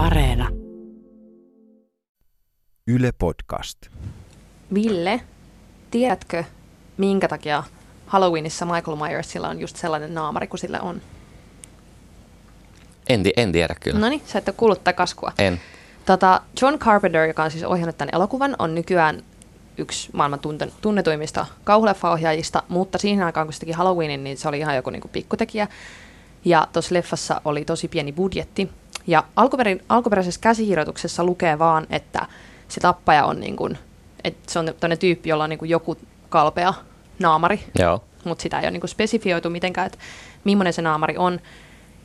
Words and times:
Areena. 0.00 0.48
Yle 2.86 3.12
Podcast. 3.18 3.78
Ville, 4.74 5.20
tiedätkö, 5.90 6.44
minkä 6.96 7.28
takia 7.28 7.62
Halloweenissa 8.06 8.66
Michael 8.66 8.96
Myersilla 8.96 9.48
on 9.48 9.60
just 9.60 9.76
sellainen 9.76 10.14
naamari 10.14 10.46
kuin 10.46 10.60
sillä 10.60 10.80
on? 10.80 11.00
En, 13.08 13.22
en 13.36 13.52
tiedä 13.52 13.74
kyllä. 13.80 14.00
No 14.00 14.08
niin, 14.08 14.22
sä 14.26 14.38
et 14.38 14.48
ole 14.48 14.54
kuullut 14.58 14.78
tätä 14.78 14.92
kaskua. 14.92 15.32
En. 15.38 15.60
Tota, 16.06 16.40
John 16.62 16.78
Carpenter, 16.78 17.28
joka 17.28 17.42
on 17.42 17.50
siis 17.50 17.64
ohjannut 17.64 17.98
tämän 17.98 18.14
elokuvan, 18.14 18.56
on 18.58 18.74
nykyään 18.74 19.22
yksi 19.78 20.10
maailman 20.12 20.40
tunnetuimmista 20.80 21.46
kauhuleffaohjaajista, 21.64 22.62
mutta 22.68 22.98
siihen 22.98 23.22
aikaan, 23.24 23.46
kun 23.46 23.54
se 23.54 23.60
teki 23.60 23.72
Halloweenin, 23.72 24.24
niin 24.24 24.36
se 24.36 24.48
oli 24.48 24.58
ihan 24.58 24.76
joku 24.76 24.90
niin 24.90 25.02
kuin 25.02 25.12
pikkutekijä. 25.12 25.68
Ja 26.44 26.68
tuossa 26.72 26.94
leffassa 26.94 27.40
oli 27.44 27.64
tosi 27.64 27.88
pieni 27.88 28.12
budjetti. 28.12 28.70
Ja 29.06 29.24
alkuperin, 29.36 29.82
alkuperäisessä 29.88 30.40
käsikirjoituksessa 30.40 31.24
lukee 31.24 31.58
vaan, 31.58 31.86
että 31.90 32.26
se 32.68 32.80
tappaja 32.80 33.24
on 33.24 33.40
niin 33.40 33.56
kuin, 33.56 33.78
että 34.24 34.52
se 34.52 34.58
on 34.58 34.66
tämmöinen 34.66 34.98
tyyppi, 34.98 35.28
jolla 35.28 35.44
on 35.44 35.50
niin 35.50 35.58
kuin 35.58 35.68
joku 35.68 35.96
kalpea 36.28 36.74
naamari, 37.18 37.64
Joo. 37.78 38.04
mutta 38.24 38.42
sitä 38.42 38.60
ei 38.60 38.64
ole 38.64 38.70
niin 38.70 38.80
kuin 38.80 38.88
spesifioitu 38.90 39.50
mitenkään, 39.50 39.86
että 39.86 39.98
millainen 40.44 40.72
se 40.72 40.82
naamari 40.82 41.16
on. 41.16 41.40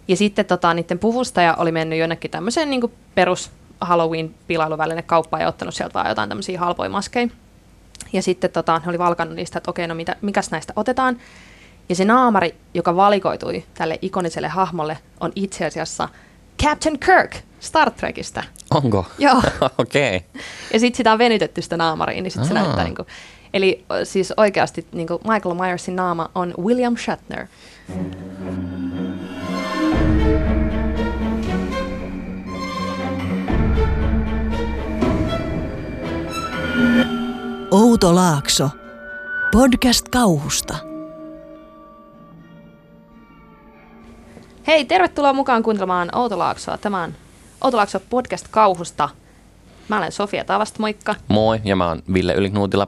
Ja 0.08 0.18
sitten 0.18 0.45
tota, 0.45 0.73
niiden 0.73 0.99
puvustaja 0.99 1.54
oli 1.54 1.71
mennyt 1.71 1.99
jonnekin 1.99 2.31
tämmöiseen 2.31 2.70
niin 2.70 2.91
perus 3.16 3.52
Halloween-pilailuväline 3.82 5.02
kauppaan 5.02 5.41
ja 5.41 5.48
ottanut 5.48 5.76
sieltä 5.76 5.93
vaan 5.93 6.09
jotain 6.09 6.30
tämmöisiä 6.30 6.59
halpoja 6.59 6.90
maskeja. 6.90 7.27
Ja 8.13 8.21
sitten 8.21 8.52
tota, 8.52 8.82
he 8.85 8.90
oli 8.90 8.99
valkannut 8.99 9.35
niistä, 9.35 9.57
että 9.57 9.71
okei, 9.71 9.88
no 9.88 9.96
mitä, 9.96 10.16
mikäs 10.21 10.52
näistä 10.52 10.73
otetaan. 10.76 11.18
Ja 11.90 11.96
se 11.96 12.05
naamari, 12.05 12.55
joka 12.73 12.96
valikoitui 12.96 13.63
tälle 13.73 13.99
ikoniselle 14.02 14.48
hahmolle, 14.48 14.98
on 15.20 15.32
itse 15.35 15.66
asiassa 15.66 16.09
Captain 16.64 17.00
Kirk 17.00 17.36
Star 17.59 17.91
Trekistä. 17.91 18.44
Onko? 18.72 19.05
Joo. 19.18 19.41
Okei. 19.77 20.16
Okay. 20.18 20.41
Ja 20.74 20.79
sitten 20.79 20.98
sitä 20.98 21.12
on 21.12 21.18
venytetty 21.18 21.62
sitä 21.62 21.77
naamariin, 21.77 22.24
niin 22.24 22.32
sitten 22.32 22.48
se 22.48 22.54
näyttää 22.54 22.84
niin 22.84 22.96
kuin, 22.96 23.07
Eli 23.55 23.85
siis 24.04 24.34
oikeasti 24.38 24.88
niin 24.91 25.07
kuin 25.07 25.20
Michael 25.34 25.55
Myersin 25.55 25.96
naama 25.96 26.29
on 26.35 26.54
William 26.60 26.98
Shatner. 26.98 27.48
Outo 37.72 38.16
Laakso. 38.16 38.70
Podcast 39.51 40.10
kauhusta. 40.10 40.95
Hei, 44.68 44.85
tervetuloa 44.85 45.34
mukaan 45.34 45.63
kuuntelemaan 45.63 46.10
Outolaaksoa. 46.16 46.77
Tämä 46.77 47.04
on 47.04 47.13
Outolaakso 47.62 47.99
podcast 47.99 48.48
kauhusta. 48.52 49.10
Mä 49.88 49.98
olen 49.98 50.12
Sofia 50.12 50.44
Tavast, 50.46 50.80
moikka. 50.80 51.16
Moi, 51.27 51.62
ja 51.63 51.76
mä 51.76 51.88
oon 51.88 52.02
Ville 52.13 52.34
Yliknuutila. 52.34 52.88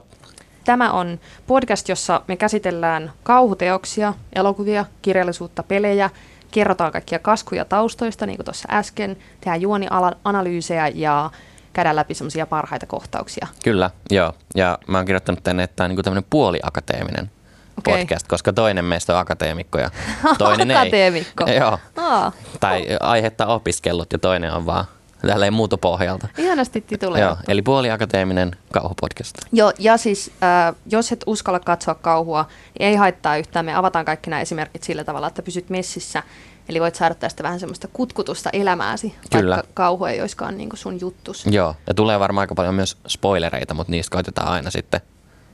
Tämä 0.64 0.90
on 0.90 1.20
podcast, 1.46 1.88
jossa 1.88 2.22
me 2.28 2.36
käsitellään 2.36 3.12
kauhuteoksia, 3.22 4.14
elokuvia, 4.32 4.84
kirjallisuutta, 5.02 5.62
pelejä, 5.62 6.10
kerrotaan 6.50 6.92
kaikkia 6.92 7.18
kaskuja 7.18 7.64
taustoista, 7.64 8.26
niin 8.26 8.36
kuin 8.36 8.44
tuossa 8.44 8.68
äsken, 8.70 9.16
tehdään 9.40 9.60
juonianalyysejä 9.60 10.88
ja 10.88 11.30
käydään 11.72 11.96
läpi 11.96 12.14
semmoisia 12.14 12.46
parhaita 12.46 12.86
kohtauksia. 12.86 13.46
Kyllä, 13.64 13.90
joo. 14.10 14.32
Ja 14.54 14.78
mä 14.86 14.98
oon 14.98 15.06
kirjoittanut 15.06 15.44
tänne, 15.44 15.62
että 15.62 15.76
tämä 15.76 15.84
on 15.84 15.88
niinku 15.88 16.02
tämmöinen 16.02 16.26
puoliakateeminen 16.30 17.30
Okei. 17.78 17.98
podcast, 17.98 18.28
koska 18.28 18.52
toinen 18.52 18.84
meistä 18.84 19.14
on 19.14 19.20
akateemikko 19.20 19.78
ja 19.78 19.90
toinen 20.38 20.70
ei. 20.70 20.76
Akateemikko. 20.76 21.44
joo. 21.50 21.78
Aa, 21.96 22.32
Tai 22.60 22.86
aihetta 23.00 23.46
opiskellut 23.46 24.12
ja 24.12 24.18
toinen 24.18 24.52
on 24.52 24.66
vaan 24.66 24.84
tälleen 25.26 25.52
muutopohjalta. 25.52 26.28
ihanasti 26.38 26.80
tituleja. 26.80 27.24
Joo, 27.24 27.36
eli 27.48 27.62
puoliakateeminen 27.62 28.56
kauhupodcast. 28.72 29.34
Joo, 29.52 29.72
ja 29.78 29.96
siis 29.96 30.30
äh, 30.42 30.74
jos 30.90 31.12
et 31.12 31.24
uskalla 31.26 31.60
katsoa 31.60 31.94
kauhua, 31.94 32.46
niin 32.78 32.88
ei 32.88 32.94
haittaa 32.96 33.36
yhtään. 33.36 33.64
Me 33.64 33.74
avataan 33.74 34.04
kaikki 34.04 34.30
nämä 34.30 34.42
esimerkit 34.42 34.82
sillä 34.82 35.04
tavalla, 35.04 35.26
että 35.26 35.42
pysyt 35.42 35.70
messissä. 35.70 36.22
Eli 36.68 36.80
voit 36.80 36.94
saada 36.94 37.14
tästä 37.14 37.42
vähän 37.42 37.60
semmoista 37.60 37.88
kutkutusta 37.92 38.50
elämääsi, 38.52 39.14
Kyllä. 39.32 39.54
vaikka 39.56 39.70
kauhu 39.74 40.04
ei 40.04 40.20
olisikaan 40.20 40.58
niin 40.58 40.68
sun 40.74 41.00
juttus. 41.00 41.46
Joo, 41.46 41.74
ja 41.86 41.94
tulee 41.94 42.20
varmaan 42.20 42.42
aika 42.42 42.54
paljon 42.54 42.74
myös 42.74 42.96
spoilereita, 43.06 43.74
mutta 43.74 43.90
niistä 43.90 44.14
koitetaan 44.14 44.48
aina 44.48 44.70
sitten 44.70 45.00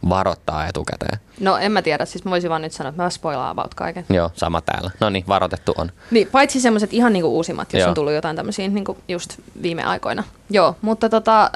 varoittaa 0.09 0.67
etukäteen. 0.67 1.19
No 1.41 1.57
en 1.57 1.73
mä 1.73 1.83
tiedä, 1.83 2.05
siis 2.05 2.25
mä 2.25 2.31
voisin 2.31 2.51
vaan 2.51 2.63
nyt 2.63 2.73
sanoa, 2.73 2.89
että 2.89 3.03
mä 3.03 3.11
spoilaan 3.11 3.51
about 3.51 3.75
kaiken. 3.75 4.05
Joo, 4.11 4.31
sama 4.35 4.61
täällä. 4.61 4.91
No 5.01 5.11
niin, 5.11 5.25
varoitettu 5.29 5.73
on. 5.79 5.93
Niin, 6.11 6.29
paitsi 6.33 6.61
semmoiset 6.61 6.93
ihan 6.93 7.13
niinku 7.13 7.37
uusimmat, 7.37 7.73
jos 7.73 7.81
Joo. 7.81 7.89
on 7.89 7.95
tullut 7.95 8.13
jotain 8.13 8.37
tämmöisiä 8.37 8.69
niinku 8.69 8.99
just 9.09 9.39
viime 9.63 9.85
aikoina. 9.85 10.25
Joo, 10.51 10.77
mutta 10.83 11.09
tota, 11.09 11.51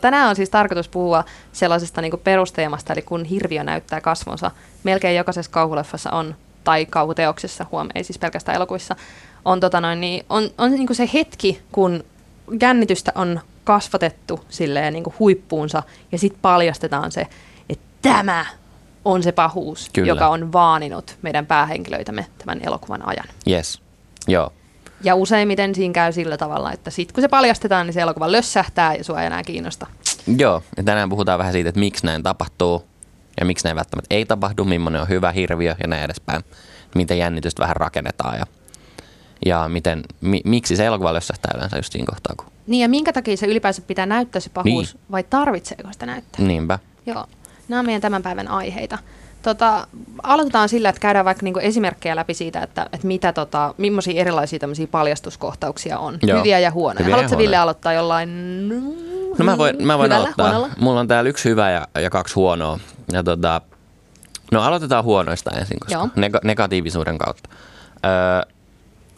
tänään 0.00 0.28
on 0.28 0.36
siis 0.36 0.50
tarkoitus 0.50 0.88
puhua 0.88 1.24
sellaisesta 1.52 2.00
niinku 2.00 2.16
perusteemasta, 2.16 2.92
eli 2.92 3.02
kun 3.02 3.24
hirviö 3.24 3.64
näyttää 3.64 4.00
kasvonsa. 4.00 4.50
Melkein 4.84 5.16
jokaisessa 5.16 5.52
kauhuleffassa 5.52 6.10
on, 6.10 6.34
tai 6.64 6.86
kauhuteoksessa, 6.86 7.66
huom, 7.72 7.88
ei 7.94 8.04
siis 8.04 8.18
pelkästään 8.18 8.56
elokuvissa, 8.56 8.96
on, 9.44 9.60
tota 9.60 9.80
noin, 9.80 10.00
niin, 10.00 10.24
on, 10.28 10.50
on 10.58 10.70
niinku 10.70 10.94
se 10.94 11.10
hetki, 11.14 11.62
kun 11.72 12.04
jännitystä 12.60 13.12
on 13.14 13.40
kasvatettu 13.64 14.40
silleen 14.48 14.92
niinku 14.92 15.14
huippuunsa, 15.18 15.82
ja 16.12 16.18
sitten 16.18 16.40
paljastetaan 16.42 17.12
se, 17.12 17.26
tämä 18.12 18.46
on 19.04 19.22
se 19.22 19.32
pahuus, 19.32 19.90
Kyllä. 19.92 20.08
joka 20.08 20.28
on 20.28 20.52
vaaninut 20.52 21.16
meidän 21.22 21.46
päähenkilöitämme 21.46 22.26
tämän 22.38 22.60
elokuvan 22.66 23.08
ajan. 23.08 23.26
Yes. 23.48 23.80
Joo. 24.28 24.52
Ja 25.02 25.14
useimmiten 25.14 25.74
siinä 25.74 25.92
käy 25.92 26.12
sillä 26.12 26.36
tavalla, 26.36 26.72
että 26.72 26.90
sit 26.90 27.12
kun 27.12 27.20
se 27.22 27.28
paljastetaan, 27.28 27.86
niin 27.86 27.94
se 27.94 28.00
elokuva 28.00 28.32
lössähtää 28.32 28.94
ja 28.94 29.04
sua 29.04 29.20
ei 29.20 29.26
enää 29.26 29.42
kiinnosta. 29.42 29.86
Joo, 30.38 30.62
ja 30.76 30.82
tänään 30.82 31.08
puhutaan 31.08 31.38
vähän 31.38 31.52
siitä, 31.52 31.68
että 31.68 31.78
miksi 31.80 32.06
näin 32.06 32.22
tapahtuu 32.22 32.84
ja 33.40 33.46
miksi 33.46 33.64
näin 33.64 33.76
välttämättä 33.76 34.14
ei 34.14 34.24
tapahdu, 34.26 34.64
millainen 34.64 35.00
on 35.02 35.08
hyvä 35.08 35.32
hirviö 35.32 35.74
ja 35.82 35.88
näin 35.88 36.02
edespäin. 36.04 36.44
Miten 36.94 37.18
jännitystä 37.18 37.62
vähän 37.62 37.76
rakennetaan 37.76 38.38
ja, 38.38 38.46
ja 39.46 39.68
miten, 39.68 40.02
mi, 40.20 40.40
miksi 40.44 40.76
se 40.76 40.86
elokuva 40.86 41.14
lössähtää 41.14 41.52
yleensä 41.56 41.76
just 41.76 41.92
siinä 41.92 42.06
kohtaa. 42.06 42.34
Kun, 42.36 42.46
Niin 42.66 42.82
ja 42.82 42.88
minkä 42.88 43.12
takia 43.12 43.36
se 43.36 43.46
ylipäänsä 43.46 43.82
pitää 43.82 44.06
näyttää 44.06 44.40
se 44.40 44.50
pahuus 44.50 44.94
Niin. 44.94 45.04
vai 45.12 45.22
tarvitseeko 45.22 45.92
sitä 45.92 46.06
näyttää? 46.06 46.46
niinpä. 46.46 46.78
Joo, 47.06 47.26
nämä 47.68 47.80
on 47.80 47.86
meidän 47.86 48.02
tämän 48.02 48.22
päivän 48.22 48.48
aiheita. 48.48 48.98
Tota, 49.42 49.86
aloitetaan 50.22 50.68
sillä, 50.68 50.88
että 50.88 51.00
käydään 51.00 51.24
vaikka 51.24 51.42
niinku 51.44 51.60
esimerkkejä 51.60 52.16
läpi 52.16 52.34
siitä, 52.34 52.62
että, 52.62 52.86
että 52.92 53.06
mitä, 53.06 53.32
tota, 53.32 53.74
millaisia 53.78 54.20
erilaisia 54.20 54.58
tämmöisiä 54.58 54.86
paljastuskohtauksia 54.86 55.98
on. 55.98 56.18
Joo. 56.22 56.38
Hyviä 56.38 56.58
ja 56.58 56.70
huonoja. 56.70 56.98
Hyviä 56.98 57.10
ja 57.10 57.16
Haluatko 57.16 57.38
Ville 57.38 57.46
huonoja. 57.48 57.62
aloittaa 57.62 57.92
jollain... 57.92 58.68
No 59.38 59.44
mä 59.44 59.58
voin, 59.58 59.86
mä 59.86 59.98
voin 59.98 60.04
hyvällä, 60.06 60.22
aloittaa. 60.22 60.46
huonolla? 60.48 60.74
Mulla 60.80 61.00
on 61.00 61.08
täällä 61.08 61.30
yksi 61.30 61.48
hyvä 61.48 61.70
ja, 61.70 61.88
ja 62.00 62.10
kaksi 62.10 62.34
huonoa. 62.34 62.78
Ja 63.12 63.22
tota, 63.22 63.60
no 64.52 64.62
aloitetaan 64.62 65.04
huonoista 65.04 65.50
ensin, 65.50 65.80
koska 65.80 65.94
Joo. 65.94 66.06
nega- 66.06 66.40
negatiivisuuden 66.44 67.18
kautta. 67.18 67.48
Öö, 68.04 68.52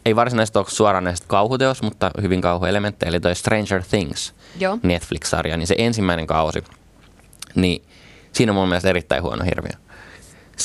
ei 0.05 0.17
varsinaisesti 0.17 0.59
ole 0.59 0.67
suoranaisesti 0.69 1.27
kauhuteos, 1.29 1.83
mutta 1.83 2.11
hyvin 2.23 2.41
kauhuelementtejä. 2.41 3.09
Eli 3.09 3.21
toi 3.21 3.35
Stranger 3.35 3.83
Things 3.91 4.35
Joo. 4.61 4.79
Netflix-sarja, 4.83 5.57
niin 5.57 5.67
se 5.67 5.75
ensimmäinen 5.79 6.27
kausi, 6.27 6.65
niin 7.55 7.83
siinä 8.39 8.53
on 8.53 8.57
mun 8.57 8.69
mielestä 8.69 8.89
erittäin 8.89 9.23
huono 9.23 9.45
hirviö. 9.45 9.73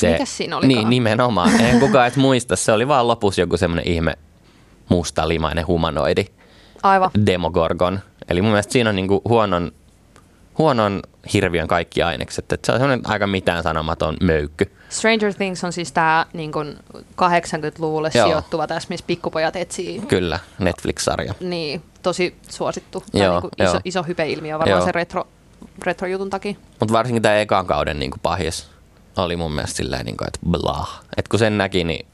Mikäs 0.02 0.36
siinä 0.36 0.56
olikaan? 0.56 0.78
Niin, 0.78 0.90
nimenomaan. 0.90 1.60
En 1.60 1.80
kukaan 1.80 2.06
edes 2.06 2.16
muista. 2.16 2.56
Se 2.56 2.72
oli 2.72 2.88
vaan 2.88 3.08
lopussa 3.08 3.40
joku 3.40 3.56
semmoinen 3.56 3.88
ihme 3.88 4.14
mustalimainen 4.88 5.66
humanoidi. 5.66 6.24
Aivan. 6.82 7.10
Demogorgon. 7.26 8.00
Eli 8.28 8.42
mun 8.42 8.50
mielestä 8.50 8.72
siinä 8.72 8.90
on 8.90 8.96
niinku 8.96 9.22
huonon, 9.28 9.72
huonon 10.58 11.02
hirviön 11.32 11.68
kaikki 11.68 12.02
ainekset. 12.02 12.52
Et 12.52 12.64
se 12.64 12.72
on 12.72 12.78
semmoinen 12.78 13.10
aika 13.10 13.26
mitään 13.26 13.62
sanomaton 13.62 14.16
möykky. 14.20 14.72
Stranger 14.88 15.34
Things 15.34 15.64
on 15.64 15.72
siis 15.72 15.92
tämä 15.92 16.26
niin 16.32 16.52
80-luvulle 16.96 18.10
Joo. 18.14 18.26
sijoittuva 18.26 18.66
tässä, 18.66 18.86
missä 18.90 19.06
pikkupojat 19.06 19.56
etsii 19.56 20.00
Kyllä, 20.08 20.38
Netflix-sarja. 20.58 21.34
Niin, 21.40 21.82
tosi 22.02 22.36
suosittu. 22.50 23.04
Joo, 23.12 23.40
niinku 23.40 23.48
iso, 23.62 23.80
iso 23.84 24.02
hypeilmiö 24.02 24.58
varmaan 24.58 24.78
Joo. 24.78 24.86
se 24.86 24.92
retro, 24.92 25.26
retrojutun 25.84 26.30
takia. 26.30 26.54
Mutta 26.80 26.92
varsinkin 26.92 27.22
tämä 27.22 27.36
ekan 27.36 27.66
kauden 27.66 27.98
niinku 27.98 28.16
pahis 28.22 28.68
oli 29.16 29.36
mun 29.36 29.52
mielestä 29.52 29.76
silleen, 29.76 30.04
niinku, 30.04 30.24
että 30.26 30.38
blah. 30.50 31.02
Et 31.16 31.28
kun 31.28 31.38
sen 31.38 31.58
näki, 31.58 31.84
niin 31.84 32.06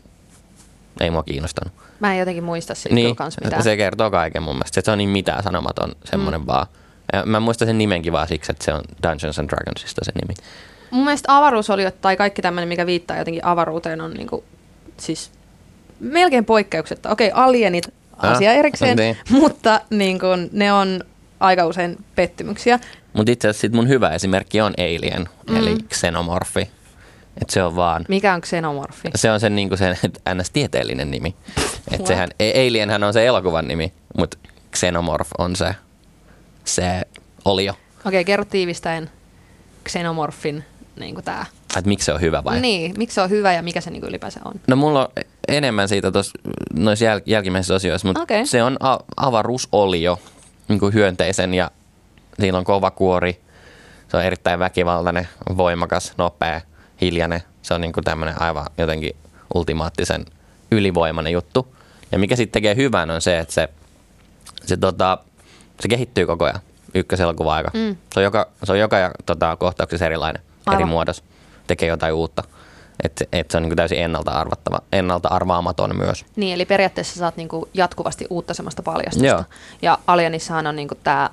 ei 1.01 1.11
mua 1.11 1.23
kiinnostanut. 1.23 1.73
Mä 2.01 2.13
en 2.13 2.19
jotenkin 2.19 2.45
muista 2.45 2.75
siitä 2.75 2.95
Niin, 2.95 3.05
niin, 3.05 3.17
kans 3.17 3.37
mitään. 3.45 3.63
se 3.63 3.77
kertoo 3.77 4.11
kaiken 4.11 4.43
mun 4.43 4.55
mielestä. 4.55 4.81
Se 4.85 4.91
on 4.91 4.99
niin 4.99 5.11
mitään 5.11 5.43
sanomaton 5.43 5.93
semmoinen 6.05 6.41
mm. 6.41 6.47
vaan. 6.47 6.67
Ja 7.13 7.27
mä 7.27 7.41
muistan 7.41 7.69
sen 7.69 7.79
nimenkin 7.79 8.13
vaan 8.13 8.29
siksi, 8.29 8.53
että 8.53 8.65
se 8.65 8.73
on 8.75 8.81
Dungeons 9.03 9.39
and 9.39 9.49
Dragonsista 9.49 10.05
se 10.05 10.13
nimi. 10.15 10.35
Mun 10.91 11.05
mielestä 11.05 11.37
avaruus 11.37 11.71
oli, 11.71 11.83
tai 12.01 12.17
kaikki 12.17 12.43
tämmöinen, 12.43 12.69
mikä 12.69 12.87
viittaa 12.87 13.17
jotenkin 13.17 13.45
avaruuteen, 13.45 14.01
on 14.01 14.11
niinku, 14.15 14.45
siis 14.97 15.31
melkein 16.01 16.45
poikkeuksetta. 16.45 17.11
Okei, 17.11 17.31
alienit 17.35 17.95
Ah, 18.23 18.33
asia 18.33 18.53
erikseen, 18.53 18.97
niin. 18.97 19.17
mutta 19.31 19.81
niin 19.91 20.19
kun, 20.19 20.49
ne 20.53 20.73
on 20.73 21.01
aika 21.41 21.67
usein 21.67 22.05
pettymyksiä. 22.15 22.79
Mutta 23.13 23.33
itse 23.33 23.49
asiassa 23.49 23.61
sit 23.61 23.73
mun 23.73 23.89
hyvä 23.89 24.11
esimerkki 24.11 24.61
on 24.61 24.75
Alien, 24.79 25.29
mm. 25.51 25.57
eli. 25.57 25.77
Xenomorfi. 25.95 26.71
Et 27.43 27.51
se 27.51 27.63
on 27.63 27.77
vaan, 27.77 28.05
Mikä 28.09 28.35
on 28.35 28.41
xenomorfi? 28.41 29.09
se 29.15 29.31
on 29.31 29.41
sen, 29.41 29.57
niinku 29.57 29.77
sen 29.77 29.97
ns. 30.41 30.51
tieteellinen 30.51 31.11
nimi. 31.11 31.35
Et 31.93 32.07
sehän, 32.07 32.29
Alienhän 32.67 33.03
on 33.05 33.13
se 33.13 33.27
elokuvan 33.27 33.69
nimi, 33.69 33.93
mutta 34.19 34.39
Xenomorph 34.77 35.31
on 35.39 35.57
se, 35.57 35.75
se 36.65 37.03
olio. 37.45 37.75
Okei, 38.07 38.25
kerro 38.25 38.45
tiivistäen 38.45 39.11
Xenomorphin 39.89 40.65
niin 41.01 41.15
kuin 41.15 41.25
tää. 41.25 41.47
Että 41.77 41.89
miksi 41.89 42.05
se 42.07 42.13
on 42.13 42.21
hyvä 42.21 42.45
vai? 42.45 42.61
Niin, 42.61 42.95
miksi 42.99 43.15
se 43.15 43.21
on 43.21 43.31
hyvä 43.31 43.53
ja 43.53 43.63
mikä 43.63 43.81
se 43.81 43.91
niin 43.91 44.05
ylipäänsä 44.05 44.41
on? 44.45 44.55
No 44.67 44.77
mulla 44.77 45.01
on 45.07 45.25
enemmän 45.49 45.89
siitä 45.89 46.13
tuossa 46.13 46.33
noissa 46.75 47.05
jäl- 47.05 47.23
jälkimmäisissä 47.27 47.75
osioissa, 47.75 48.09
mutta 48.09 48.23
Okei. 48.23 48.47
se 48.47 48.63
on 48.63 48.77
a- 48.81 48.99
avaruusolio 49.17 50.19
niin 50.71 50.81
kuin 50.81 50.95
hyönteisen 50.95 51.55
ja 51.55 51.71
siinä 52.41 52.59
on 52.59 52.65
kova 52.65 52.91
kuori. 52.91 53.41
Se 54.09 54.17
on 54.17 54.25
erittäin 54.25 54.59
väkivaltainen, 54.59 55.29
voimakas, 55.57 56.13
nopea, 56.19 56.61
hiljainen. 57.01 57.43
Se 57.63 57.75
on 57.75 57.81
niin 57.81 57.93
kuin 57.93 58.05
tämmöinen 58.05 58.43
aivan 58.43 58.67
jotenkin 58.79 59.17
ultimaattisen 59.55 60.25
ylivoimainen 60.71 61.33
juttu. 61.33 61.77
Ja 62.13 62.19
mikä 62.19 62.37
sitten 62.37 62.53
tekee 62.53 62.77
hyvän 62.77 63.11
on 63.11 63.21
se, 63.21 63.39
että 63.39 63.55
se, 63.55 63.69
se, 64.65 64.77
tota, 64.77 65.19
se 65.81 65.89
kehittyy 65.89 66.27
koko 66.27 66.45
ajan 66.45 66.61
ykköselokuva 66.95 67.55
aika. 67.55 67.71
Mm. 67.75 67.97
Se 68.15 68.21
on 68.21 68.25
joka, 68.25 68.49
se 68.65 68.73
on 68.73 68.79
joka 68.79 68.97
tota, 69.27 69.57
kohtauksessa 69.57 70.07
erilainen, 70.07 70.43
Aivan. 70.67 70.81
eri 70.81 70.91
muodossa. 70.91 71.23
Tekee 71.67 71.89
jotain 71.89 72.15
uutta. 72.15 72.45
Että 73.05 73.25
et 73.33 73.51
se 73.51 73.57
on 73.57 73.63
niin 73.63 73.71
kuin 73.71 73.77
täysin 73.77 73.99
ennalta, 73.99 74.31
arvattava, 74.31 74.79
ennalta 74.93 75.29
arvaamaton 75.29 75.97
myös. 75.97 76.25
Niin, 76.37 76.55
eli 76.55 76.65
periaatteessa 76.65 77.19
saat 77.19 77.37
niinku 77.37 77.69
jatkuvasti 77.75 78.27
uutta 78.31 78.55
semmoista 78.55 78.83
paljastusta. 78.83 79.27
Joo. 79.27 79.45
Ja 79.83 79.99
Alienissahan 80.07 80.67
on 80.67 80.77
niinku 80.77 80.95
tämä 81.05 81.31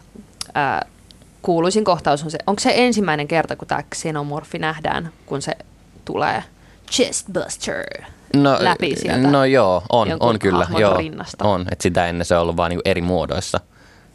kuuluisin 1.41 1.83
kohtaus 1.83 2.23
on 2.23 2.31
se, 2.31 2.37
onko 2.47 2.59
se 2.59 2.71
ensimmäinen 2.75 3.27
kerta, 3.27 3.55
kun 3.55 3.67
tämä 3.67 3.83
xenomorfi 3.95 4.59
nähdään, 4.59 5.11
kun 5.25 5.41
se 5.41 5.57
tulee 6.05 6.43
chestbuster 6.91 7.83
No, 8.35 8.57
läpi 8.59 8.95
sieltä. 8.95 9.27
No 9.27 9.45
joo, 9.45 9.83
on, 9.91 10.07
on 10.19 10.39
kyllä. 10.39 10.67
Joo, 10.77 10.97
rinnasta. 10.97 11.45
on. 11.45 11.65
Et 11.71 11.81
sitä 11.81 12.07
ennen 12.07 12.25
se 12.25 12.35
on 12.35 12.41
ollut 12.41 12.57
vain 12.57 12.69
niinku 12.69 12.81
eri 12.85 13.01
muodoissa. 13.01 13.59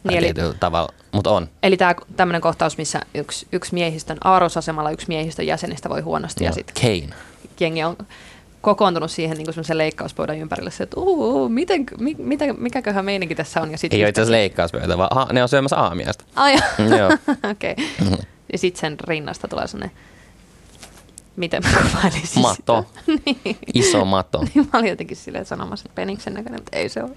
Niin, 0.09 0.21
Niin, 0.21 0.39
eli- 0.39 0.53
tavalla, 0.59 0.93
mutta 1.11 1.29
on. 1.29 1.49
Eli 1.63 1.77
tämä 1.77 1.95
tämmöinen 2.15 2.41
kohtaus, 2.41 2.77
missä 2.77 3.01
yksi, 3.13 3.47
yksi 3.51 3.73
miehistön 3.73 4.17
avaruusasemalla 4.23 4.91
yksi 4.91 5.07
miehistön 5.07 5.47
jäsenistä 5.47 5.89
voi 5.89 6.01
huonosti 6.01 6.43
ja 6.43 6.47
Joo. 6.49 6.53
sitten 6.55 6.75
Kane. 6.81 7.13
Jengi 7.63 7.83
on 7.83 7.97
kokoontunut 8.61 9.11
siihen 9.11 9.37
niin 9.37 9.45
semmoisen 9.45 9.77
leikkauspöydän 9.77 10.37
ympärille, 10.37 10.71
se, 10.71 10.83
että 10.83 10.99
uu, 10.99 11.49
miten, 11.49 11.85
mi, 11.99 12.15
mitä, 12.19 12.53
mikäköhän 12.53 13.05
meininki 13.05 13.35
tässä 13.35 13.61
on. 13.61 13.71
Ja 13.71 13.77
sit 13.77 13.93
Ei 13.93 14.03
ole 14.03 14.09
itse 14.09 14.21
asiassa 14.21 14.31
leikkauspöytä, 14.31 14.97
vaan 14.97 15.07
aha, 15.11 15.33
ne 15.33 15.43
on 15.43 15.49
syömässä 15.49 15.77
aamiaista. 15.77 16.25
Ai, 16.35 16.55
Joo. 16.97 17.09
okei. 17.51 17.75
Okay. 18.01 18.17
Ja 18.51 18.57
sitten 18.57 18.81
sen 18.81 18.97
rinnasta 19.07 19.47
tulee 19.47 19.67
sellainen, 19.67 19.97
miten 21.35 21.63
mä 21.63 21.69
kuvailisin 21.91 22.41
Mato. 22.41 22.85
niin. 23.25 23.57
Iso 23.73 24.05
mato. 24.05 24.39
Niin 24.55 24.69
mä 24.73 24.79
olin 24.79 24.89
jotenkin 24.89 25.17
silleen 25.17 25.45
sanomassa, 25.45 25.83
että 25.85 25.95
peniksen 25.95 26.33
näköinen, 26.33 26.59
mutta 26.59 26.77
ei 26.77 26.89
se 26.89 27.03
ole. 27.03 27.11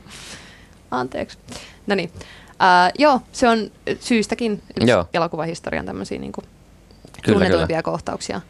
Anteeksi. 0.90 1.38
No 1.86 1.94
niin. 1.94 2.10
Uh, 2.16 2.92
joo, 2.98 3.20
se 3.32 3.48
on 3.48 3.70
syystäkin 4.00 4.62
yksi 4.76 4.90
Joo. 4.90 5.08
elokuvahistorian 5.14 5.86
tämmöisiä 5.86 6.18
niin 6.18 6.32
Kyllä, 6.32 7.38
tunnetuimpia 7.38 7.82
kohtauksia. 7.82 8.40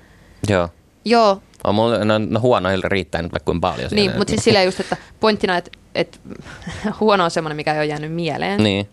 Joo. 0.48 0.68
Joo, 1.04 1.42
On 1.66 1.74
mulla, 1.74 2.04
no, 2.04 2.18
no 2.18 2.40
huonoilla 2.40 2.88
riittää 2.88 3.22
nyt 3.22 3.32
vaikka 3.32 3.44
kuin 3.44 3.60
paljon. 3.60 3.90
niin, 3.92 4.16
mutta 4.16 4.30
siis 4.30 4.44
silleen 4.44 4.64
just, 4.64 4.80
että 4.80 4.96
pointtina, 5.20 5.56
että, 5.56 5.70
että 5.94 6.18
huono 7.00 7.24
on 7.24 7.30
semmoinen, 7.30 7.56
mikä 7.56 7.72
ei 7.72 7.78
ole 7.78 7.86
jäänyt 7.86 8.12
mieleen. 8.12 8.62
Niin. 8.62 8.88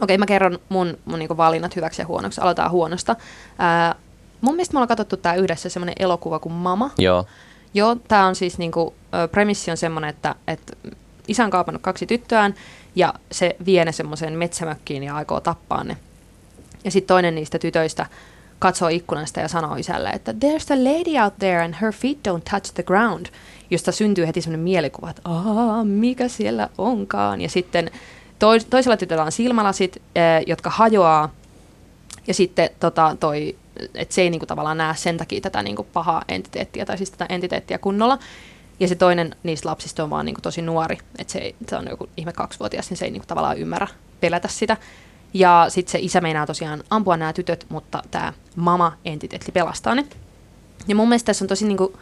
Okei, 0.00 0.18
mä 0.18 0.26
kerron 0.26 0.58
mun, 0.68 0.98
mun 1.04 1.18
niinku 1.18 1.36
valinnat 1.36 1.76
hyväksi 1.76 2.02
ja 2.02 2.06
huonoksi. 2.06 2.40
Aloitetaan 2.40 2.70
huonosta. 2.70 3.16
Ää, 3.58 3.94
mun 4.40 4.54
mielestä 4.54 4.74
me 4.74 4.78
ollaan 4.78 4.88
katsottu 4.88 5.16
tää 5.16 5.34
yhdessä 5.34 5.68
semmoinen 5.68 5.94
elokuva 5.98 6.38
kuin 6.38 6.52
Mama. 6.52 6.90
Joo. 6.98 7.26
Joo, 7.74 7.94
tämä 8.08 8.26
on 8.26 8.34
siis 8.34 8.58
niinku, 8.58 8.94
premissi 9.32 9.70
on 9.70 9.76
semmoinen, 9.76 10.10
että, 10.10 10.34
että 10.46 10.76
isä 11.28 11.44
on 11.44 11.50
kaapannut 11.50 11.82
kaksi 11.82 12.06
tyttöään 12.06 12.54
ja 12.94 13.14
se 13.32 13.56
vie 13.66 13.84
ne 13.84 13.92
semmoiseen 13.92 14.38
metsämökkiin 14.38 15.02
ja 15.02 15.16
aikoo 15.16 15.40
tappaa 15.40 15.84
ne. 15.84 15.96
Ja 16.84 16.90
sitten 16.90 17.08
toinen 17.08 17.34
niistä 17.34 17.58
tytöistä 17.58 18.06
katsoo 18.62 18.88
ikkunasta 18.88 19.40
ja 19.40 19.48
sanoo 19.48 19.76
isälle, 19.76 20.10
että 20.10 20.32
there's 20.32 20.74
a 20.74 20.84
lady 20.84 21.24
out 21.24 21.34
there 21.38 21.62
and 21.64 21.74
her 21.80 21.92
feet 21.92 22.18
don't 22.28 22.50
touch 22.50 22.74
the 22.74 22.82
ground, 22.82 23.26
josta 23.70 23.92
syntyy 23.92 24.26
heti 24.26 24.40
semmoinen 24.40 24.64
mielikuva, 24.64 25.10
että 25.10 25.22
Aa, 25.24 25.84
mikä 25.84 26.28
siellä 26.28 26.68
onkaan. 26.78 27.40
Ja 27.40 27.48
sitten 27.48 27.90
tois- 28.38 28.66
toisella 28.70 28.96
tytöllä 28.96 29.24
on 29.24 29.32
silmälasit, 29.32 29.96
eh, 29.96 30.44
jotka 30.46 30.70
hajoaa 30.70 31.30
ja 32.26 32.34
sitten 32.34 32.70
tota, 32.80 33.16
toi, 33.20 33.56
että 33.94 34.14
se 34.14 34.22
ei 34.22 34.30
niinku 34.30 34.46
tavallaan 34.46 34.78
näe 34.78 34.96
sen 34.96 35.16
takia 35.16 35.40
tätä 35.40 35.62
niinku 35.62 35.86
pahaa 35.92 36.24
entiteettiä, 36.28 36.84
tai 36.84 36.96
siis 36.98 37.10
tätä 37.10 37.26
entiteettiä 37.28 37.78
kunnolla. 37.78 38.18
Ja 38.80 38.88
se 38.88 38.94
toinen 38.94 39.36
niistä 39.42 39.68
lapsista 39.68 40.04
on 40.04 40.10
vaan 40.10 40.26
niinku 40.26 40.40
tosi 40.40 40.62
nuori, 40.62 40.98
että 41.18 41.32
se, 41.32 41.54
se 41.68 41.76
on 41.76 41.86
joku 41.90 42.08
ihme 42.16 42.32
kaksivuotias, 42.32 42.90
niin 42.90 42.98
se 42.98 43.04
ei 43.04 43.10
niinku 43.10 43.26
tavallaan 43.26 43.58
ymmärrä 43.58 43.86
pelätä 44.20 44.48
sitä. 44.48 44.76
Ja 45.34 45.66
sitten 45.68 45.92
se 45.92 45.98
isä 45.98 46.20
meinaa 46.20 46.46
tosiaan 46.46 46.84
ampua 46.90 47.16
nämä 47.16 47.32
tytöt, 47.32 47.66
mutta 47.68 48.02
tämä 48.10 48.32
mama-entiteetti 48.56 49.52
pelastaa 49.52 49.94
ne. 49.94 50.06
Ja 50.88 50.94
mun 50.94 51.08
mielestä 51.08 51.26
tässä 51.26 51.44
on 51.44 51.48
tosi 51.48 51.66
niinku 51.66 51.98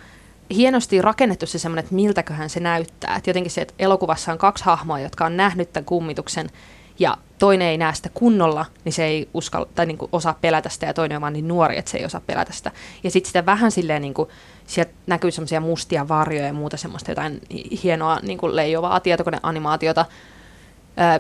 hienosti 0.55 1.03
rakennettu 1.03 1.47
se 1.47 1.59
semmoinen, 1.59 1.85
että 1.85 1.95
miltäköhän 1.95 2.51
se 2.51 2.61
näyttää. 2.61 3.17
Et 3.17 3.27
jotenkin 3.27 3.51
se, 3.51 3.61
että 3.61 3.75
elokuvassa 3.79 4.33
on 4.33 4.39
kaksi 4.39 4.65
hahmoa, 4.65 5.01
jotka 5.01 5.27
on 5.27 5.37
nähnyt 5.37 5.73
tämän 5.73 5.85
kummituksen, 5.85 6.51
ja 6.99 7.17
toinen 7.39 7.69
ei 7.69 7.79
näe 7.79 7.95
sitä 7.95 8.09
kunnolla, 8.15 8.67
niin 8.85 8.93
se 8.93 9.05
ei 9.05 9.29
uskalla, 9.35 9.69
tai 9.75 9.87
niinku 9.87 10.09
osaa 10.13 10.39
pelätä 10.41 10.69
sitä, 10.69 10.87
ja 10.87 10.95
toinen 10.95 11.17
on 11.17 11.21
vaan 11.23 11.33
niin 11.33 11.49
nuori, 11.49 11.79
että 11.79 11.91
se 11.91 11.99
ei 11.99 12.05
osaa 12.05 12.21
pelätä 12.27 12.53
sitä. 12.53 12.71
Ja 13.05 13.11
sitten 13.11 13.29
sitä 13.29 13.47
vähän 13.47 13.71
silleen, 13.71 14.03
niinku, 14.03 14.29
sieltä 14.67 14.93
näkyy 15.07 15.31
semmoisia 15.31 15.61
mustia 15.61 16.09
varjoja 16.09 16.47
ja 16.47 16.53
muuta 16.53 16.77
semmoista 16.77 17.11
jotain 17.11 17.41
hienoa 17.83 18.19
niinku 18.23 18.57
leijovaa 18.57 19.01
tietokoneanimaatiota, 19.01 20.07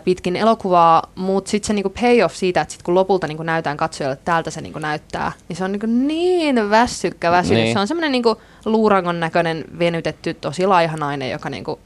pitkin 0.05 0.37
elokuvaa, 0.37 1.03
mutta 1.15 1.51
sitten 1.51 1.67
se 1.67 1.73
niinku 1.73 1.93
payoff 2.01 2.35
siitä, 2.35 2.61
että 2.61 2.73
sit 2.73 2.83
kun 2.83 2.95
lopulta 2.95 3.27
niinku 3.27 3.43
näytään 3.43 3.77
katsojalle, 3.77 4.13
että 4.13 4.25
täältä 4.25 4.51
se 4.51 4.61
niinku 4.61 4.79
näyttää, 4.79 5.33
niin 5.49 5.57
se 5.57 5.65
on 5.65 5.73
niinku 5.73 5.87
niin 5.87 6.71
väsykkä 6.71 7.31
väsynyt. 7.31 7.63
Niin. 7.63 7.73
Se 7.73 7.81
on 7.81 7.89
semmoinen 7.89 8.13
niinku 8.13 8.41
luurangon 8.65 9.21
näköinen 9.21 9.65
venytetty, 9.79 10.35
tosi 10.35 10.67
laiha 10.67 10.97
nainen, 10.97 11.31
joka 11.31 11.51
niinku, 11.51 11.79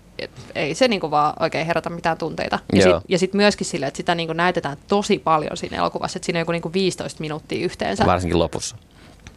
ei 0.54 0.74
se 0.74 0.88
niinku 0.88 1.10
vaan 1.10 1.34
oikein 1.40 1.66
herätä 1.66 1.90
mitään 1.90 2.18
tunteita. 2.18 2.58
Ja 2.72 2.82
sitten 2.82 3.18
sit 3.18 3.34
myöskin 3.34 3.66
sille, 3.66 3.86
että 3.86 3.96
sitä 3.96 4.14
niinku 4.14 4.32
näytetään 4.32 4.76
tosi 4.88 5.18
paljon 5.18 5.56
siinä 5.56 5.76
elokuvassa, 5.76 6.18
että 6.18 6.26
siinä 6.26 6.38
on 6.38 6.40
joku 6.40 6.52
niinku 6.52 6.72
15 6.72 7.20
minuuttia 7.20 7.64
yhteensä. 7.64 8.06
Varsinkin 8.06 8.38
lopussa. 8.38 8.76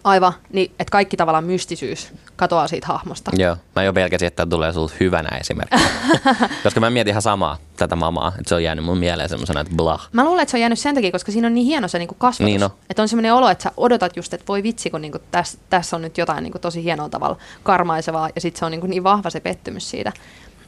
Aivan, 0.08 0.34
niin 0.54 0.72
että 0.80 0.92
kaikki 0.92 1.18
tavallaan 1.18 1.44
mystisyys 1.44 2.14
katoaa 2.36 2.68
siitä 2.68 2.88
hahmosta. 2.88 3.32
Joo. 3.38 3.58
Mä 3.76 3.84
jo 3.84 3.94
pelkäsin, 3.94 4.28
että 4.28 4.46
tulee 4.46 4.74
sulta 4.74 4.94
hyvänä 5.00 5.38
esimerkkinä. 5.38 5.90
Koska 6.64 6.80
mä 6.80 6.90
mietin 6.90 7.12
ihan 7.12 7.22
samaa 7.22 7.58
tätä 7.78 7.96
mamaa. 7.96 8.28
Että 8.28 8.50
se 8.50 8.56
on 8.56 8.64
jäänyt 8.64 8.86
mun 8.86 8.98
mieleen 8.98 9.30
semmoisena, 9.30 9.62
että 9.62 9.74
blah. 9.76 10.10
Mä 10.12 10.26
luulen, 10.26 10.42
että 10.42 10.52
se 10.52 10.58
on 10.58 10.62
jäänyt 10.62 10.80
sen 10.80 10.96
takia, 10.96 11.12
koska 11.12 11.32
siinä 11.32 11.48
on 11.48 11.54
niin 11.54 11.66
hieno 11.66 11.88
se 11.88 12.00
niinku 12.00 12.16
kasvatus. 12.16 12.46
Niin 12.46 12.64
on. 12.64 12.70
Että 12.90 13.02
on 13.02 13.08
semmoinen 13.08 13.34
olo, 13.34 13.50
että 13.50 13.64
sä 13.64 13.72
odotat 13.78 14.18
just, 14.18 14.34
että 14.34 14.48
voi 14.48 14.64
vitsi, 14.64 14.90
kun 14.90 15.02
niinku 15.02 15.20
tässä, 15.32 15.58
tässä 15.70 15.96
on 15.96 16.02
nyt 16.02 16.18
jotain 16.18 16.44
niinku 16.44 16.60
tosi 16.60 16.84
hienolla 16.84 17.10
tavalla 17.10 17.38
karmaisevaa, 17.64 18.30
ja 18.36 18.42
sitten 18.42 18.60
se 18.60 18.66
on 18.66 18.72
niinku 18.72 18.88
niin 18.88 19.04
vahva 19.04 19.30
se 19.30 19.40
pettymys 19.40 19.90
siitä. 19.90 20.12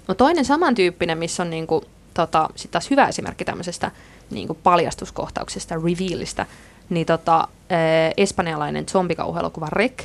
No 0.07 0.13
toinen 0.13 0.45
samantyyppinen, 0.45 1.17
missä 1.17 1.43
on 1.43 1.49
niinku, 1.49 1.83
tota, 2.13 2.49
sit 2.55 2.71
taas 2.71 2.89
hyvä 2.89 3.07
esimerkki 3.07 3.45
tämmöisestä 3.45 3.91
niinku 4.29 4.53
paljastuskohtauksesta, 4.53 5.75
revealista, 5.75 6.45
niin 6.89 7.05
tota, 7.05 7.47
eh, 7.69 8.13
espanjalainen 8.17 8.85
zombikauhuelokuva 8.89 9.67
Rek, 9.71 10.03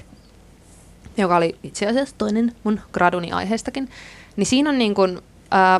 joka 1.16 1.36
oli 1.36 1.56
itse 1.62 1.86
asiassa 1.86 2.14
toinen 2.18 2.52
mun 2.64 2.80
graduni 2.92 3.32
aiheestakin, 3.32 3.88
niin 4.36 4.46
siinä 4.46 4.70
on 4.70 4.78
niin 4.78 4.94
kuin, 4.94 5.18
äh, 5.18 5.22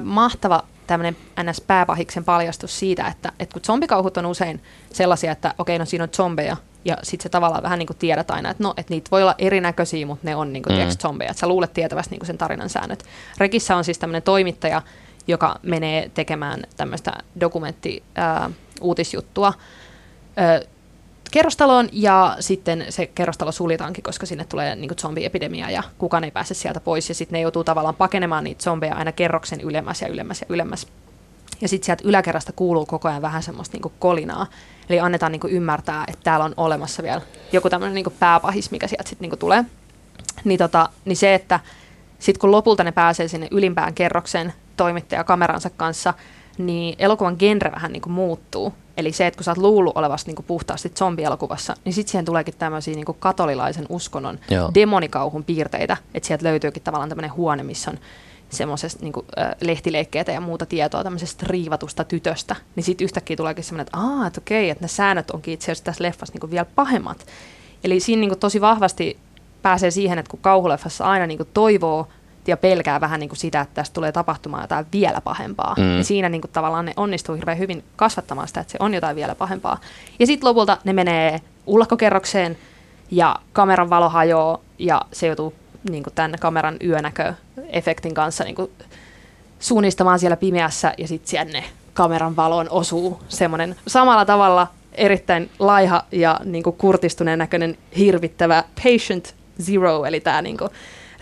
mahtava 0.04 0.62
tämmöinen 0.86 1.16
NS-pääpahiksen 1.42 2.24
paljastus 2.24 2.78
siitä, 2.78 3.06
että, 3.06 3.32
että 3.38 3.52
kun 3.52 3.62
zombikauhut 3.64 4.16
on 4.16 4.26
usein 4.26 4.62
sellaisia, 4.92 5.32
että 5.32 5.54
okei, 5.58 5.78
no 5.78 5.84
siinä 5.84 6.04
on 6.04 6.10
zombeja, 6.10 6.56
ja 6.84 6.96
sitten 7.02 7.22
se 7.22 7.28
tavallaan 7.28 7.62
vähän 7.62 7.78
niin 7.78 7.86
kuin 7.86 7.96
tiedät 7.96 8.30
aina, 8.30 8.50
että 8.50 8.62
no, 8.62 8.74
että 8.76 8.94
niitä 8.94 9.10
voi 9.10 9.22
olla 9.22 9.34
erinäköisiä, 9.38 10.06
mutta 10.06 10.28
ne 10.28 10.36
on 10.36 10.52
niin 10.52 10.62
kuin, 10.62 10.76
Mm. 10.78 10.88
zombeja, 11.02 11.30
että 11.30 11.40
sä 11.40 11.46
luulet 11.46 11.72
tietävästi 11.72 12.10
niin 12.10 12.20
kuin 12.20 12.26
sen 12.26 12.38
tarinan 12.38 12.68
säännöt. 12.68 13.04
Rekissä 13.38 13.76
on 13.76 13.84
siis 13.84 13.98
tämmöinen 13.98 14.22
toimittaja, 14.22 14.82
joka 15.26 15.58
menee 15.62 16.10
tekemään 16.14 16.62
tämmöistä 16.76 17.12
dokumentti-uutisjuttua, 17.40 19.52
ö, 20.38 20.66
kerrostaloon 21.30 21.88
ja 21.92 22.36
sitten 22.40 22.86
se 22.88 23.06
kerrostalo 23.06 23.52
suljetaankin, 23.52 24.04
koska 24.04 24.26
sinne 24.26 24.44
tulee 24.44 24.76
niin 24.76 24.90
zombiepidemia 25.00 25.70
ja 25.70 25.82
kukaan 25.98 26.24
ei 26.24 26.30
pääse 26.30 26.54
sieltä 26.54 26.80
pois 26.80 27.08
ja 27.08 27.14
sitten 27.14 27.36
ne 27.36 27.40
joutuu 27.40 27.64
tavallaan 27.64 27.94
pakenemaan 27.94 28.44
niitä 28.44 28.62
zombeja 28.62 28.94
aina 28.94 29.12
kerroksen 29.12 29.60
ylemmäs 29.60 30.02
ja 30.02 30.08
ylemmäs 30.08 30.40
ja 30.40 30.46
ylemmäs. 30.48 30.86
Ja 31.60 31.68
sitten 31.68 31.86
sieltä 31.86 32.08
yläkerrasta 32.08 32.52
kuuluu 32.52 32.86
koko 32.86 33.08
ajan 33.08 33.22
vähän 33.22 33.42
semmoista 33.42 33.74
niinku 33.74 33.92
kolinaa. 33.98 34.46
Eli 34.88 35.00
annetaan 35.00 35.32
niinku 35.32 35.48
ymmärtää, 35.48 36.04
että 36.08 36.24
täällä 36.24 36.44
on 36.44 36.54
olemassa 36.56 37.02
vielä 37.02 37.20
joku 37.52 37.70
tämmöinen 37.70 37.94
niinku 37.94 38.12
pääpahis, 38.20 38.70
mikä 38.70 38.86
sieltä 38.86 39.08
sitten 39.08 39.22
niinku 39.22 39.36
tulee. 39.36 39.64
Niin, 40.44 40.58
tota, 40.58 40.88
niin 41.04 41.16
se, 41.16 41.34
että 41.34 41.60
sitten 42.18 42.40
kun 42.40 42.50
lopulta 42.50 42.84
ne 42.84 42.92
pääsee 42.92 43.28
sinne 43.28 43.48
ylimpään 43.50 43.94
kerroksen 43.94 44.52
toimittaja 44.76 45.24
kameransa 45.24 45.70
kanssa, 45.70 46.14
niin 46.58 46.96
elokuvan 46.98 47.36
genre 47.38 47.72
vähän 47.72 47.92
niin 47.92 48.02
kuin 48.02 48.12
muuttuu. 48.12 48.74
Eli 48.96 49.12
se, 49.12 49.26
että 49.26 49.38
kun 49.38 49.44
sä 49.44 49.50
oot 49.50 49.58
luullut 49.58 49.96
olevasti 49.96 50.32
niin 50.32 50.44
puhtaasti 50.46 50.88
zombielokuvassa, 50.88 51.74
niin 51.84 51.92
sitten 51.92 52.10
siihen 52.10 52.24
tuleekin 52.24 52.54
tämmöisiä 52.58 52.94
niin 52.94 53.04
katolilaisen 53.18 53.86
uskonnon 53.88 54.38
Joo. 54.50 54.70
demonikauhun 54.74 55.44
piirteitä. 55.44 55.96
Että 56.14 56.26
sieltä 56.26 56.44
löytyykin 56.44 56.82
tavallaan 56.82 57.08
tämmöinen 57.08 57.34
huone, 57.34 57.62
missä 57.62 57.90
on 57.90 57.98
semmoisesta 58.48 59.02
niin 59.02 59.12
lehtileikkeitä 59.60 60.32
ja 60.32 60.40
muuta 60.40 60.66
tietoa 60.66 61.04
tämmöisestä 61.04 61.46
riivatusta 61.48 62.04
tytöstä, 62.04 62.56
niin 62.76 62.84
sitten 62.84 63.04
yhtäkkiä 63.04 63.36
tuleekin 63.36 63.64
semmoinen, 63.64 63.86
että 63.86 63.98
aah, 63.98 64.26
että 64.26 64.40
okei, 64.40 64.70
että 64.70 64.84
ne 64.84 64.88
säännöt 64.88 65.30
onkin 65.30 65.54
itse 65.54 65.64
asiassa 65.64 65.84
tässä 65.84 66.04
leffassa 66.04 66.34
niin 66.40 66.50
vielä 66.50 66.66
pahemmat. 66.74 67.26
Eli 67.84 68.00
siinä 68.00 68.20
niin 68.20 68.38
tosi 68.38 68.60
vahvasti 68.60 69.18
pääsee 69.62 69.90
siihen, 69.90 70.18
että 70.18 70.30
kun 70.30 70.40
kauhuleffassa 70.42 71.04
aina 71.04 71.26
niin 71.26 71.38
toivoo 71.54 72.08
ja 72.48 72.56
pelkää 72.56 73.00
vähän 73.00 73.20
niin 73.20 73.28
kuin 73.28 73.38
sitä, 73.38 73.60
että 73.60 73.74
tästä 73.74 73.94
tulee 73.94 74.12
tapahtumaan 74.12 74.62
jotain 74.62 74.86
vielä 74.92 75.20
pahempaa. 75.20 75.74
Mm. 75.78 75.82
Niin 75.82 76.04
siinä 76.04 76.28
niin 76.28 76.40
kuin 76.40 76.50
tavallaan 76.50 76.84
ne 76.84 76.92
onnistuu 76.96 77.34
hirveän 77.34 77.58
hyvin 77.58 77.84
kasvattamaan 77.96 78.48
sitä, 78.48 78.60
että 78.60 78.72
se 78.72 78.78
on 78.80 78.94
jotain 78.94 79.16
vielä 79.16 79.34
pahempaa. 79.34 79.80
Ja 80.18 80.26
sitten 80.26 80.48
lopulta 80.48 80.78
ne 80.84 80.92
menee 80.92 81.40
ullakkokerrokseen 81.66 82.58
ja 83.10 83.36
kameran 83.52 83.90
valo 83.90 84.08
hajoaa 84.08 84.60
ja 84.78 85.02
se 85.12 85.26
joutuu 85.26 85.54
niin 85.90 86.02
kuin 86.02 86.14
tämän 86.14 86.34
kameran 86.40 86.76
yönäköefektin 86.84 88.14
kanssa 88.14 88.44
niin 88.44 88.54
kuin 88.54 88.70
suunnistamaan 89.58 90.18
siellä 90.18 90.36
pimeässä 90.36 90.94
ja 90.98 91.08
sitten 91.08 91.28
sinne 91.28 91.64
kameran 91.94 92.36
valoon 92.36 92.70
osuu 92.70 93.20
semmoinen 93.28 93.76
samalla 93.86 94.24
tavalla 94.24 94.66
erittäin 94.92 95.50
laiha 95.58 96.04
ja 96.12 96.40
niin 96.44 96.62
kuin 96.62 96.76
kurtistuneen 96.76 97.38
näköinen 97.38 97.78
hirvittävä 97.98 98.64
Patient 98.84 99.34
Zero, 99.62 100.04
eli 100.04 100.20
tämä 100.20 100.42
niin 100.42 100.56
kuin 100.56 100.70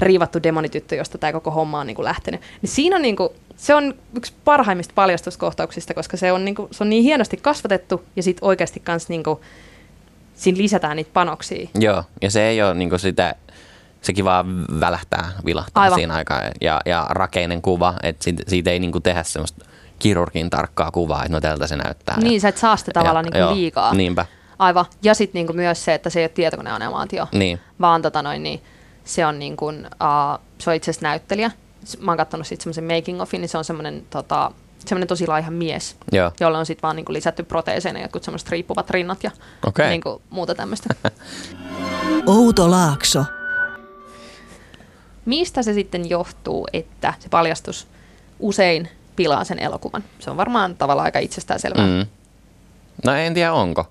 riivattu 0.02 0.42
demonityttö, 0.42 0.94
josta 0.94 1.18
tämä 1.18 1.32
koko 1.32 1.50
homma 1.50 1.80
on 1.80 1.86
niin 1.86 1.94
kuin 1.94 2.04
lähtenyt. 2.04 2.40
Niin 2.62 2.70
siinä 2.70 2.96
on 2.96 3.02
niin 3.02 3.16
kuin, 3.16 3.28
se 3.56 3.74
on 3.74 3.94
yksi 4.16 4.32
parhaimmista 4.44 4.92
paljastuskohtauksista, 4.94 5.94
koska 5.94 6.16
se 6.16 6.32
on 6.32 6.44
niin, 6.44 6.54
kuin, 6.54 6.68
se 6.70 6.84
on 6.84 6.90
niin 6.90 7.02
hienosti 7.02 7.36
kasvatettu 7.36 8.04
ja 8.16 8.22
sitten 8.22 8.44
oikeasti 8.44 8.80
kans 8.80 9.08
niin 9.08 9.22
kuin, 9.22 9.38
siinä 10.34 10.58
lisätään 10.58 10.96
niitä 10.96 11.10
panoksia. 11.12 11.68
Joo, 11.74 12.04
ja 12.22 12.30
se 12.30 12.48
ei 12.48 12.62
ole 12.62 12.74
niin 12.74 12.88
kuin 12.88 13.00
sitä, 13.00 13.34
sekin 14.00 14.24
vaan 14.24 14.64
välähtää, 14.80 15.32
vilahtaa 15.44 15.82
Aivan. 15.82 15.98
siinä 15.98 16.14
aikaa. 16.14 16.42
Ja, 16.60 16.80
ja 16.86 17.06
rakeinen 17.10 17.62
kuva, 17.62 17.94
että 18.02 18.24
siitä, 18.24 18.42
siitä 18.48 18.70
ei 18.70 18.80
niin 18.80 18.92
kuin 18.92 19.02
tehdä 19.02 19.22
semmoista 19.22 19.64
kirurgin 19.98 20.50
tarkkaa 20.50 20.90
kuvaa, 20.90 21.22
että 21.24 21.32
no 21.32 21.40
tältä 21.40 21.66
se 21.66 21.76
näyttää. 21.76 22.20
Niin, 22.20 22.40
sä 22.40 22.48
et 22.48 22.56
saa 22.56 22.76
sitä 22.76 22.90
tavallaan 22.94 23.26
ja, 23.26 23.30
niin 23.30 23.48
kuin 23.48 23.60
liikaa. 23.60 23.94
Niinpä. 23.94 24.26
Aivan. 24.58 24.84
Ja 25.02 25.14
sitten 25.14 25.46
niin 25.46 25.56
myös 25.56 25.84
se, 25.84 25.94
että 25.94 26.10
se 26.10 26.20
ei 26.20 26.24
ole 26.24 26.28
tietokoneanimaatio, 26.28 27.26
niin. 27.32 27.60
vaan 27.80 28.02
tota 28.02 28.22
noin, 28.22 28.42
niin 28.42 28.62
se 29.04 29.26
on, 29.26 29.38
niin 29.38 29.56
kuin, 29.56 29.86
uh, 29.86 30.40
se 30.58 30.70
on 30.70 30.76
itse 30.76 30.90
asiassa 30.90 31.06
näyttelijä. 31.08 31.50
Mä 31.98 32.10
oon 32.10 32.18
katsonut 32.18 32.46
sitten 32.46 32.74
semmoisen 32.74 32.96
making 32.96 33.20
ofin, 33.20 33.40
niin 33.40 33.48
se 33.48 33.58
on 33.58 33.64
semmoinen 33.64 34.06
tota, 34.10 34.50
semmoinen 34.78 35.08
tosi 35.08 35.26
laiha 35.26 35.50
mies, 35.50 35.96
Joo. 36.12 36.32
jolle 36.40 36.58
on 36.58 36.66
sitten 36.66 36.82
vaan 36.82 36.96
niin 36.96 37.04
kuin 37.04 37.14
lisätty 37.14 37.42
proteeseina 37.42 38.00
jotkut 38.00 38.24
semmoiset 38.24 38.48
riippuvat 38.48 38.90
rinnat 38.90 39.24
ja 39.24 39.30
okay. 39.66 39.88
niin 39.88 40.00
kuin 40.00 40.22
muuta 40.30 40.54
tämmöistä. 40.54 40.94
Outo 42.26 42.70
Laakso. 42.70 43.24
Mistä 45.24 45.62
se 45.62 45.74
sitten 45.74 46.10
johtuu, 46.10 46.66
että 46.72 47.14
se 47.18 47.28
paljastus 47.28 47.86
usein 48.40 48.88
pilaa 49.16 49.44
sen 49.44 49.58
elokuvan? 49.58 50.04
Se 50.18 50.30
on 50.30 50.36
varmaan 50.36 50.76
tavallaan 50.76 51.04
aika 51.04 51.18
itsestäänselvää. 51.18 51.86
Mm. 51.86 52.06
No 53.04 53.14
en 53.14 53.34
tiedä 53.34 53.52
onko. 53.52 53.86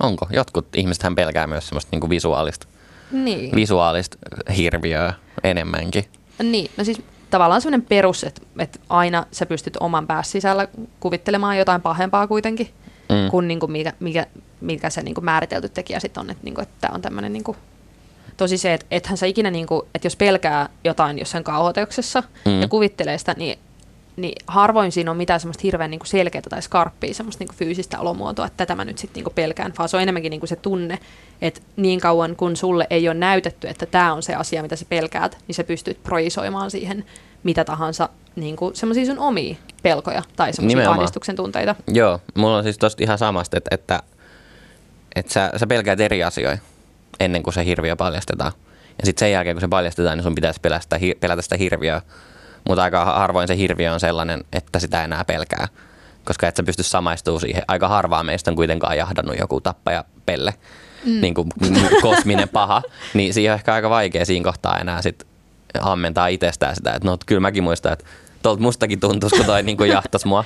Onko? 0.00 0.26
Jotkut 0.30 0.76
ihmiset 0.76 1.04
pelkää 1.16 1.46
myös 1.46 1.68
semmoista 1.68 1.88
niinku 1.92 2.10
visuaalista, 2.10 2.66
niin. 3.12 3.56
visuaalista 3.56 4.16
hirviöä 4.56 5.14
enemmänkin. 5.44 6.04
Niin, 6.42 6.70
no 6.76 6.84
siis 6.84 7.02
tavallaan 7.30 7.60
semmoinen 7.60 7.86
perus, 7.88 8.24
että, 8.24 8.42
että 8.58 8.78
aina 8.88 9.26
sä 9.32 9.46
pystyt 9.46 9.76
oman 9.80 10.06
päässä 10.06 10.32
sisällä 10.32 10.68
kuvittelemaan 11.00 11.58
jotain 11.58 11.82
pahempaa 11.82 12.26
kuitenkin, 12.26 12.68
mm. 13.08 13.30
kuin, 13.30 13.48
niin 13.48 13.60
kuin 13.60 13.72
mikä, 13.72 13.92
mikä, 14.00 14.26
mikä 14.60 14.90
se 14.90 15.02
niin 15.02 15.14
kuin 15.14 15.24
määritelty 15.24 15.68
tekijä 15.68 16.00
sitten 16.00 16.20
on, 16.20 16.30
että, 16.30 16.44
niin 16.44 16.54
kuin, 16.54 16.62
että 16.62 16.74
tämä 16.80 16.94
on 16.94 17.02
tämmöinen 17.02 17.32
niin 17.32 17.44
kuin, 17.44 17.56
tosi 18.36 18.58
se, 18.58 18.74
että 18.74 18.86
ethän 18.90 19.18
sä 19.18 19.26
ikinä, 19.26 19.50
niin 19.50 19.66
kuin, 19.66 19.82
että 19.94 20.06
jos 20.06 20.16
pelkää 20.16 20.68
jotain 20.84 21.18
jossain 21.18 21.44
kauhoteuksessa 21.44 22.22
mm. 22.44 22.60
ja 22.60 22.68
kuvittelee 22.68 23.18
sitä, 23.18 23.34
niin 23.38 23.58
niin 24.18 24.34
harvoin 24.46 24.92
siinä 24.92 25.10
on 25.10 25.16
mitään 25.16 25.40
semmoista 25.40 25.60
hirveän 25.62 25.90
niin 25.90 26.00
selkeää 26.04 26.42
tai 26.50 26.62
skarppia 26.62 27.14
semmoista 27.14 27.44
niin 27.44 27.56
fyysistä 27.56 28.00
olomuotoa, 28.00 28.46
että 28.46 28.56
tätä 28.56 28.74
mä 28.74 28.84
nyt 28.84 28.98
sitten 28.98 29.24
niin 29.24 29.34
pelkään, 29.34 29.72
vaan 29.78 29.88
se 29.88 29.96
on 29.96 30.02
enemmänkin 30.02 30.30
niin 30.30 30.48
se 30.48 30.56
tunne, 30.56 30.98
että 31.42 31.60
niin 31.76 32.00
kauan 32.00 32.36
kun 32.36 32.56
sulle 32.56 32.86
ei 32.90 33.08
ole 33.08 33.14
näytetty, 33.14 33.68
että 33.68 33.86
tämä 33.86 34.12
on 34.12 34.22
se 34.22 34.34
asia, 34.34 34.62
mitä 34.62 34.76
sä 34.76 34.84
pelkäät, 34.88 35.38
niin 35.46 35.54
sä 35.54 35.64
pystyt 35.64 36.02
projisoimaan 36.02 36.70
siihen 36.70 37.04
mitä 37.42 37.64
tahansa 37.64 38.08
niin 38.36 38.56
semmoisia 38.72 39.06
sun 39.06 39.18
omia 39.18 39.56
pelkoja 39.82 40.22
tai 40.36 40.52
semmoisia 40.52 40.90
ahdistuksen 40.90 41.36
tunteita. 41.36 41.74
Joo, 41.86 42.20
mulla 42.34 42.56
on 42.56 42.62
siis 42.62 42.78
tosta 42.78 43.02
ihan 43.02 43.18
samasta, 43.18 43.56
että, 43.56 43.74
että, 43.74 44.02
että 45.14 45.32
sä, 45.32 45.52
sä 45.56 45.66
pelkäät 45.66 46.00
eri 46.00 46.24
asioita 46.24 46.62
ennen 47.20 47.42
kuin 47.42 47.54
se 47.54 47.64
hirviö 47.64 47.96
paljastetaan. 47.96 48.52
Ja 48.98 49.06
sitten 49.06 49.20
sen 49.26 49.32
jälkeen, 49.32 49.56
kun 49.56 49.60
se 49.60 49.68
paljastetaan, 49.68 50.18
niin 50.18 50.22
sun 50.22 50.34
pitäisi 50.34 50.60
pelätä 50.60 50.82
sitä, 50.82 50.98
pelätä 51.20 51.42
sitä 51.42 51.56
hirviöä 51.56 52.02
mutta 52.68 52.82
aika 52.82 53.04
harvoin 53.04 53.48
se 53.48 53.56
hirviö 53.56 53.92
on 53.92 54.00
sellainen, 54.00 54.44
että 54.52 54.78
sitä 54.78 55.04
enää 55.04 55.24
pelkää, 55.24 55.68
koska 56.24 56.48
et 56.48 56.56
sä 56.56 56.62
pysty 56.62 56.82
samaistumaan 56.82 57.40
siihen. 57.40 57.62
Aika 57.68 57.88
harvaa 57.88 58.22
meistä 58.22 58.50
on 58.50 58.56
kuitenkaan 58.56 58.96
jahdannut 58.96 59.38
joku 59.38 59.60
tappaja 59.60 60.04
pelle, 60.26 60.54
mm. 61.04 61.20
niin 61.20 61.34
kuin 61.34 61.48
kosminen 62.02 62.48
paha, 62.48 62.82
niin 63.14 63.34
siihen 63.34 63.52
on 63.52 63.58
ehkä 63.58 63.74
aika 63.74 63.90
vaikea 63.90 64.24
siinä 64.24 64.44
kohtaa 64.44 64.78
enää 64.78 65.02
sit 65.02 65.26
ammentaa 65.80 66.26
itsestään 66.26 66.76
sitä, 66.76 66.94
että 66.94 67.08
no 67.08 67.18
kyllä 67.26 67.40
mäkin 67.40 67.64
muistan, 67.64 67.92
että 67.92 68.04
tuolta 68.42 68.62
mustakin 68.62 69.00
tuntuisi, 69.00 69.36
kun 69.36 69.46
toi 69.46 69.62
niin 69.62 69.78
jahtas 69.88 70.24
mua. 70.24 70.44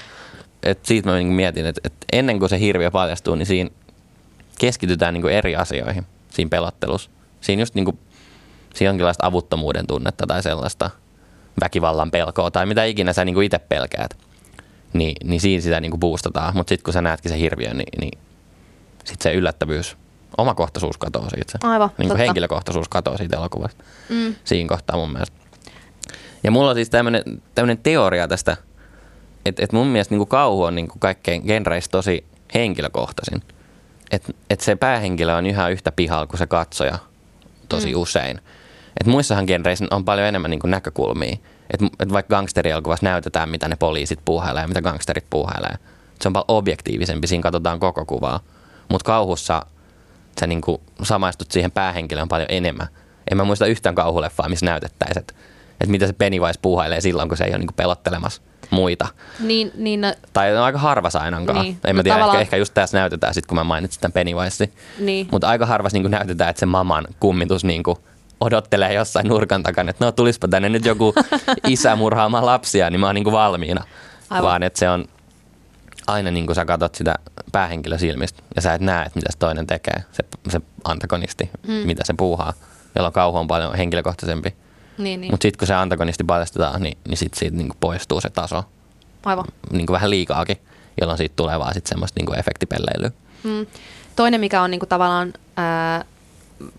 Et 0.62 0.87
siitä 0.87 1.11
mä 1.11 1.17
niin 1.17 1.26
mietin, 1.26 1.67
että, 1.67 1.81
että 1.85 2.07
ennen 2.12 2.38
kuin 2.38 2.49
se 2.49 2.59
hirviö 2.59 2.91
paljastuu, 2.91 3.35
niin 3.35 3.47
siinä 3.47 3.71
keskitytään 4.59 5.14
niin 5.14 5.29
eri 5.29 5.57
asioihin 5.57 6.07
siinä 6.31 6.49
pelottelussa. 6.49 7.11
Siinä 7.41 7.62
just 7.62 7.75
niin 7.75 7.85
kuin, 7.85 7.99
siinä 8.75 8.88
jonkinlaista 8.88 9.26
avuttomuuden 9.26 9.87
tunnetta 9.87 10.26
tai 10.26 10.43
sellaista– 10.43 10.91
väkivallan 11.61 12.11
pelkoa 12.11 12.50
tai 12.50 12.66
mitä 12.66 12.85
ikinä 12.85 13.12
sä 13.12 13.25
niin 13.25 13.42
itse 13.42 13.59
pelkäät, 13.59 14.18
niin, 14.92 15.16
niin 15.25 15.40
siinä 15.40 15.62
sitä 15.62 15.80
niin 15.80 16.00
boostataan. 16.00 16.56
Mutta 16.56 16.68
sitten 16.68 16.85
kun 16.85 16.94
sä 16.94 17.02
näetkin 17.02 17.30
se 17.30 17.38
hirviön, 17.38 17.76
niin, 17.76 18.00
niin 18.00 18.18
sitten 19.04 19.23
se 19.23 19.32
yllättävyys, 19.32 19.97
omakohtaisuus 20.37 20.99
katoaa 20.99 21.30
siitä. 21.30 21.59
Aivan, 21.62 21.90
niin 21.99 22.09
kuin 22.09 22.18
henkilökohtaisuus 22.18 22.88
katoaa 22.88 23.16
siitä 23.16 23.37
elokuvasta. 23.37 23.85
Mm. 24.09 24.35
Siinä 24.44 24.68
kohtaa 24.68 24.97
mun 24.97 25.12
mielestä. 25.12 25.37
Ja 26.44 26.50
mulla 26.50 26.71
on 26.71 26.76
siis 26.76 26.90
tämmöinen 26.90 27.78
teoria 27.82 28.28
tästä, 28.28 28.56
että 29.47 29.64
et 29.64 29.73
mun 29.73 29.87
mielestä 29.87 30.14
niin 30.14 30.26
kauhu 30.26 30.62
on 30.62 30.75
niin 30.75 30.88
kaikkein 30.99 31.42
genreistä 31.47 31.92
tosi 31.92 32.25
henkilökohtaisin. 32.54 33.42
Että 34.11 34.32
et 34.50 34.61
se 34.61 34.76
päähenkilö 34.76 35.37
on 35.37 35.47
ihan 35.47 35.73
yhtä 35.73 35.92
pihalla 35.92 36.26
kuin 36.26 36.38
se 36.38 36.47
katsoja 36.47 36.99
tosi 37.68 37.94
mm. 37.94 38.00
usein. 38.00 38.40
Et 39.01 39.07
muissahan 39.07 39.45
genreissä 39.45 39.85
on 39.91 40.05
paljon 40.05 40.27
enemmän 40.29 40.51
niin 40.51 40.61
näkökulmia. 40.65 41.37
Et, 41.71 41.81
et 42.01 42.13
vaikka 42.13 42.37
gangsterielokuvassa 42.37 43.07
näytetään, 43.07 43.49
mitä 43.49 43.69
ne 43.69 43.77
poliisit 43.77 44.19
puuhailee 44.25 44.63
ja 44.63 44.69
mitä 44.69 44.83
gangsterit 44.83 45.27
puuhailee. 45.31 45.75
Se 46.21 46.29
on 46.29 46.33
paljon 46.33 46.59
objektiivisempi, 46.59 47.27
siinä 47.27 47.43
katsotaan 47.43 47.81
koko 47.81 48.05
kuvaa. 48.05 48.41
Mutta 48.89 49.07
kauhussa 49.07 49.67
sä 50.41 50.47
niin 50.47 50.61
samaistut 51.03 51.51
siihen 51.51 51.71
päähenkilöön 51.71 52.29
paljon 52.29 52.49
enemmän. 52.51 52.87
En 53.31 53.37
mä 53.37 53.45
muista 53.45 53.67
yhtään 53.67 53.95
kauhuleffaa, 53.95 54.49
missä 54.49 54.67
näytettäisiin, 54.67 55.19
että 55.19 55.35
et 55.81 55.89
mitä 55.89 56.07
se 56.07 56.13
Pennywise 56.13 56.59
puuhailee 56.63 57.01
silloin, 57.01 57.29
kun 57.29 57.39
se 57.39 57.45
ei 57.45 57.51
ole 57.51 57.59
niin 57.59 57.75
pelottelemassa 57.77 58.43
muita. 58.71 59.09
Niin, 59.41 59.73
niin, 59.75 60.01
no, 60.01 60.15
tai 60.33 60.57
on 60.57 60.63
aika 60.63 60.79
harvas 60.79 61.17
ainakaan. 61.17 61.63
Niin, 61.63 61.79
en 61.85 61.97
mä 61.97 61.99
no 61.99 62.03
tiedä, 62.03 62.15
tavallaan... 62.15 62.41
ehkä, 62.41 62.43
ehkä 62.43 62.57
just 62.57 62.75
tässä 62.75 62.99
näytetään, 62.99 63.35
sit, 63.35 63.47
kun 63.47 63.57
mä 63.57 63.65
mainitsin 63.65 64.01
tämän 64.01 64.13
Pennywise. 64.13 64.69
Niin. 64.99 65.29
Mutta 65.33 65.49
aika 65.49 65.67
harvas 65.67 65.93
niin 65.93 66.11
näytetään, 66.11 66.51
että 66.51 66.61
se 66.61 66.67
maman 66.67 67.07
kummitus 67.21 67.65
niin 67.65 67.83
kuin, 67.83 67.97
odottelee 68.43 68.93
jossain 68.93 69.29
nurkan 69.29 69.63
takana, 69.63 69.91
että 69.91 70.05
no 70.05 70.13
tulispa 70.13 70.49
tänne 70.49 70.69
nyt 70.69 70.85
joku 70.85 71.15
isä 71.69 71.97
murhaamaan 71.97 72.47
lapsia, 72.47 72.91
niin 72.91 73.01
mä 73.01 73.07
oon 73.07 73.15
niin 73.15 73.25
kuin 73.25 73.33
valmiina. 73.33 73.85
Aivan. 74.31 74.49
Vaan 74.49 74.63
että 74.63 74.79
se 74.79 74.89
on 74.89 75.05
aina 76.07 76.31
niin 76.31 76.47
kuin 76.47 76.57
sä 76.57 76.65
katsot 76.65 76.95
sitä 76.95 77.15
päähenkilö 77.53 77.99
silmistä 77.99 78.43
ja 78.57 78.63
sä 78.63 78.75
et 78.75 78.81
näe, 78.81 79.07
että 79.07 79.19
mitä 79.19 79.33
se 79.33 79.39
toinen 79.39 79.67
tekee, 79.67 80.05
se, 80.13 80.25
se 80.49 80.61
antagonisti, 80.85 81.51
mm. 81.67 81.73
mitä 81.73 82.03
se 82.05 82.15
puuhaa, 82.17 82.53
jolloin 82.95 83.15
kauhu 83.15 83.39
on 83.39 83.49
paljon 83.49 83.75
henkilökohtaisempi. 83.75 84.55
Niin, 84.99 85.21
niin. 85.21 85.33
Mutta 85.33 85.43
sitten 85.43 85.59
kun 85.59 85.67
se 85.67 85.75
antagonisti 85.75 86.25
paljastetaan, 86.25 86.83
niin, 86.83 86.99
niin 87.09 87.17
sitten 87.17 87.39
siitä 87.39 87.57
niin 87.57 87.69
kuin 87.69 87.79
poistuu 87.81 88.21
se 88.21 88.31
taso. 88.31 88.65
Aivan. 89.25 89.45
Niin 89.71 89.87
kuin 89.87 89.95
vähän 89.95 90.11
liikaakin, 90.11 90.57
jolloin 91.01 91.19
siitä 91.19 91.37
tulee 91.37 91.59
vaan 91.59 91.75
sitten 91.75 91.89
semmoista 91.89 92.21
niin 92.21 92.27
kuin 92.27 92.39
efektipelleilyä. 92.39 93.11
Mm. 93.43 93.67
Toinen, 94.17 94.41
mikä 94.41 94.63
on 94.63 94.71
niin 94.71 94.79
kuin 94.79 94.89
tavallaan 94.89 95.33
ää, 95.57 96.05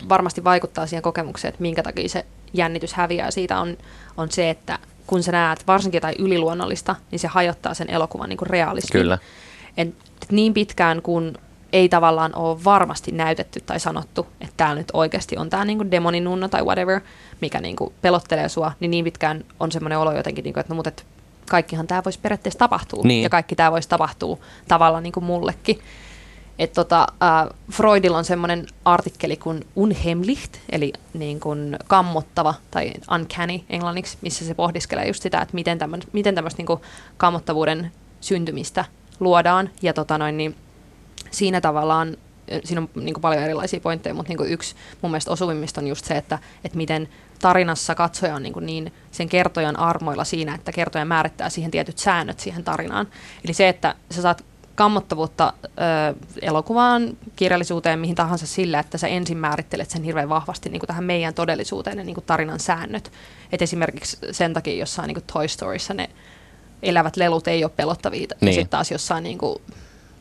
varmasti 0.08 0.44
vaikuttaa 0.44 0.86
siihen 0.86 1.02
kokemukseen, 1.02 1.48
että 1.48 1.62
minkä 1.62 1.82
takia 1.82 2.08
se 2.08 2.26
jännitys 2.52 2.94
häviää 2.94 3.30
siitä 3.30 3.60
on, 3.60 3.76
on 4.16 4.30
se, 4.30 4.50
että 4.50 4.78
kun 5.06 5.22
sä 5.22 5.32
näet 5.32 5.66
varsinkin 5.66 5.96
jotain 5.96 6.14
yliluonnollista, 6.18 6.96
niin 7.10 7.18
se 7.18 7.28
hajottaa 7.28 7.74
sen 7.74 7.90
elokuvan 7.90 8.28
niin 8.28 8.38
realismin. 8.42 9.02
Kyllä. 9.02 9.18
Et, 9.76 9.88
et 10.22 10.32
niin 10.32 10.54
pitkään 10.54 11.02
kun 11.02 11.38
ei 11.72 11.88
tavallaan 11.88 12.34
ole 12.34 12.64
varmasti 12.64 13.12
näytetty 13.12 13.60
tai 13.60 13.80
sanottu, 13.80 14.26
että 14.40 14.54
täällä 14.56 14.74
nyt 14.74 14.90
oikeasti 14.92 15.36
on 15.36 15.50
tämä 15.50 15.64
niinku 15.64 15.90
demoninunno 15.90 16.48
tai 16.48 16.62
whatever, 16.62 17.00
mikä 17.40 17.60
niinku 17.60 17.92
pelottelee 18.02 18.48
sua, 18.48 18.72
niin 18.80 18.90
niin 18.90 19.04
pitkään 19.04 19.44
on 19.60 19.72
semmoinen 19.72 19.98
olo 19.98 20.12
jotenkin, 20.12 20.44
niinku, 20.44 20.60
että 20.60 20.72
no 20.72 20.76
mutta 20.76 20.88
et 20.88 21.04
kaikkihan 21.50 21.86
tämä 21.86 22.04
voisi 22.04 22.18
periaatteessa 22.22 22.58
tapahtua. 22.58 23.02
Niin. 23.04 23.22
Ja 23.22 23.28
kaikki 23.28 23.56
tämä 23.56 23.72
voisi 23.72 23.88
tapahtua 23.88 24.38
tavallaan 24.68 25.02
niinku 25.02 25.20
mullekin. 25.20 25.78
Että 26.58 26.74
tota, 26.74 27.06
äh, 27.22 27.56
Freudilla 27.72 28.18
on 28.18 28.24
semmoinen 28.24 28.66
artikkeli 28.84 29.36
kuin 29.36 29.66
unheimlicht, 29.76 30.56
eli 30.72 30.92
niin 31.14 31.40
kuin 31.40 31.76
kammottava 31.86 32.54
tai 32.70 32.92
uncanny 33.14 33.60
englanniksi, 33.70 34.18
missä 34.20 34.44
se 34.44 34.54
pohdiskelee 34.54 35.06
just 35.06 35.22
sitä, 35.22 35.40
että 35.40 35.54
miten 35.54 35.78
tämmöistä 35.78 36.10
miten 36.12 36.34
niin 36.58 36.80
kammottavuuden 37.16 37.92
syntymistä 38.20 38.84
luodaan. 39.20 39.70
Ja 39.82 39.92
tota 39.92 40.18
noin, 40.18 40.36
niin 40.36 40.56
siinä 41.30 41.60
tavallaan 41.60 42.16
siinä 42.64 42.80
on 42.80 42.88
niin 43.04 43.20
paljon 43.20 43.42
erilaisia 43.42 43.80
pointteja, 43.80 44.14
mutta 44.14 44.32
niin 44.32 44.52
yksi 44.52 44.74
mun 45.02 45.10
mielestä 45.10 45.30
osuvimmista 45.30 45.80
on 45.80 45.86
just 45.86 46.04
se, 46.04 46.14
että, 46.14 46.38
että 46.64 46.76
miten 46.76 47.08
tarinassa 47.40 47.94
katsoja 47.94 48.34
on 48.34 48.42
niin, 48.42 48.54
niin 48.60 48.92
sen 49.10 49.28
kertojan 49.28 49.78
armoilla 49.78 50.24
siinä, 50.24 50.54
että 50.54 50.72
kertoja 50.72 51.04
määrittää 51.04 51.50
siihen 51.50 51.70
tietyt 51.70 51.98
säännöt 51.98 52.40
siihen 52.40 52.64
tarinaan. 52.64 53.08
Eli 53.44 53.52
se, 53.52 53.68
että 53.68 53.94
sä 54.10 54.22
saat 54.22 54.44
kammottavuutta 54.74 55.52
ö, 55.64 55.70
elokuvaan, 56.42 57.16
kirjallisuuteen, 57.36 57.98
mihin 57.98 58.14
tahansa 58.14 58.46
sillä, 58.46 58.78
että 58.78 58.98
sä 58.98 59.08
ensin 59.08 59.38
määrittelet 59.38 59.90
sen 59.90 60.02
hirveän 60.02 60.28
vahvasti 60.28 60.68
niin 60.68 60.80
kuin 60.80 60.88
tähän 60.88 61.04
meidän 61.04 61.34
todellisuuteen 61.34 61.98
ja 61.98 62.04
niin 62.04 62.14
kuin 62.14 62.24
tarinan 62.24 62.60
säännöt. 62.60 63.12
Et 63.52 63.62
esimerkiksi 63.62 64.18
sen 64.30 64.52
takia 64.54 64.74
jossain 64.74 65.08
niin 65.08 65.14
kuin 65.14 65.24
Toy 65.32 65.48
Storyssa 65.48 65.94
ne 65.94 66.10
elävät 66.82 67.16
lelut 67.16 67.48
ei 67.48 67.64
ole 67.64 67.72
pelottavia, 67.76 68.18
niin. 68.20 68.48
ja 68.48 68.52
sitten 68.52 68.68
taas 68.68 68.90
jossain 68.90 69.24
niin 69.24 69.38
kuin 69.38 69.58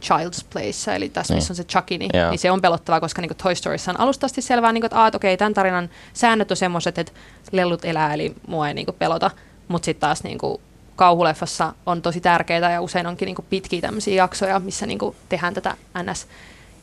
Child's 0.04 0.46
Place, 0.54 0.96
eli 0.96 1.10
tässä 1.10 1.34
niin. 1.34 1.38
missä 1.38 1.52
on 1.52 1.56
se 1.56 1.64
Chucky, 1.64 1.98
niin, 1.98 2.12
niin 2.30 2.40
se 2.40 2.52
on 2.52 2.62
pelottavaa, 2.62 3.00
koska 3.00 3.22
niin 3.22 3.30
kuin 3.30 3.38
Toy 3.38 3.56
Storyssa 3.56 3.92
on 3.92 4.00
alustasti 4.00 4.42
selvää, 4.42 4.72
niin 4.72 4.82
kuin, 4.82 4.86
että, 4.86 5.00
aah, 5.00 5.12
okei, 5.16 5.38
tämän 5.38 5.54
tarinan 5.54 5.90
säännöt 6.14 6.52
on 6.52 6.58
semmoiset, 6.58 6.98
että 6.98 7.12
lelut 7.52 7.86
elää, 7.86 8.14
eli 8.14 8.36
mua 8.48 8.68
ei 8.68 8.74
niin 8.74 8.86
kuin, 8.86 8.96
pelota, 9.00 9.32
mutta 9.68 9.86
sitten 9.86 10.02
taas 10.02 10.24
niin 10.24 10.38
kuin, 10.38 10.62
kauhuleffassa 10.96 11.74
on 11.86 12.02
tosi 12.02 12.22
tärkeää 12.22 12.72
ja 12.72 12.82
usein 12.82 13.08
onkin 13.08 13.26
niin 13.26 13.36
kuin, 13.36 13.46
pitkiä 13.50 13.82
tämmöisiä 13.82 14.16
jaksoja, 14.16 14.60
missä 14.60 14.86
niin 14.86 15.00
kuin, 15.00 15.16
tehdään 15.30 15.54
tätä 15.54 15.76
ns 16.04 16.28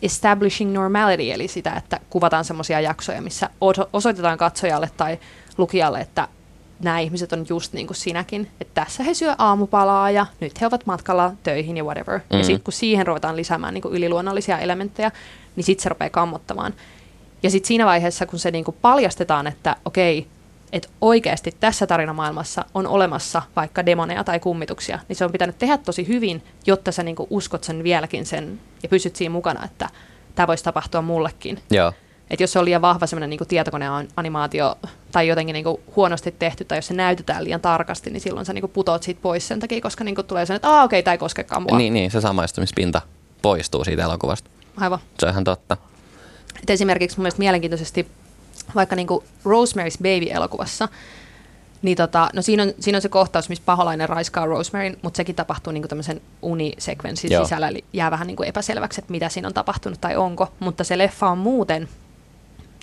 establishing 0.03 0.73
normality, 0.73 1.33
eli 1.33 1.49
sitä, 1.49 1.73
että 1.73 2.01
kuvataan 2.11 2.45
semmoisia 2.45 2.81
jaksoja, 2.81 3.23
missä 3.23 3.51
osoitetaan 3.93 4.39
katsojalle 4.39 4.91
tai 4.97 5.19
lukijalle, 5.59 6.01
että 6.01 6.29
nämä 6.81 6.99
ihmiset 6.99 7.33
on 7.33 7.47
just 7.49 7.73
niin 7.73 7.87
kuin 7.87 7.97
sinäkin, 7.97 8.51
että 8.61 8.75
tässä 8.75 9.03
he 9.03 9.15
syö 9.15 9.35
aamupalaa 9.39 10.11
ja 10.11 10.27
nyt 10.41 10.61
he 10.61 10.67
ovat 10.67 10.87
matkalla 10.87 11.33
töihin 11.43 11.77
ja 11.77 11.85
whatever. 11.85 12.19
Mm-hmm. 12.19 12.39
Ja 12.39 12.45
sitten 12.45 12.65
kun 12.65 12.73
siihen 12.73 13.07
ruvetaan 13.07 13.37
lisäämään 13.37 13.75
niin 13.75 13.83
kuin 13.83 13.95
yliluonnollisia 13.95 14.59
elementtejä, 14.59 15.11
niin 15.57 15.65
sitten 15.65 15.83
se 15.83 15.89
rupeaa 15.89 16.11
kammottamaan. 16.11 16.75
Ja 17.43 17.51
sitten 17.51 17.69
siinä 17.69 17.87
vaiheessa, 17.87 18.27
kun 18.27 18.39
se 18.39 18.51
niin 18.51 18.65
kuin 18.65 18.77
paljastetaan, 18.83 19.47
että 19.47 19.77
okei, 19.85 20.27
että 20.73 20.89
oikeasti 21.01 21.55
tässä 21.61 21.87
tarinamaailmassa 21.87 22.65
on 22.75 22.87
olemassa 22.87 23.43
vaikka 23.57 23.87
demoneja 23.87 24.25
tai 24.25 24.41
kummituksia, 24.41 24.99
niin 25.09 25.17
se 25.17 25.25
on 25.25 25.33
pitänyt 25.33 25.59
tehdä 25.59 25.79
tosi 25.79 26.09
hyvin, 26.09 26.43
jotta 26.67 26.93
sä 26.93 27.03
niin 27.03 27.17
kuin 27.17 27.27
uskot 27.31 27.65
sen 27.65 27.85
vieläkin 27.85 28.27
sen 28.27 28.61
ja 28.83 28.89
pysyt 28.89 29.17
siinä 29.17 29.33
mukana, 29.33 29.65
että 29.65 29.89
tämä 30.35 30.47
voisi 30.47 30.65
tapahtua 30.65 31.03
mullekin. 31.03 31.63
Joo. 31.71 31.93
Että 32.31 32.43
jos 32.43 32.53
se 32.53 32.59
on 32.59 32.65
liian 32.65 32.83
vahva 32.83 33.07
semmoinen 33.07 33.31
niin 33.31 33.49
tietokoneanimaatio 33.49 34.79
tai 35.13 35.29
jotenkin 35.29 35.55
niin 35.55 35.65
kuin 35.65 35.81
huonosti 35.97 36.35
tehty, 36.39 36.65
tai 36.65 36.79
jos 36.79 36.87
se 36.87 36.95
näytetään 36.95 37.45
liian 37.45 37.61
tarkasti, 37.61 38.11
niin 38.11 38.21
silloin 38.21 38.47
sä 38.47 38.53
niin 38.53 38.63
kuin 38.63 38.73
putoat 38.73 39.03
siitä 39.03 39.21
pois 39.23 39.49
sen 39.49 39.61
takia, 39.61 39.81
koska 39.81 40.05
niin 40.05 40.15
kuin 40.15 40.27
tulee 40.27 40.47
sen, 40.47 40.57
että 40.57 40.69
okei, 40.69 40.85
okay, 40.85 41.03
tämä 41.03 41.13
ei 41.13 41.19
koskekaan 41.19 41.63
mua. 41.63 41.79
Niin, 41.79 41.93
niin, 41.93 42.11
se 42.11 42.21
samaistumispinta 42.21 43.03
poistuu 43.43 43.85
siitä 43.85 44.03
elokuvasta. 44.03 44.51
Aivan. 44.77 44.99
Se 45.19 45.27
on 45.27 45.33
ihan 45.33 45.45
totta. 45.45 45.77
Et 46.63 46.71
esimerkiksi 46.71 47.17
mun 47.17 47.23
mielestä 47.23 47.39
mielenkiintoisesti 47.39 48.07
vaikka 48.75 48.97
niin 48.97 49.07
kuin 49.07 49.25
Rosemary's 49.45 49.99
Baby-elokuvassa, 50.03 50.89
niin 51.83 51.97
tota, 51.97 52.31
no 52.35 52.43
siinä 52.43 52.63
on, 52.63 52.73
siinä 52.81 52.97
on 52.97 53.03
se 53.03 53.09
kohtaus, 53.09 53.49
missä 53.49 53.65
paholainen 53.67 54.09
raiskaa 54.09 54.47
Rosemaryn, 54.47 54.97
mutta 55.03 55.17
sekin 55.17 55.35
tapahtuu 55.35 55.73
niin 55.73 55.89
tämmöisen 55.89 56.21
unisekvenssin 56.43 57.33
Joo. 57.33 57.45
sisällä, 57.45 57.69
eli 57.69 57.85
jää 57.93 58.11
vähän 58.11 58.27
niin 58.27 58.37
kuin 58.37 58.49
epäselväksi, 58.49 59.01
että 59.01 59.11
mitä 59.11 59.29
siinä 59.29 59.49
on 59.49 59.55
tapahtunut 59.55 60.01
tai 60.01 60.17
onko. 60.17 60.53
Mutta 60.61 60.85
se 60.85 60.99
leffa 60.99 61.29
on 61.29 61.39
muuten 61.39 61.89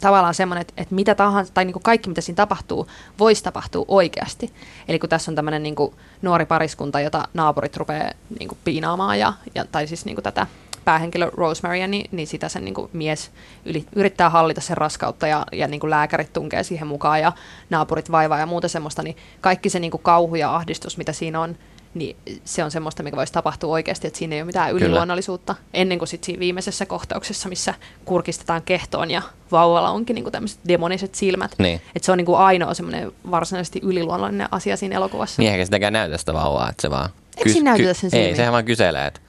tavallaan 0.02 0.34
semmoinen, 0.34 0.62
että, 0.62 0.74
että 0.78 0.96
mitä 0.96 1.16
tahansa, 1.16 1.54
tai 1.54 1.66
niin 1.66 1.74
kuin 1.74 1.84
kaikki 1.84 2.10
mitä 2.10 2.22
siinä 2.22 2.36
tapahtuu, 2.36 2.88
voisi 3.20 3.44
tapahtua 3.44 3.86
oikeasti. 3.88 4.54
Eli 4.88 5.00
kun 5.00 5.10
tässä 5.10 5.32
on 5.32 5.36
tämmöinen 5.36 5.64
niin 5.64 5.76
kuin 5.76 5.94
nuori 6.22 6.46
pariskunta, 6.46 7.00
jota 7.00 7.28
naapurit 7.34 7.78
rupeaa 7.78 8.12
niin 8.40 8.48
kuin 8.48 8.60
piinaamaan, 8.64 9.20
ja, 9.20 9.34
ja, 9.56 9.66
tai 9.66 9.88
siis 9.88 10.06
niin 10.06 10.16
kuin 10.16 10.24
tätä 10.24 10.48
päähenkilö 10.86 11.32
Rosemary, 11.34 11.88
niin, 11.88 12.10
niin 12.12 12.28
sitä 12.28 12.50
sen 12.50 12.66
niin 12.66 12.74
kuin 12.74 12.90
mies 12.94 13.32
yli, 13.66 13.86
yrittää 13.96 14.30
hallita 14.30 14.62
sen 14.62 14.78
raskautta, 14.78 15.28
ja, 15.28 15.46
ja 15.52 15.68
niin 15.68 15.80
kuin 15.80 15.90
lääkärit 15.90 16.34
tunkee 16.34 16.64
siihen 16.64 16.88
mukaan, 16.88 17.22
ja 17.22 17.32
naapurit 17.70 18.12
vaivaa 18.12 18.40
ja 18.40 18.46
muuta 18.46 18.68
semmoista, 18.68 19.04
niin 19.04 19.18
kaikki 19.42 19.70
se 19.70 19.80
niin 19.80 19.92
kuin 19.92 20.04
kauhu 20.04 20.36
ja 20.36 20.56
ahdistus, 20.56 20.98
mitä 20.98 21.14
siinä 21.14 21.42
on, 21.42 21.56
niin 21.94 22.16
se 22.46 22.64
on 22.64 22.72
semmoista, 22.72 23.04
mikä 23.04 23.18
voisi 23.18 23.34
tapahtua 23.34 23.74
oikeasti, 23.74 24.08
että 24.08 24.20
siinä 24.20 24.36
ei 24.36 24.42
ole 24.42 24.46
mitään 24.46 24.72
yliluonnollisuutta. 24.72 25.54
Kyllä. 25.54 25.68
Ennen 25.74 26.00
kuin 26.00 26.08
sitten 26.08 26.26
siinä 26.26 26.40
viimeisessä 26.40 26.86
kohtauksessa, 26.86 27.50
missä 27.50 27.74
kurkistetaan 28.06 28.62
kehtoon 28.62 29.12
ja 29.12 29.22
vauvalla 29.52 29.90
onkin 29.90 30.14
niin 30.14 30.32
tämmöiset 30.32 30.60
demoniset 30.68 31.16
silmät. 31.16 31.52
Niin. 31.58 31.82
Että 31.96 32.06
se 32.06 32.12
on 32.12 32.18
niin 32.18 32.26
kuin 32.26 32.38
ainoa 32.38 32.74
semmoinen 32.74 33.12
varsinaisesti 33.32 33.80
yliluonnollinen 33.84 34.48
asia 34.52 34.78
siinä 34.78 34.96
elokuvassa. 34.96 35.42
Niin 35.42 35.52
eikä 35.52 35.66
sitäkään 35.66 35.94
näytä 35.94 36.18
sitä 36.18 36.34
vauvaa, 36.34 36.70
että 36.70 36.82
se 36.82 36.90
vaan... 36.90 37.10
Eikö 37.38 37.50
siinä 37.50 37.72
näytetä 37.72 37.94
sen 37.94 38.10
silmiä? 38.10 38.28
Ei, 38.28 38.36
sehän 38.36 38.54
vaan 38.54 38.66
kyselee, 38.66 39.08
että 39.08 39.20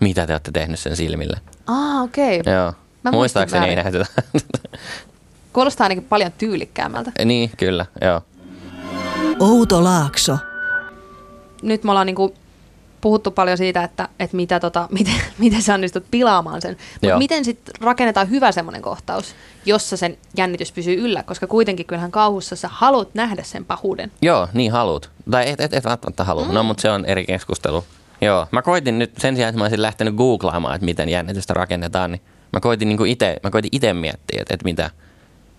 mitä 0.00 0.26
te 0.26 0.32
olette 0.32 0.50
tehnyt 0.50 0.78
sen 0.78 0.96
silmille. 0.96 1.36
Ah, 1.66 2.02
okei. 2.02 2.40
Okay. 2.40 2.54
Joo. 2.54 2.72
Mä 3.02 3.10
Muistaakseni 3.10 3.68
ei 3.68 3.76
näytetä. 3.76 4.06
Kuulostaa 5.52 5.84
ainakin 5.84 6.04
paljon 6.04 6.32
tyylikkäämmältä. 6.38 7.12
Niin, 7.24 7.50
kyllä, 7.56 7.86
joo. 8.00 8.22
Outo 9.40 9.84
Laakso 9.84 10.38
nyt 11.64 11.84
me 11.84 11.90
ollaan 11.90 12.06
niin 12.06 12.16
kuin 12.16 12.34
puhuttu 13.00 13.30
paljon 13.30 13.58
siitä, 13.58 13.84
että, 13.84 14.08
että 14.20 14.36
mitä 14.36 14.60
tota, 14.60 14.88
miten, 14.98 15.14
miten 15.38 15.62
sä 15.62 15.74
onnistut 15.74 16.04
pilaamaan 16.10 16.62
sen. 16.62 16.76
Mutta 17.02 17.18
miten 17.18 17.44
sitten 17.44 17.74
rakennetaan 17.80 18.30
hyvä 18.30 18.52
semmoinen 18.52 18.82
kohtaus, 18.82 19.34
jossa 19.66 19.96
sen 19.96 20.18
jännitys 20.36 20.72
pysyy 20.72 20.94
yllä, 20.94 21.22
koska 21.22 21.46
kuitenkin 21.46 21.86
kyllähän 21.86 22.10
kauhussa 22.10 22.56
sä 22.56 22.68
haluat 22.72 23.08
nähdä 23.14 23.42
sen 23.42 23.64
pahuuden. 23.64 24.12
Joo, 24.22 24.48
niin 24.52 24.72
haluat. 24.72 25.10
Tai 25.30 25.50
et, 25.50 25.60
et, 25.60 25.74
et 25.74 25.84
välttämättä 25.84 26.24
halua. 26.24 26.44
Mm. 26.44 26.54
No, 26.54 26.62
mutta 26.62 26.80
se 26.80 26.90
on 26.90 27.04
eri 27.04 27.26
keskustelu. 27.26 27.84
Joo, 28.24 28.46
mä 28.50 28.62
koitin 28.62 28.98
nyt 28.98 29.12
sen 29.18 29.36
sijaan, 29.36 29.48
että 29.48 29.58
mä 29.58 29.64
olisin 29.64 29.82
lähtenyt 29.82 30.14
googlaamaan, 30.14 30.74
että 30.74 30.84
miten 30.84 31.08
jännitystä 31.08 31.54
rakennetaan, 31.54 32.10
niin 32.10 32.22
mä 32.52 32.60
koitin 32.60 32.88
niin 32.88 32.98
koitin 33.50 33.68
itse 33.72 33.94
miettiä, 33.94 34.42
että, 34.42 34.54
että 34.54 34.64
mitä, 34.64 34.90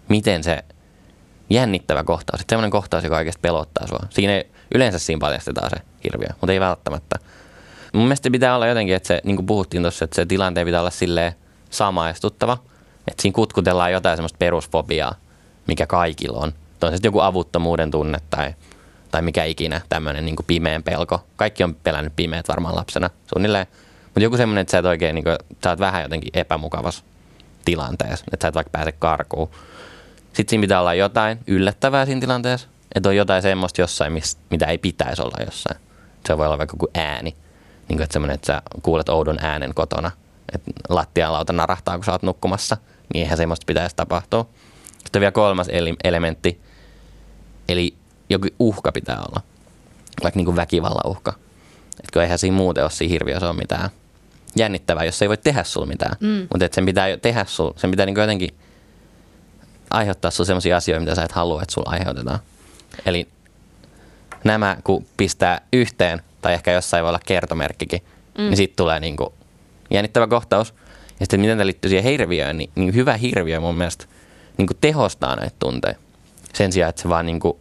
miten 0.10 0.44
se 0.44 0.64
jännittävä 1.50 2.04
kohtaus, 2.04 2.42
että 2.42 2.52
semmoinen 2.52 2.72
kohtaus, 2.72 3.04
joka 3.04 3.16
oikeasti 3.18 3.42
pelottaa 3.42 3.88
sua. 3.88 4.00
Siinä 4.10 4.34
ei, 4.34 4.52
yleensä 4.76 5.00
siinä 5.00 5.20
paljastetaan 5.20 5.70
se 5.70 5.76
hirviö, 6.04 6.28
mutta 6.42 6.54
ei 6.54 6.60
välttämättä. 6.60 7.16
Mun 7.94 8.04
mielestä 8.04 8.32
pitää 8.32 8.56
olla 8.56 8.68
jotenkin, 8.68 8.96
että 8.96 9.08
se, 9.08 9.22
niin 9.24 9.36
kuin 9.36 9.46
puhuttiin 9.46 9.84
tuossa, 9.84 10.06
että 10.06 10.16
se 10.16 10.26
tilanteen 10.26 10.68
pitää 10.68 10.80
olla 10.80 10.90
silleen 10.90 11.34
samaistuttava. 11.70 12.58
Että 13.08 13.22
siinä 13.22 13.36
kutkutellaan 13.36 13.92
jotain 13.92 14.18
semmoista 14.18 14.38
perusfobiaa, 14.38 15.16
mikä 15.68 15.88
kaikilla 15.88 16.40
on. 16.40 16.54
Se 16.82 16.98
joku 17.04 17.20
avuttomuuden 17.20 17.92
tunne 17.92 18.18
tai, 18.30 18.54
tai 19.16 19.22
mikä 19.22 19.44
ikinä 19.44 19.82
tämmöinen 19.90 20.26
niin 20.26 20.36
pimeän 20.48 20.84
pelko. 20.84 21.24
Kaikki 21.36 21.64
on 21.64 21.76
pelännyt 21.76 22.14
pimeät 22.16 22.48
varmaan 22.48 22.76
lapsena 22.76 23.10
suunnilleen. 23.34 23.68
Mutta 24.04 24.20
joku 24.20 24.38
semmoinen, 24.38 24.62
että 24.62 24.72
sä 24.72 24.78
et 24.78 24.86
oikein, 24.86 25.16
niin 25.16 25.24
kuin, 25.24 25.36
sä 25.64 25.70
oot 25.70 25.80
vähän 25.80 26.04
jotenkin 26.04 26.30
epämukavassa 26.34 27.04
tilanteessa, 27.66 28.26
että 28.34 28.44
sä 28.44 28.48
et 28.48 28.56
vaikka 28.56 28.70
pääse 28.70 28.92
karkuun. 28.92 29.50
Sitten 30.34 30.50
siinä 30.50 30.62
pitää 30.62 30.80
olla 30.80 30.94
jotain 30.94 31.40
yllättävää 31.48 32.06
siinä 32.06 32.22
tilanteessa. 32.22 32.68
Että 32.96 33.10
on 33.10 33.16
jotain 33.16 33.42
semmoista 33.42 33.82
jossain, 33.82 34.14
mitä 34.50 34.66
ei 34.66 34.78
pitäisi 34.78 35.22
olla 35.22 35.46
jossain. 35.46 35.80
Se 36.28 36.38
voi 36.38 36.46
olla 36.46 36.58
vaikka 36.58 36.74
joku 36.74 36.88
ääni. 36.96 37.32
Niin 37.90 37.98
kuin, 37.98 38.02
että 38.02 38.14
semmoinen, 38.14 38.36
että 38.36 38.48
sä 38.48 38.62
kuulet 38.82 39.10
oudon 39.10 39.38
äänen 39.42 39.74
kotona. 39.74 40.12
Että 40.54 40.72
lattialauta 40.90 41.54
narahtaa, 41.54 41.98
kun 41.98 42.06
sä 42.06 42.12
oot 42.12 42.24
nukkumassa. 42.24 42.78
Niin 43.14 43.24
eihän 43.24 43.38
semmoista 43.38 43.66
pitäisi 43.68 43.96
tapahtua. 43.96 44.50
Sitten 45.04 45.20
vielä 45.20 45.32
kolmas 45.32 45.68
elementti. 46.04 46.62
Eli 47.70 47.96
joku 48.30 48.48
uhka 48.60 48.92
pitää 48.92 49.18
olla. 49.18 49.42
Vaikka 50.24 50.38
niin 50.38 50.46
kuin 50.46 50.56
väkivallan 50.56 51.12
uhka. 51.12 51.34
Että 52.04 52.24
eihän 52.24 52.40
siinä 52.40 52.58
muuten 52.58 52.84
ole 52.84 52.92
siinä 52.92 53.12
hirviössä 53.12 53.50
ole 53.50 53.58
mitään 53.58 53.90
jännittävää, 54.56 55.04
jos 55.04 55.22
ei 55.22 55.30
voi 55.30 55.38
tehdä 55.38 55.64
sulla 55.64 55.88
mitään. 55.88 56.16
Mm. 56.20 56.48
Mutta 56.54 56.68
sen 56.72 56.86
pitää 56.86 57.18
tehdä 57.18 57.46
sul, 57.48 57.72
sen 57.76 57.92
pitää 57.92 58.06
niin 58.06 58.16
jotenkin 58.18 58.50
aiheuttaa 59.90 60.32
sulla 60.32 60.48
sellaisia 60.48 60.78
asioita, 60.78 61.00
mitä 61.00 61.16
sä 61.16 61.24
et 61.24 61.32
halua, 61.32 61.62
että 61.62 61.74
sulla 61.74 61.92
aiheutetaan. 61.92 62.40
Eli 63.06 63.28
nämä 64.44 64.78
kun 64.84 65.06
pistää 65.18 65.62
yhteen, 65.74 66.22
tai 66.42 66.54
ehkä 66.54 66.72
jossain 66.72 67.04
voi 67.04 67.10
olla 67.10 67.20
kertomerkkikin, 67.26 68.02
mm. 68.38 68.44
niin 68.44 68.58
sitten 68.58 68.78
tulee 68.78 69.00
niinku 69.00 69.34
jännittävä 69.92 70.28
kohtaus. 70.28 70.74
Ja 71.20 71.26
sitten 71.26 71.40
miten 71.40 71.58
tämä 71.58 71.66
liittyy 71.66 71.90
siihen 71.90 72.12
hirviöön, 72.12 72.58
niin, 72.58 72.70
niin 72.76 72.96
hyvä 72.96 73.18
hirviö 73.18 73.60
mun 73.60 73.78
mielestä 73.78 74.06
niinku 74.58 74.74
tehostaa 74.82 75.36
näitä 75.36 75.56
tunteja. 75.60 75.96
Sen 76.54 76.72
sijaan, 76.72 76.90
että 76.90 77.02
se 77.02 77.10
vaan 77.10 77.26
niinku 77.26 77.60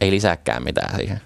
ei 0.00 0.10
lisääkään 0.10 0.64
mitään 0.64 0.96
siihen. 0.96 1.20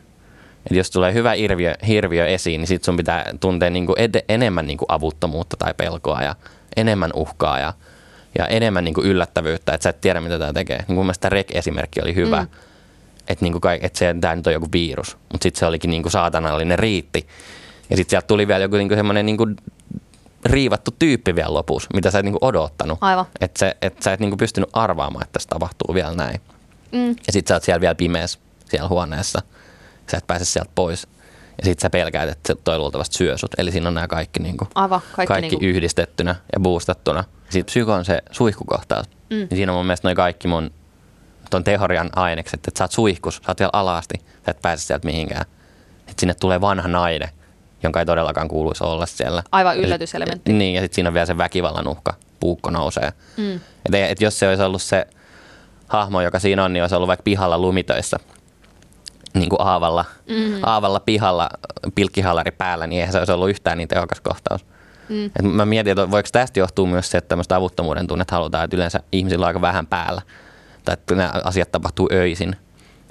Et 0.70 0.76
jos 0.76 0.90
tulee 0.90 1.12
hyvä 1.12 1.32
hirviö, 1.32 1.74
hirviö 1.86 2.26
esiin, 2.26 2.60
niin 2.60 2.68
sitten 2.68 2.84
sun 2.84 2.96
pitää 2.96 3.32
tuntea 3.40 3.70
niinku 3.70 3.94
ed- 3.98 4.24
enemmän 4.28 4.66
niinku 4.66 4.84
avuttomuutta 4.88 5.56
tai 5.56 5.74
pelkoa 5.74 6.22
ja 6.22 6.34
enemmän 6.76 7.10
uhkaa 7.14 7.60
ja, 7.60 7.72
ja 8.38 8.46
enemmän 8.46 8.84
niinku 8.84 9.02
yllättävyyttä, 9.02 9.74
että 9.74 9.82
sä 9.82 9.90
et 9.90 10.00
tiedä, 10.00 10.20
mitä 10.20 10.38
tämä 10.38 10.52
tekee. 10.52 10.84
Niin 10.88 10.94
mun 10.94 11.04
mielestä 11.04 11.28
Rek-esimerkki 11.28 12.00
oli 12.02 12.14
hyvä. 12.14 12.40
Mm 12.40 12.48
että 13.28 13.44
niinku 13.44 13.60
kaik, 13.60 13.84
et 13.84 13.96
se, 13.96 14.14
tämä 14.20 14.36
nyt 14.36 14.46
on 14.46 14.52
joku 14.52 14.68
virus. 14.72 15.16
Mutta 15.32 15.42
sitten 15.42 15.58
se 15.58 15.66
olikin 15.66 15.90
niinku 15.90 16.10
saatanallinen 16.10 16.78
riitti. 16.78 17.26
Ja 17.90 17.96
sitten 17.96 18.10
sieltä 18.10 18.26
tuli 18.26 18.48
vielä 18.48 18.64
joku 18.64 18.76
niinku 18.76 18.94
semmoinen 18.94 19.26
niinku 19.26 19.46
riivattu 20.44 20.90
tyyppi 20.98 21.34
vielä 21.34 21.54
lopussa, 21.54 21.88
mitä 21.94 22.10
sä 22.10 22.18
et 22.18 22.24
niinku 22.24 22.38
odottanut. 22.40 22.98
Aivan. 23.00 23.26
Että 23.40 23.74
et 23.82 24.02
sä 24.02 24.12
et 24.12 24.20
niinku 24.20 24.36
pystynyt 24.36 24.70
arvaamaan, 24.72 25.22
että 25.22 25.32
tässä 25.32 25.48
tapahtuu 25.48 25.94
vielä 25.94 26.14
näin. 26.14 26.40
Mm. 26.92 27.08
Ja 27.08 27.32
sit 27.32 27.46
sä 27.46 27.54
oot 27.54 27.62
siellä 27.62 27.80
vielä 27.80 27.94
pimeässä 27.94 28.38
siellä 28.68 28.88
huoneessa. 28.88 29.42
Sä 30.10 30.16
et 30.16 30.26
pääse 30.26 30.44
sieltä 30.44 30.70
pois. 30.74 31.06
Ja 31.58 31.64
sit 31.64 31.78
sä 31.80 31.90
pelkäät, 31.90 32.28
että 32.28 32.54
se 32.54 32.60
toi 32.64 32.78
luultavasti 32.78 33.16
syö 33.16 33.38
sut. 33.38 33.50
Eli 33.58 33.72
siinä 33.72 33.88
on 33.88 33.94
nämä 33.94 34.06
kaikki, 34.08 34.40
niinku, 34.40 34.68
Aivan, 34.74 35.00
kaikki, 35.12 35.32
kaikki 35.32 35.48
niinku, 35.50 35.66
yhdistettynä 35.66 36.36
ja 36.52 36.60
boostattuna. 36.60 37.24
Sitten 37.44 37.64
psyko 37.64 37.92
on 37.92 38.04
se 38.04 38.22
suihkukohtaus. 38.30 39.06
Mm. 39.06 39.36
Niin 39.36 39.48
siinä 39.56 39.72
on 39.72 39.78
mun 39.78 39.86
mielestä 39.86 40.08
noin 40.08 40.16
kaikki 40.16 40.48
mun 40.48 40.70
ton 41.50 41.64
teorian 41.64 42.10
ainekset, 42.16 42.60
että 42.68 42.78
sä 42.78 42.84
oot 42.84 42.92
suihkus, 42.92 43.36
sä 43.36 43.42
oot 43.48 43.58
vielä 43.60 43.70
alasti, 43.72 44.14
sä 44.18 44.50
et 44.50 44.62
pääse 44.62 44.84
sieltä 44.84 45.06
mihinkään. 45.06 45.44
Että 46.00 46.20
sinne 46.20 46.34
tulee 46.34 46.60
vanha 46.60 46.88
nainen, 46.88 47.28
jonka 47.82 48.00
ei 48.00 48.06
todellakaan 48.06 48.48
kuuluisi 48.48 48.84
olla 48.84 49.06
siellä. 49.06 49.42
Aivan 49.52 49.72
Ja 49.72 49.76
sit- 49.76 49.86
yllätyselementti. 49.86 50.52
Niin, 50.52 50.74
ja 50.74 50.80
sitten 50.80 50.94
siinä 50.94 51.08
on 51.10 51.14
vielä 51.14 51.26
se 51.26 51.38
väkivallan 51.38 51.88
uhka, 51.88 52.14
puukko 52.40 52.70
nousee. 52.70 53.12
Mm. 53.36 53.54
Et, 53.54 53.94
et 53.94 54.20
jos 54.20 54.38
se 54.38 54.48
olisi 54.48 54.62
ollut 54.62 54.82
se 54.82 55.06
hahmo, 55.88 56.20
joka 56.20 56.38
siinä 56.38 56.64
on, 56.64 56.72
niin 56.72 56.82
olisi 56.82 56.94
ollut 56.94 57.08
vaikka 57.08 57.22
pihalla 57.22 57.58
lumitöissä, 57.58 58.16
niin 59.34 59.48
kuin 59.48 59.60
aavalla, 59.60 60.04
mm-hmm. 60.28 60.60
aavalla 60.62 61.00
pihalla, 61.00 61.48
pilkkihallari 61.94 62.50
päällä, 62.50 62.86
niin 62.86 63.00
eihän 63.00 63.12
se 63.12 63.18
olisi 63.18 63.32
ollut 63.32 63.50
yhtään 63.50 63.78
niin 63.78 63.88
tehokas 63.88 64.20
kohtaus. 64.20 64.66
Mm. 65.08 65.24
Et 65.24 65.42
mä 65.42 65.64
mietin, 65.64 65.90
että 65.90 66.10
voiko 66.10 66.28
tästä 66.32 66.60
johtua 66.60 66.86
myös 66.86 67.10
se, 67.10 67.18
että 67.18 67.28
tämmöistä 67.28 67.56
avuttomuuden 67.56 68.06
tunnet 68.06 68.30
halutaan, 68.30 68.64
että 68.64 68.76
yleensä 68.76 69.00
ihmisillä 69.12 69.44
on 69.44 69.46
aika 69.46 69.60
vähän 69.60 69.86
päällä. 69.86 70.22
Tai 70.84 70.92
että 70.92 71.14
nämä 71.14 71.32
asiat 71.44 71.72
tapahtuu 71.72 72.08
öisin. 72.12 72.56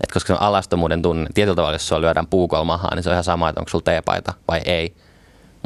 Et 0.04 0.12
koska 0.14 0.28
se 0.28 0.34
on 0.34 0.42
alastomuuden 0.42 1.02
tunne, 1.02 1.30
tietyllä 1.34 1.56
tavalla 1.56 1.76
jos 1.76 1.88
sua 1.88 2.02
lyödään 2.02 2.28
puukolla 2.28 2.64
mahaan, 2.64 2.96
niin 2.96 3.04
se 3.04 3.10
on 3.10 3.14
ihan 3.14 3.24
sama, 3.24 3.50
että 3.50 3.62
onko 3.62 3.70
sulla 3.70 3.84
teepaita 3.84 4.34
vai 4.48 4.62
ei. 4.66 4.96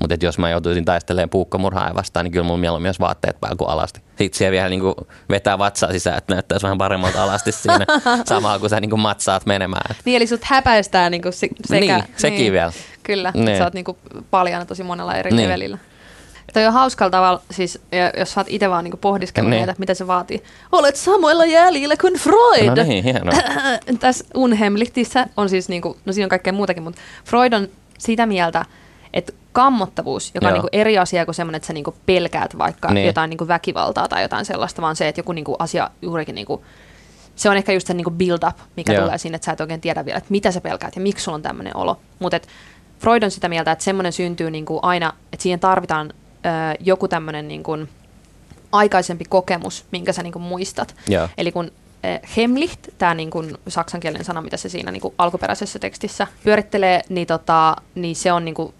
Mutta 0.01 0.25
jos 0.25 0.37
mä 0.37 0.49
joutuisin 0.49 0.85
taistelemaan 0.85 1.29
puukkomurhaa 1.29 1.91
vastaan, 1.95 2.23
niin 2.23 2.31
kyllä 2.31 2.45
mulla 2.45 2.57
mieluummin 2.59 2.85
myös 2.87 2.99
vaatteet 2.99 3.39
päällä 3.41 3.55
kuin 3.55 3.69
alasti. 3.69 4.01
Sitten 4.17 4.37
siellä 4.37 4.51
vielä 4.51 4.69
niinku 4.69 4.95
vetää 5.29 5.57
vatsaa 5.57 5.91
sisään, 5.91 6.17
että 6.17 6.33
näyttäisi 6.33 6.63
vähän 6.63 6.77
paremmalta 6.77 7.23
alasti 7.23 7.51
siinä 7.51 7.85
samalla, 8.29 8.59
kun 8.59 8.69
sä 8.69 8.79
niinku 8.79 8.97
matsaat 8.97 9.45
menemään. 9.45 9.95
Niin, 10.05 10.15
eli 10.17 10.27
sut 10.27 10.43
häpäistää 10.43 11.09
niinku 11.09 11.31
se, 11.31 11.47
sekä... 11.65 11.97
Niin, 11.97 12.03
sekin 12.17 12.51
vielä. 12.53 12.71
Kyllä, 13.03 13.31
Niin. 13.35 13.57
sä 13.57 13.63
oot 13.63 13.73
niinku 13.73 13.97
paljana 14.31 14.65
tosi 14.65 14.83
monella 14.83 15.15
eri 15.15 15.31
Niin. 15.31 15.43
levelillä. 15.49 15.77
Toi 16.53 16.65
on 16.65 16.73
hauskalla 16.73 17.09
tavalla, 17.11 17.41
siis 17.51 17.79
jos 18.19 18.33
sä 18.33 18.39
oot 18.41 18.47
itse 18.49 18.69
vaan 18.69 18.83
niinku 18.83 18.97
pohdiskellut 18.97 19.49
Niin. 19.49 19.65
näitä, 19.65 19.79
mitä 19.79 19.93
se 19.93 20.07
vaatii. 20.07 20.43
Olet 20.71 20.95
samoilla 20.95 21.45
jäljillä 21.45 21.95
kuin 22.01 22.13
Freud! 22.13 22.77
No 22.77 22.83
niin, 22.83 23.03
hienoa. 23.03 23.33
Tässä 23.99 24.25
Unhemlichtissä 24.35 25.27
on 25.37 25.49
siis, 25.49 25.69
niinku, 25.69 25.97
no 26.05 26.13
siinä 26.13 26.25
on 26.25 26.29
kaikkea 26.29 26.53
muutakin, 26.53 26.83
mutta 26.83 27.01
Freud 27.25 27.53
on 27.53 27.67
sitä 27.97 28.25
mieltä, 28.25 28.65
kammottavuus, 29.53 30.31
joka 30.35 30.47
on 30.47 30.49
Joo. 30.49 30.55
niinku 30.55 30.69
eri 30.71 30.97
asia 30.97 31.25
kuin 31.25 31.35
semmoinen, 31.35 31.57
että 31.57 31.67
sä 31.67 31.73
niinku 31.73 31.95
pelkäät 32.05 32.57
vaikka 32.57 32.87
Niin. 32.87 32.95
niin. 32.95 33.07
jotain 33.07 33.29
niinku 33.29 33.47
väkivaltaa 33.47 34.07
tai 34.07 34.21
jotain 34.21 34.45
sellaista, 34.45 34.81
vaan 34.81 34.95
se, 34.95 35.07
että 35.07 35.19
joku 35.19 35.31
niinku 35.31 35.55
asia 35.59 35.89
juurikin 36.01 36.35
niinku, 36.35 36.65
se 37.35 37.49
on 37.49 37.57
ehkä 37.57 37.73
just 37.73 37.87
se 37.87 37.93
niinku 37.93 38.11
build 38.11 38.39
up, 38.47 38.57
mikä 38.75 38.93
Joo. 38.93 39.03
tulee 39.03 39.17
siinä, 39.17 39.35
että 39.35 39.45
sä 39.45 39.51
et 39.51 39.61
oikein 39.61 39.81
tiedä 39.81 40.05
vielä, 40.05 40.17
että 40.17 40.31
mitä 40.31 40.51
sä 40.51 40.61
pelkäät 40.61 40.95
ja 40.95 41.01
miksi 41.01 41.23
sulla 41.23 41.35
on 41.35 41.41
tämmöinen 41.41 41.77
olo. 41.77 41.99
Mutta 42.19 42.39
Freud 42.99 43.23
on 43.23 43.31
sitä 43.31 43.49
mieltä, 43.49 43.71
että 43.71 43.83
semmoinen 43.83 44.13
syntyy 44.13 44.51
niinku 44.51 44.79
aina, 44.81 45.13
että 45.33 45.43
siihen 45.43 45.59
tarvitaan 45.59 46.13
ö, 46.13 46.49
joku 46.79 47.07
tämmöinen 47.07 47.47
niinku 47.47 47.77
aikaisempi 48.71 49.25
kokemus, 49.29 49.85
minkä 49.91 50.13
sä 50.13 50.23
niinku 50.23 50.39
muistat. 50.39 50.95
Joo. 51.07 51.29
Eli 51.37 51.51
kun 51.51 51.71
Hemlicht, 52.37 52.87
tämä 52.97 53.13
niinku 53.13 53.43
saksankielinen 53.67 54.25
sana, 54.25 54.41
mitä 54.41 54.57
se 54.57 54.69
siinä 54.69 54.91
niinku 54.91 55.13
alkuperäisessä 55.17 55.79
tekstissä 55.79 56.27
pyörittelee, 56.43 57.01
niin, 57.09 57.27
tota, 57.27 57.75
niin 57.95 58.15
se 58.15 58.31
on 58.31 58.45
niinku 58.45 58.73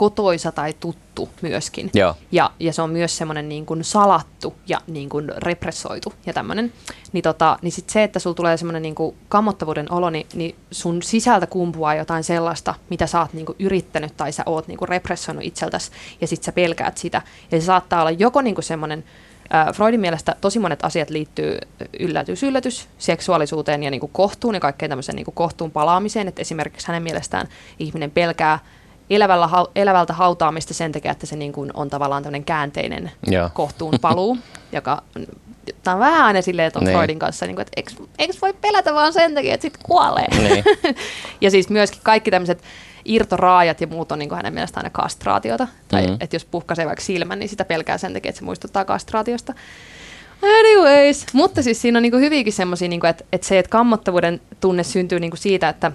kotoisa 0.00 0.52
tai 0.52 0.74
tuttu 0.80 1.28
myöskin. 1.42 1.90
Joo. 1.94 2.14
Ja, 2.32 2.50
ja 2.60 2.72
se 2.72 2.82
on 2.82 2.90
myös 2.90 3.16
semmoinen 3.16 3.48
niin 3.48 3.66
kuin 3.66 3.84
salattu 3.84 4.54
ja 4.66 4.80
niin 4.86 5.08
kuin 5.08 5.32
repressoitu 5.36 6.12
ja 6.26 6.32
tämmöinen. 6.32 6.72
Niin, 7.12 7.22
tota, 7.22 7.58
niin 7.62 7.72
sit 7.72 7.90
se, 7.90 8.02
että 8.02 8.18
sulla 8.18 8.34
tulee 8.34 8.56
semmoinen 8.56 8.82
niin 8.82 8.94
kuin 8.94 9.16
kammottavuuden 9.28 9.92
olo, 9.92 10.10
niin, 10.10 10.26
niin 10.34 10.54
sun 10.70 11.02
sisältä 11.02 11.46
kumpuaa 11.46 11.94
jotain 11.94 12.24
sellaista, 12.24 12.74
mitä 12.90 13.06
sä 13.06 13.20
oot 13.20 13.32
niin 13.32 13.46
kuin 13.46 13.56
yrittänyt 13.58 14.16
tai 14.16 14.32
sä 14.32 14.42
oot 14.46 14.68
niin 14.68 14.78
kuin 14.78 14.88
repressoinut 14.88 15.44
itseltäsi 15.44 15.90
ja 16.20 16.26
sit 16.26 16.42
sä 16.42 16.52
pelkäät 16.52 16.98
sitä. 16.98 17.22
Ja 17.50 17.60
se 17.60 17.66
saattaa 17.66 18.00
olla 18.00 18.10
joko 18.10 18.42
niin 18.42 18.54
kuin 18.54 18.64
semmoinen, 18.64 19.04
Freudin 19.74 20.00
mielestä 20.00 20.36
tosi 20.40 20.58
monet 20.58 20.84
asiat 20.84 21.10
liittyy 21.10 21.58
yllätys, 21.98 22.42
yllätys, 22.42 22.88
seksuaalisuuteen 22.98 23.82
ja 23.82 23.90
niin 23.90 24.00
kuin 24.00 24.12
kohtuun 24.12 24.54
ja 24.54 24.60
kaikkeen 24.60 24.90
tämmöiseen 24.90 25.16
niin 25.16 25.24
kuin 25.24 25.34
kohtuun 25.34 25.70
palaamiseen. 25.70 26.28
Että 26.28 26.42
esimerkiksi 26.42 26.88
hänen 26.88 27.02
mielestään 27.02 27.48
ihminen 27.78 28.10
pelkää 28.10 28.58
elävällä, 29.10 29.48
elävältä 29.76 30.12
hautaamista 30.12 30.74
sen 30.74 30.92
takia, 30.92 31.12
että 31.12 31.26
se 31.26 31.36
niin 31.36 31.52
kuin 31.52 31.70
on 31.74 31.90
tavallaan 31.90 32.22
tämmöinen 32.22 32.44
käänteinen 32.44 33.10
Joo. 33.26 33.50
kohtuun 33.54 33.94
paluu, 34.02 34.38
joka 34.72 35.02
tämä 35.82 35.94
on 35.94 36.00
vähän 36.00 36.24
aina 36.26 36.42
silleen 36.42 36.72
tuon 36.72 36.84
Niin. 36.84 36.96
Freudin 36.96 37.18
kanssa, 37.18 37.46
niin 37.46 37.56
kuin, 37.56 37.62
että 37.62 37.72
eikö, 37.76 37.90
eikö 38.18 38.32
voi 38.42 38.52
pelätä 38.52 38.94
vaan 38.94 39.12
sen 39.12 39.34
takia, 39.34 39.54
että 39.54 39.62
sitten 39.62 39.82
kuolee. 39.86 40.26
Niin. 40.38 40.64
ja 41.40 41.50
siis 41.50 41.68
myöskin 41.68 42.00
kaikki 42.04 42.30
tämmöiset 42.30 42.62
irtoraajat 43.04 43.80
ja 43.80 43.86
muut 43.86 44.12
on 44.12 44.18
niin 44.18 44.28
kuin 44.28 44.36
hänen 44.36 44.54
mielestään 44.54 44.84
aina 44.84 44.90
kastraatiota. 44.92 45.68
Tai 45.88 46.06
Mhm. 46.06 46.14
että 46.20 46.36
jos 46.36 46.44
puhkaisee 46.44 46.86
vaikka 46.86 47.04
silmän, 47.04 47.38
niin 47.38 47.48
sitä 47.48 47.64
pelkää 47.64 47.98
sen 47.98 48.12
takia, 48.12 48.28
että 48.28 48.38
se 48.38 48.44
muistuttaa 48.44 48.84
kastraatiosta. 48.84 49.54
Anyways, 50.42 51.26
mutta 51.32 51.62
siis 51.62 51.82
siinä 51.82 51.98
on 51.98 52.02
niinku 52.02 52.18
hyvinkin 52.18 52.52
semmoisia, 52.52 52.88
niinku, 52.88 53.06
että, 53.06 53.24
että 53.32 53.46
se, 53.46 53.58
että 53.58 53.70
kammottavuuden 53.70 54.40
tunne 54.60 54.82
syntyy 54.82 55.20
niinku 55.20 55.36
siitä, 55.36 55.68
että 55.68 55.92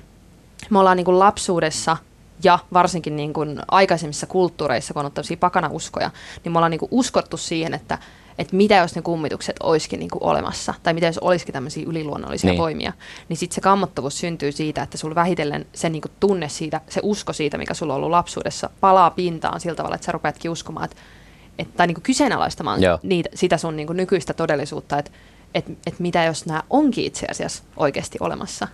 me 0.70 0.80
ollaan 0.80 0.98
niinku 0.98 1.20
lapsuudessa 1.20 1.98
ja 2.44 2.60
varsinkin 2.74 3.16
niinku 3.16 3.46
aikaisemmissa 3.72 4.28
kulttuureissa, 4.28 4.94
kun 4.94 5.00
on 5.00 5.04
ollut 5.04 5.14
tämmöisiä 5.14 5.38
pakanauskoja, 5.38 6.12
niin 6.44 6.52
me 6.52 6.58
ollaan 6.58 6.72
niinku 6.72 6.88
uskottu 6.92 7.38
siihen, 7.38 7.74
että, 7.74 7.98
että 8.38 8.56
mitä 8.56 8.76
jos 8.76 8.96
ne 8.96 9.02
kummitukset 9.02 9.56
olisikin 9.64 10.00
niinku 10.00 10.18
olemassa, 10.22 10.74
tai 10.84 10.94
mitä 10.94 11.08
jos 11.08 11.18
olisikin 11.18 11.54
tämmöisiä 11.54 11.86
yliluonnollisia 11.88 12.48
Niin. 12.48 12.52
niin. 12.52 12.62
voimia, 12.62 12.94
niin 13.30 13.38
sitten 13.38 13.56
se 13.56 13.62
kammottavuus 13.62 14.20
syntyy 14.20 14.52
siitä, 14.52 14.84
että 14.84 14.98
sulla 14.98 15.16
vähitellen 15.16 15.66
se 15.74 15.90
niinku 15.90 16.08
tunne 16.20 16.50
siitä, 16.50 16.82
se 16.90 17.00
usko 17.04 17.34
siitä, 17.34 17.58
mikä 17.58 17.74
sulla 17.74 17.94
on 17.94 17.98
ollut 17.98 18.12
lapsuudessa, 18.12 18.70
palaa 18.80 19.10
pintaan 19.12 19.60
sillä 19.60 19.76
tavalla, 19.76 19.96
että 19.96 20.06
sä 20.06 20.12
rupeatkin 20.12 20.52
uskomaan, 20.52 20.86
että, 20.86 20.98
että 21.60 21.78
tai 21.78 21.88
niinku 21.88 22.02
kyseenalaistamaan 22.02 22.82
Joo. 22.82 23.00
niitä, 23.04 23.30
sitä 23.36 23.58
sun 23.58 23.76
niinku 23.76 23.94
nykyistä 23.94 24.34
todellisuutta, 24.34 25.00
että 25.00 25.12
et, 25.56 25.66
et 25.88 26.00
mitä 26.00 26.24
jos 26.24 26.46
nämä 26.46 26.64
onkin 26.70 27.06
itse 27.06 27.28
asiassa 27.32 27.64
oikeasti 27.78 28.18
olemassa. 28.22 28.68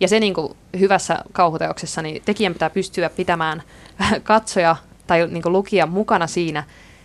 Ja 0.00 0.08
se 0.08 0.20
niinku 0.20 0.56
hyvässä 0.78 1.18
kauhuteoksessa, 1.32 2.02
niin 2.02 2.22
tekijän 2.24 2.52
pitää 2.52 2.70
pystyä 2.70 3.10
pitämään 3.10 3.62
katsoja 4.22 4.76
tai 5.06 5.26
niinku 5.26 5.52
lukija 5.52 5.86
mukana 5.86 6.26
siinä, 6.26 6.64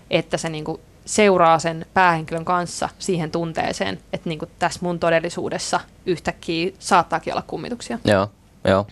että 0.10 0.38
se 0.38 0.49
niinku 0.49 0.80
seuraa 1.06 1.60
sen 1.60 1.86
päähenkilön 1.93 2.45
kanssa 2.45 2.89
siihen 2.99 3.32
tunteeseen, 3.32 3.99
että 4.13 4.30
niinku 4.30 4.45
tässä 4.60 4.80
mun 4.84 4.99
todellisuudessa 4.99 5.80
yhtäkkiä 6.06 6.71
saattaakin 6.80 7.34
olla 7.34 7.43
kummituksia. 7.47 7.99
Joo, 8.06 8.28
joo. 8.67 8.88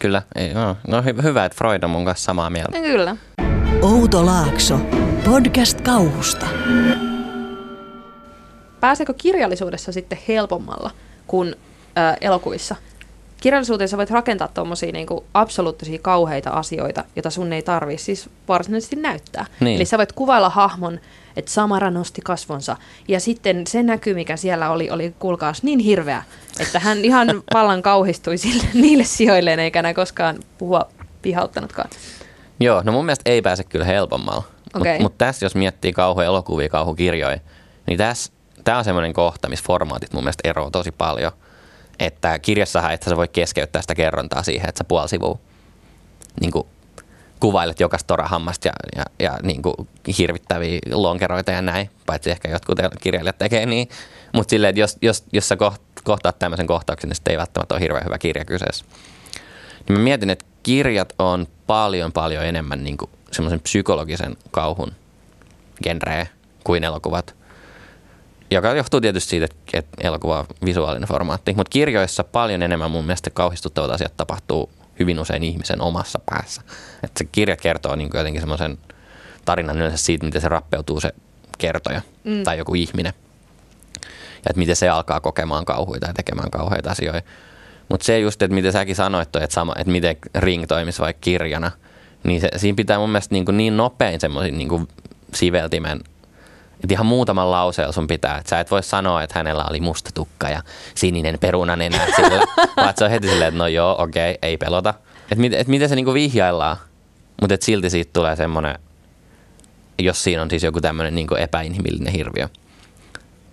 Kyllä. 0.00 0.22
Ei, 0.34 0.54
no, 0.54 0.76
no 0.86 1.00
hy- 1.00 1.22
hyvä, 1.22 1.44
että 1.44 1.58
Freud 1.58 1.82
on 1.82 1.90
mun 1.90 2.04
kanssa 2.04 2.24
samaa 2.24 2.50
mieltä. 2.50 2.76
Ja 2.78 2.82
kyllä. 2.82 3.16
Outo 3.82 4.26
Laakso. 4.26 4.78
Podcast 5.24 5.80
kauhusta. 5.80 6.46
Pääseekö 8.80 9.14
kirjallisuudessa 9.14 9.92
sitten 9.92 10.18
helpommalla 10.28 10.90
kuin 11.26 11.48
ö, 11.48 12.16
elokuvissa? 12.20 12.76
Kirjallisuuteen 13.40 13.88
sä 13.88 13.96
voit 13.96 14.10
rakentaa 14.10 14.48
tuommoisia 14.48 14.92
niinku 14.92 15.24
absoluuttisia 15.34 15.98
kauheita 15.98 16.50
asioita, 16.50 17.04
joita 17.16 17.30
sun 17.30 17.52
ei 17.52 17.62
tarvii 17.62 17.98
siis 17.98 18.30
varsinaisesti 18.48 18.96
näyttää. 18.96 19.46
Niin. 19.60 19.76
Eli 19.76 19.84
sä 19.84 19.98
voit 19.98 20.12
kuvailla 20.12 20.50
hahmon, 20.50 21.00
että 21.36 21.50
Samara 21.50 21.90
nosti 21.90 22.20
kasvonsa, 22.20 22.76
ja 23.08 23.20
sitten 23.20 23.66
se 23.66 23.82
näky, 23.82 24.14
mikä 24.14 24.36
siellä 24.36 24.70
oli, 24.70 24.90
oli 24.90 25.14
kuulkaas 25.18 25.62
niin 25.62 25.78
hirveä, 25.78 26.22
että 26.60 26.78
hän 26.78 26.98
ihan 26.98 27.28
vallan 27.54 27.82
kauhistui 27.82 28.38
sille, 28.38 28.64
niille 28.74 29.04
sijoilleen, 29.04 29.58
eikä 29.58 29.78
enää 29.78 29.94
koskaan 29.94 30.38
puhua 30.58 30.88
pihauttanutkaan. 31.22 31.90
Joo, 32.60 32.82
no 32.84 32.92
mun 32.92 33.04
mielestä 33.04 33.30
ei 33.30 33.42
pääse 33.42 33.64
kyllä 33.64 33.84
helpommalla. 33.84 34.42
Okei. 34.74 34.92
Mutta 34.92 35.02
mut 35.02 35.18
tässä 35.18 35.46
jos 35.46 35.54
miettii 35.54 35.92
kauhuelokuvia, 35.92 36.68
kauhukirjoja, 36.68 37.38
niin 37.86 37.98
tässä 37.98 38.32
tämä 38.64 38.78
on 38.78 38.84
semmoinen 38.84 39.12
kohta, 39.12 39.48
missä 39.48 39.64
formaatit 39.66 40.12
mun 40.12 40.22
mielestä 40.22 40.48
eroaa 40.48 40.70
tosi 40.70 40.92
paljon. 40.92 41.32
Että 41.98 42.38
kirjassahan 42.38 42.92
et 42.92 43.02
sä 43.02 43.16
voi 43.16 43.28
keskeyttää 43.28 43.82
sitä 43.82 43.94
kerrontaa 43.94 44.42
siihen, 44.42 44.68
että 44.68 44.78
sä 44.78 44.84
puoli 44.84 45.08
sivua 45.08 45.38
niin 46.40 46.52
kuvailet 47.40 47.80
jokaista 47.80 48.06
torahammasta 48.06 48.68
ja, 48.68 48.72
ja, 48.96 49.04
ja 49.18 49.38
niin 49.42 49.62
kuin 49.62 49.74
hirvittäviä 50.18 50.78
lonkeroita 50.92 51.52
ja 51.52 51.62
näin, 51.62 51.90
paitsi 52.06 52.30
ehkä 52.30 52.48
jotkut 52.48 52.78
kirjailijat 53.00 53.38
tekee 53.38 53.66
niin. 53.66 53.88
Mutta 54.32 54.50
silleen, 54.50 54.68
että 54.68 54.80
jos, 54.80 54.96
jos, 55.02 55.24
jos 55.32 55.48
sä 55.48 55.54
koht- 55.54 56.02
kohtaat 56.04 56.38
tämmöisen 56.38 56.66
kohtauksen, 56.66 57.08
niin 57.08 57.16
sitten 57.16 57.32
ei 57.32 57.38
välttämättä 57.38 57.74
ole 57.74 57.80
hirveän 57.80 58.04
hyvä 58.04 58.18
kirja 58.18 58.44
kyseessä. 58.44 58.84
Niin 59.88 59.98
mä 59.98 60.04
mietin, 60.04 60.30
että 60.30 60.44
kirjat 60.62 61.12
on 61.18 61.46
paljon 61.66 62.12
paljon 62.12 62.44
enemmän 62.44 62.84
niin 62.84 62.96
kuin 62.96 63.10
semmoisen 63.32 63.60
psykologisen 63.60 64.36
kauhun 64.50 64.92
genreä 65.82 66.26
kuin 66.64 66.84
elokuvat. 66.84 67.37
Joka 68.50 68.74
johtuu 68.74 69.00
tietysti 69.00 69.30
siitä, 69.30 69.46
että- 69.72 70.06
elokuva 70.06 70.38
on 70.38 70.46
visuaalinen 70.64 71.08
formaatti. 71.08 71.54
Mutta 71.54 71.70
kirjoissa 71.70 72.24
paljon 72.24 72.62
enemmän 72.62 72.90
mun 72.90 73.04
mielestä 73.04 73.30
kauhistuttavat 73.30 73.90
asiat 73.90 74.16
tapahtuu 74.16 74.70
hyvin 74.98 75.18
usein 75.18 75.42
ihmisen 75.42 75.80
omassa 75.80 76.20
päässä. 76.30 76.62
Että 77.02 77.18
se 77.18 77.24
kirja 77.32 77.56
kertoo 77.56 77.96
niin 77.96 78.10
jotenkin 78.14 78.42
semmoisen 78.42 78.78
tarina 79.44 79.72
on 79.72 79.78
yleensä 79.78 79.96
siitä, 79.96 80.24
miten 80.24 80.40
se 80.40 80.48
rappeutuu 80.48 81.00
se 81.00 81.12
kertoja 81.58 82.00
mm. 82.24 82.42
tai 82.42 82.58
joku 82.58 82.74
ihminen. 82.74 83.12
Ja 84.04 84.50
että 84.50 84.58
miten 84.58 84.76
se 84.76 84.88
alkaa 84.88 85.20
kokemaan 85.20 85.64
kauhuita 85.64 86.06
ja 86.06 86.14
tekemään 86.14 86.50
kauheita 86.50 86.90
asioita. 86.90 87.28
Mutta 87.88 88.04
se 88.04 88.18
just, 88.18 88.42
että 88.42 88.54
miten 88.54 88.72
säkin 88.72 88.96
sanoit, 88.96 89.36
että, 89.36 89.54
sama, 89.54 89.74
että 89.78 89.92
miten 89.92 90.16
Ring 90.34 90.64
toimisi 90.68 91.00
vaikka 91.00 91.20
kirjana, 91.20 91.70
niin 92.24 92.40
se, 92.40 92.48
siinä 92.56 92.76
pitää 92.76 92.98
mun 92.98 93.10
mielestä 93.10 93.34
niin, 93.34 93.44
kuin 93.44 93.56
niin 93.56 93.76
nopein 93.76 94.20
semmoisen 94.20 94.58
niin 94.58 94.88
siveltimen 95.34 96.00
että 96.84 96.94
ihan 96.94 97.06
muutaman 97.06 97.50
lauseella 97.50 97.92
sun 97.92 98.06
pitää. 98.06 98.38
Että 98.38 98.50
sä 98.50 98.60
et 98.60 98.70
voi 98.70 98.82
sanoa, 98.82 99.22
että 99.22 99.38
hänellä 99.38 99.64
oli 99.70 99.80
musta 99.80 100.10
tukka 100.14 100.48
ja 100.48 100.62
sininen 100.94 101.38
perunanenä 101.38 102.06
sillä. 102.16 102.44
vaan 102.76 102.94
se 102.96 103.04
on 103.04 103.10
heti 103.10 103.28
silleen, 103.28 103.48
että 103.48 103.58
no 103.58 103.66
joo, 103.66 104.02
okei, 104.02 104.30
okay, 104.30 104.38
ei 104.48 104.56
pelota. 104.56 104.94
Että 105.22 105.36
mit, 105.36 105.52
et 105.52 105.68
miten 105.68 105.88
se 105.88 105.94
niinku 105.94 106.14
vihjaillaan, 106.14 106.76
mutta 107.40 107.54
et 107.54 107.62
silti 107.62 107.90
siitä 107.90 108.10
tulee 108.12 108.36
semmoinen, 108.36 108.78
jos 109.98 110.24
siinä 110.24 110.42
on 110.42 110.50
siis 110.50 110.62
joku 110.62 110.80
tämmöinen 110.80 111.14
niinku 111.14 111.34
epäinhimillinen 111.34 112.12
hirviö. 112.12 112.48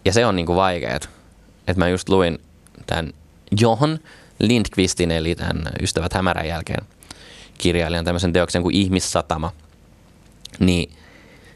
Ja 0.05 0.13
se 0.13 0.25
on 0.25 0.35
niinku 0.35 0.55
vaikeet. 0.55 1.09
Että 1.67 1.79
mä 1.79 1.89
just 1.89 2.09
luin 2.09 2.39
tämän 2.87 3.13
John 3.61 3.97
Lindqvistin, 4.39 5.11
eli 5.11 5.35
tämän 5.35 5.63
Ystävät 5.81 6.13
hämärän 6.13 6.47
jälkeen 6.47 6.85
kirjailijan 7.57 8.05
tämmöisen 8.05 8.33
teoksen 8.33 8.61
kuin 8.61 8.75
Ihmissatama. 8.75 9.51
Niin 10.59 10.91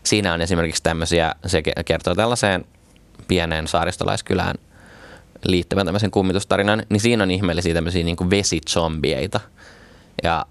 siinä 0.04 0.34
on 0.34 0.42
esimerkiksi 0.42 0.84
tämmöisiä, 0.84 1.36
se 1.46 1.62
kertoo 1.86 2.16
tällaiseen 2.16 2.66
pieneen 3.28 3.68
saaristolaiskylään 3.68 4.56
liittyvän 5.46 5.86
tämmöisen 5.86 6.12
kummitustarinan, 6.12 6.84
niin 6.90 7.00
siinä 7.00 7.24
on 7.24 7.32
ihmeellisiä 7.32 7.74
tämmöisiä 7.74 8.04
niin 8.04 8.16
kuin 8.16 8.30
vesizombieita. 8.30 9.40
Ja 10.24 10.46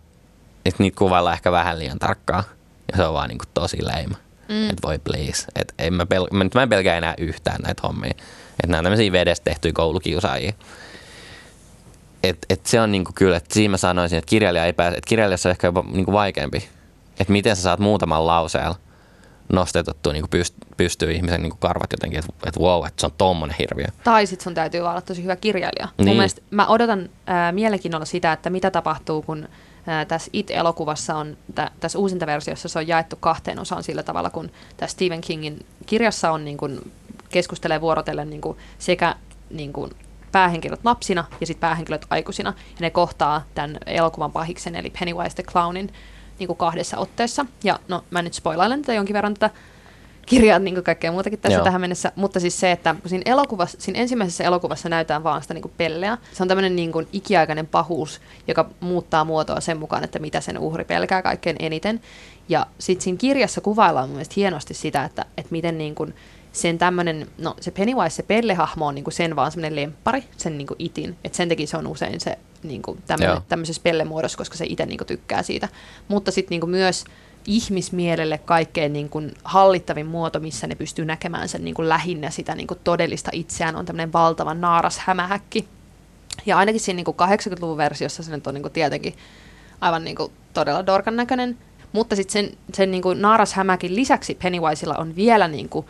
että 0.65 0.83
niitä 0.83 0.99
kuvaillaan 0.99 1.35
ehkä 1.35 1.53
vähän 1.53 1.79
liian 1.79 1.99
tarkkaa. 1.99 2.45
Ja 2.93 2.97
se 2.97 3.05
on 3.05 3.15
vaan 3.15 3.29
niin 3.29 3.39
kuin 3.39 3.49
tosi 3.55 3.87
leima. 3.87 4.17
Mm. 4.49 4.71
Että 4.71 4.89
voi 4.89 4.99
please. 4.99 5.47
Että 5.55 5.75
en 5.79 5.95
mä, 5.95 6.05
pel- 6.05 6.35
mä, 6.37 6.45
mä 6.55 6.63
en 6.63 6.69
pelkää 6.69 6.99
enää 6.99 7.15
yhtään 7.19 7.61
näitä 7.63 7.83
hommia. 7.83 8.11
Että 8.11 8.67
nämä 8.67 8.79
on 8.79 8.85
tämmöisiä 8.85 9.13
vedestä 9.13 9.45
tehtyjä 9.45 9.73
koulukiusaajia. 9.73 10.53
Et, 12.23 12.39
et 12.51 12.67
se 12.67 12.81
on 12.81 12.93
niinku 12.93 13.13
kyllä, 13.15 13.37
että 13.37 13.55
siinä 13.55 13.71
mä 13.71 13.77
sanoisin, 13.77 14.19
että 14.19 14.29
kirjailija 14.29 14.65
ei 14.65 14.73
pääse, 14.73 14.97
että 14.97 15.09
kirjailijassa 15.09 15.49
on 15.49 15.51
ehkä 15.51 15.67
jopa 15.67 15.85
niinku 15.93 16.13
vaikeampi. 16.13 16.69
Että 17.21 17.33
miten 17.33 17.57
sä 17.57 17.63
saat 17.63 17.81
muutaman 17.81 18.27
lauseella 18.27 18.77
nostetettua 19.53 20.13
niin 20.13 20.25
pyst- 20.25 20.75
pystyy 20.77 21.13
ihmisen 21.13 21.43
niin 21.43 21.59
karvat 21.59 21.93
jotenkin, 21.93 22.19
että 22.19 22.33
et 22.47 22.59
wow, 22.59 22.87
että 22.87 23.01
se 23.01 23.07
on 23.07 23.13
tommonen 23.19 23.57
hirviö. 23.59 23.87
Tai 24.05 24.27
sitten 24.27 24.45
sun 24.45 24.55
täytyy 24.55 24.81
olla 24.81 25.01
tosi 25.01 25.23
hyvä 25.23 25.37
kirjailija. 25.37 25.89
Niin. 25.99 26.09
Mun 26.09 26.17
mielestä 26.17 26.43
mä 26.51 26.67
odotan 26.67 27.01
äh, 27.01 27.53
mielenkiinnolla 27.53 28.05
sitä, 28.05 28.33
että 28.33 28.51
mitä 28.51 28.71
tapahtuu, 28.71 29.23
kun 29.23 29.49
tässä 30.09 30.31
It-elokuvassa 30.33 31.17
on, 31.17 31.37
tä, 31.55 31.71
tässä 31.81 31.99
uusinta 31.99 32.27
versiossa 32.27 32.69
se 32.69 32.79
on 32.79 32.89
jaettu 32.89 33.17
kahteen 33.21 33.59
osaan 33.59 33.83
sillä 33.83 34.03
tavalla, 34.03 34.31
kun 34.31 34.51
tässä 34.77 34.95
Stephen 34.95 35.21
Kingin 35.21 35.67
kirjassa 35.87 36.31
on 36.31 36.45
niin 36.45 36.57
kuin, 36.57 36.93
keskustelee 37.31 37.81
vuorotellen 37.81 38.31
niin 38.31 38.41
kuin, 38.41 38.59
sekä 38.79 39.15
niin 39.51 39.73
kuin, 39.73 39.91
päähenkilöt 40.33 40.81
lapsina 40.85 41.25
ja 41.41 41.47
sitten 41.47 41.61
päähenkilöt 41.61 42.07
aikuisina. 42.11 42.51
Ja 42.51 42.81
ne 42.81 42.91
kohtaa 42.91 43.43
tämän 43.55 43.79
elokuvan 43.87 44.33
pahiksen, 44.33 44.75
eli 44.75 44.91
Pennywise 44.91 45.35
the 45.35 45.43
Clownin, 45.43 45.93
niin 46.39 46.47
kuin 46.47 46.57
kahdessa 46.57 46.97
otteessa. 46.97 47.47
Ja 47.65 47.79
no 47.89 48.05
mä 48.11 48.23
nyt 48.23 48.35
spoilailen 48.35 48.83
tätä 48.83 48.95
jonkin 48.95 49.15
verran 49.15 49.35
tätä 49.35 49.51
kirjaa, 50.29 50.59
niin 50.59 50.75
kuin 50.75 50.85
kaikkea 50.85 51.13
muutakin 51.13 51.39
tässä 51.39 51.59
Joo. 51.59 51.65
tähän 51.65 51.81
mennessä. 51.81 52.13
Mutta 52.17 52.41
siis 52.41 52.61
se, 52.61 52.73
että 52.73 52.95
siinä, 53.07 53.23
elokuvassa, 53.27 53.79
siinä 53.81 53.99
ensimmäisessä 53.99 54.45
elokuvassa 54.45 54.89
näytetään 54.89 55.25
vaan 55.25 55.43
sitä 55.43 55.55
niin 55.55 55.63
kuin 55.63 55.73
pelleä. 55.77 56.19
Se 56.33 56.43
on 56.43 56.49
tämmöinen 56.49 56.77
niin 56.77 56.93
kuin 56.93 57.09
ikiaikainen 57.13 57.67
pahuus, 57.67 58.21
joka 58.49 58.71
muuttaa 58.81 59.25
muotoa 59.25 59.61
sen 59.61 59.79
mukaan, 59.79 60.05
että 60.05 60.19
mitä 60.19 60.41
sen 60.41 60.59
uhri 60.59 60.85
pelkää 60.85 61.23
kaikkein 61.23 61.57
eniten. 61.59 62.01
Ja 62.49 62.67
sitten 62.79 63.05
siinä 63.05 63.19
kirjassa 63.19 63.61
kuvaillaan 63.61 64.09
mun 64.09 64.17
mielestä 64.17 64.35
hienosti 64.37 64.75
sitä, 64.75 65.05
että, 65.05 65.25
että 65.37 65.53
miten 65.53 65.79
niin 65.79 65.95
kuin 65.95 66.15
sen 66.53 66.79
tämmöinen, 66.79 67.27
no 67.39 67.55
se 67.61 67.71
Pennywise, 67.71 68.17
se 68.17 68.23
pellehahmo 68.23 68.87
on 68.87 68.95
niinku 68.95 69.11
sen 69.11 69.37
vaan 69.37 69.53
semmoinen 69.53 69.77
lemppari, 69.77 70.25
sen 70.37 70.59
niinku 70.59 70.75
itin. 70.79 71.17
Että 71.25 71.37
sen 71.37 71.49
takia 71.49 71.67
se 71.67 71.77
on 71.77 71.87
usein 71.87 72.21
se 72.21 72.39
niinku 72.63 72.99
tämmöisessä 73.49 73.83
pellemuodossa, 73.83 74.39
koska 74.39 74.57
se 74.57 74.67
itse 74.69 74.87
niinku 74.87 75.05
tykkää 75.05 75.43
siitä. 75.43 75.69
Mutta 76.09 76.31
sitten 76.31 76.51
niinku 76.51 76.67
myös 76.67 77.05
ihmismielelle 77.47 78.39
kaikkein 78.39 78.93
niinku 78.93 79.23
hallittavin 79.45 80.07
muoto, 80.07 80.41
missä 80.41 80.67
ne 80.67 80.75
pystyy 80.75 81.05
näkemään 81.05 81.49
sen 81.49 81.65
niinku 81.65 81.89
lähinnä 81.89 82.31
sitä 82.31 82.55
niinku 82.55 82.75
todellista 82.85 83.31
itseään, 83.33 83.77
on 83.77 83.87
tämmöinen 83.87 84.13
valtava 84.13 84.55
naaras 84.55 84.99
hämähäkki. 84.99 85.69
Ja 86.47 86.59
ainakin 86.59 86.81
siinä 86.81 86.97
niinku 86.97 87.17
80-luvun 87.23 87.77
versiossa 87.77 88.23
se 88.23 88.31
nyt 88.31 88.47
on 88.47 88.55
niinku 88.55 88.71
tietenkin 88.71 89.15
aivan 89.81 90.05
niinku 90.05 90.33
todella 90.55 90.87
dorkan 90.87 91.17
näköinen. 91.17 91.59
Mutta 91.93 92.17
sitten 92.17 92.33
sen, 92.33 92.59
sen 92.75 92.91
niinku 92.91 93.15
naarashämäkin 93.15 93.97
lisäksi 93.97 94.35
Pennywisella 94.43 94.97
on 94.97 95.17
vielä 95.17 95.49
niinku 95.49 95.87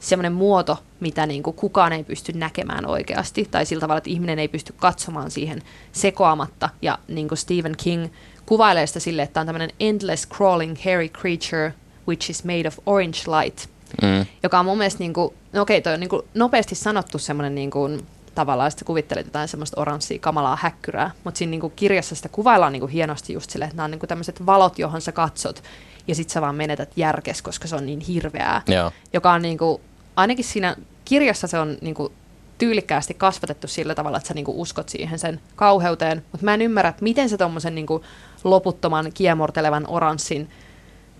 semmoinen 0.00 0.32
muoto, 0.32 0.78
mitä 1.00 1.26
niin 1.26 1.42
kuin 1.42 1.56
kukaan 1.56 1.92
ei 1.92 2.04
pysty 2.04 2.32
näkemään 2.32 2.86
oikeasti, 2.86 3.48
tai 3.50 3.66
sillä 3.66 3.80
tavalla, 3.80 3.98
että 3.98 4.10
ihminen 4.10 4.38
ei 4.38 4.48
pysty 4.48 4.74
katsomaan 4.76 5.30
siihen 5.30 5.62
sekoamatta. 5.92 6.68
Ja 6.82 6.98
niin 7.08 7.28
kuin 7.28 7.38
Stephen 7.38 7.74
King 7.76 8.06
kuvailee 8.46 8.86
sitä 8.86 9.00
sille, 9.00 9.22
että 9.22 9.40
on 9.40 9.46
tämmöinen 9.46 9.70
endless 9.80 10.28
crawling 10.28 10.76
hairy 10.84 11.08
creature, 11.08 11.74
which 12.08 12.30
is 12.30 12.44
made 12.44 12.68
of 12.68 12.78
orange 12.86 13.18
light, 13.26 13.66
mm. 14.02 14.26
joka 14.42 14.58
on 14.58 14.64
mun 14.64 14.78
mielestä, 14.78 14.98
niin 14.98 15.12
kuin, 15.12 15.34
no 15.52 15.62
okei, 15.62 15.82
toi 15.82 15.94
on 15.94 16.00
niin 16.00 16.10
kuin 16.10 16.22
nopeasti 16.34 16.74
sanottu 16.74 17.18
semmoinen 17.18 17.54
niin 17.54 17.70
kuin, 17.70 18.06
tavallaan, 18.34 18.68
että 18.68 18.84
kuvittelet 18.84 19.26
jotain 19.26 19.48
semmoista 19.48 19.80
oranssia 19.80 20.18
kamalaa 20.18 20.58
häkkyrää, 20.60 21.10
mutta 21.24 21.38
siinä 21.38 21.50
niin 21.50 21.60
kuin 21.60 21.72
kirjassa 21.76 22.14
sitä 22.14 22.28
kuvaillaan 22.28 22.72
niin 22.72 22.80
kuin 22.80 22.92
hienosti 22.92 23.32
just 23.32 23.50
sille, 23.50 23.64
että 23.64 23.76
nämä 23.76 23.84
on 23.84 23.90
niin 23.90 23.98
kuin 23.98 24.08
tämmöiset 24.08 24.46
valot, 24.46 24.78
johon 24.78 25.00
sä 25.00 25.12
katsot, 25.12 25.62
ja 26.08 26.14
sit 26.14 26.30
sä 26.30 26.40
vaan 26.40 26.54
menetät 26.54 26.92
järkes, 26.96 27.42
koska 27.42 27.68
se 27.68 27.76
on 27.76 27.86
niin 27.86 28.00
hirveää, 28.00 28.62
Joo. 28.66 28.92
joka 29.12 29.32
on 29.32 29.42
niin 29.42 29.58
kuin, 29.58 29.80
ainakin 30.20 30.44
siinä 30.44 30.76
kirjassa 31.04 31.46
se 31.46 31.58
on 31.58 31.76
niin 31.80 31.94
kuin, 31.94 32.12
tyylikkäästi 32.58 33.14
kasvatettu 33.14 33.68
sillä 33.68 33.94
tavalla, 33.94 34.16
että 34.16 34.28
sä 34.28 34.34
niin 34.34 34.44
kuin, 34.44 34.56
uskot 34.56 34.88
siihen 34.88 35.18
sen 35.18 35.40
kauheuteen, 35.56 36.24
mutta 36.32 36.44
mä 36.44 36.54
en 36.54 36.62
ymmärrä, 36.62 36.90
että 36.90 37.02
miten 37.02 37.28
se 37.28 37.38
tuommoisen 37.38 37.74
niin 37.74 37.86
loputtoman 38.44 39.12
kiemortelevan 39.14 39.84
oranssin 39.88 40.50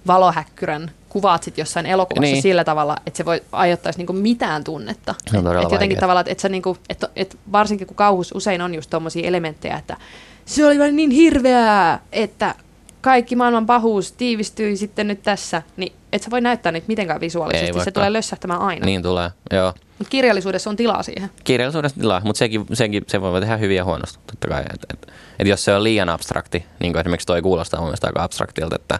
valohäkkyrän 0.07 0.91
kuvaat 1.09 1.43
sit 1.43 1.59
jossain 1.59 1.87
elokuvassa 1.87 2.33
niin. 2.33 2.43
sillä 2.43 2.65
tavalla, 2.65 2.97
että 3.07 3.17
se 3.17 3.25
voi 3.25 3.43
aiheuttaisi 3.53 3.99
niinku 3.99 4.13
mitään 4.13 4.65
tunnetta. 4.65 5.15
Se 5.31 5.39
on 5.39 5.57
et, 5.57 5.63
et 5.65 5.73
jotenkin 5.73 5.99
tavalla, 5.99 6.21
että 6.21 6.33
et 6.33 6.41
sä 6.41 6.49
niinku, 6.49 6.77
et, 6.89 7.05
et 7.17 7.39
varsinkin 7.53 7.87
kun 7.87 7.97
kauhus 7.97 8.33
usein 8.35 8.63
on 8.63 8.75
just 8.75 8.91
tuommoisia 8.91 9.29
elementtejä, 9.29 9.77
että 9.77 9.97
se 10.45 10.67
oli 10.67 10.79
vain 10.79 10.97
niin 10.97 11.11
hirveää, 11.11 12.01
että 12.13 12.55
kaikki 13.01 13.37
maailman 13.37 13.67
pahuus 13.67 14.13
tiivistyi 14.13 14.77
sitten 14.77 15.09
nyt 15.09 15.23
tässä, 15.23 15.63
niin 15.77 15.93
et 16.13 16.23
sä 16.23 16.31
voi 16.31 16.41
näyttää 16.41 16.73
niitä 16.73 16.89
mitenkään 16.89 17.21
visuaalisesti, 17.21 17.79
Ei 17.79 17.85
se 17.85 17.91
tulee 17.91 18.13
lössähtämään 18.13 18.61
aina. 18.61 18.87
Niin 18.87 19.03
tulee, 19.03 19.31
joo. 19.53 19.75
Mutta 19.99 20.11
kirjallisuudessa 20.11 20.71
on 20.71 20.77
tilaa 20.77 21.03
siihen. 21.03 21.31
Kirjallisuudessa 21.45 22.01
tilaa, 22.01 22.21
mutta 22.25 22.39
sekin, 22.39 22.67
sekin, 22.73 23.05
se 23.07 23.21
voi 23.21 23.41
tehdä 23.41 23.57
hyviä 23.57 23.77
ja 23.77 23.85
huonosti, 23.85 24.19
totta 24.27 24.49
kai. 24.49 24.63
Et, 24.75 24.87
et, 24.93 25.13
et 25.39 25.47
jos 25.47 25.65
se 25.65 25.75
on 25.75 25.85
liian 25.85 26.09
abstrakti, 26.09 26.65
niin 26.81 26.93
kuin 26.93 27.01
esimerkiksi 27.01 27.27
toi 27.27 27.43
kuulostaa 27.43 27.81
mun 27.81 27.95
aika 28.03 28.23
abstraktilta, 28.23 28.77
että, 28.77 28.99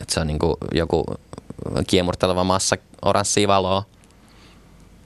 että 0.00 0.14
se 0.14 0.20
on 0.20 0.26
niin 0.26 0.38
kuin 0.38 0.54
joku 0.72 1.04
kiemurteleva 1.86 2.44
massa 2.44 2.76
oranssia 3.02 3.48
valoa, 3.48 3.84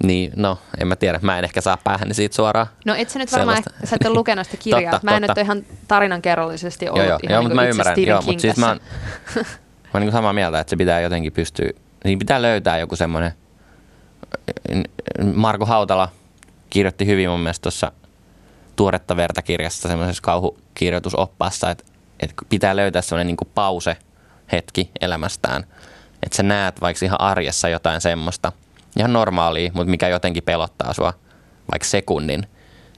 niin, 0.03 0.33
no, 0.37 0.59
en 0.81 0.89
mä 0.89 0.97
tiedä. 0.97 1.19
Mä 1.23 1.39
en 1.39 1.45
ehkä 1.45 1.61
saa 1.61 1.79
päähän 1.85 2.15
siitä 2.15 2.37
suoraan. 2.37 2.67
No 2.85 2.95
et 2.95 3.11
sä 3.11 3.19
nyt 3.19 3.33
varmaan, 3.33 3.59
ehkä, 3.59 3.71
sä 3.85 3.97
et 4.01 4.07
ole 4.07 4.15
lukenut 4.15 4.47
sitä 4.47 4.57
kirjaa. 4.57 4.93
totta, 4.93 5.05
mä 5.05 5.17
en 5.17 5.23
totta. 5.23 5.41
nyt 5.41 5.45
ihan 5.45 5.63
tarinankerrollisesti 5.89 6.89
ollut 6.89 6.99
joo, 6.99 7.09
joo, 7.09 7.19
ihan 7.23 7.35
joo, 7.35 7.49
niin 7.49 7.57
mä 7.57 7.67
ymmärrän. 7.67 8.03
Joo, 8.03 8.23
mutta 8.23 8.41
siis 8.41 8.57
mä 8.57 8.69
oon, 8.69 8.81
mä 9.37 9.91
oon 9.95 10.03
niin 10.03 10.13
samaa 10.13 10.33
mieltä, 10.33 10.61
että 10.61 10.71
se 10.71 10.77
pitää 10.77 11.01
jotenkin 11.01 11.33
pystyä, 11.33 11.71
niin 12.05 12.19
pitää 12.19 12.43
löytää 12.43 12.79
joku 12.79 12.97
semmoinen, 12.97 13.33
Marko 15.35 15.67
Hautala 15.67 16.09
kirjoitti 16.71 17.07
hyvin 17.07 17.31
mun 17.31 17.41
mielestä 17.41 17.63
tuossa 17.63 17.93
Tuoretta 18.77 19.17
verta 19.17 19.43
kirjassa 19.43 19.89
semmoisessa 19.89 20.23
kauhukirjoitusoppaassa, 20.23 21.71
että, 21.71 21.85
että 22.21 22.35
pitää 22.49 22.77
löytää 22.77 23.03
semmoinen 23.03 23.27
niin 23.27 23.51
pause 23.55 23.97
hetki 24.53 24.91
elämästään. 25.01 25.65
Että 26.23 26.37
sä 26.37 26.43
näet 26.43 26.81
vaikka 26.81 27.07
ihan 27.07 27.21
arjessa 27.21 27.69
jotain 27.69 28.01
semmoista– 28.01 28.53
ihan 28.99 29.13
normaalia, 29.13 29.71
mutta 29.75 29.91
mikä 29.91 30.09
jotenkin 30.09 30.43
pelottaa 30.43 30.93
sua 30.93 31.13
vaikka 31.73 31.89
sekunnin. 31.89 32.47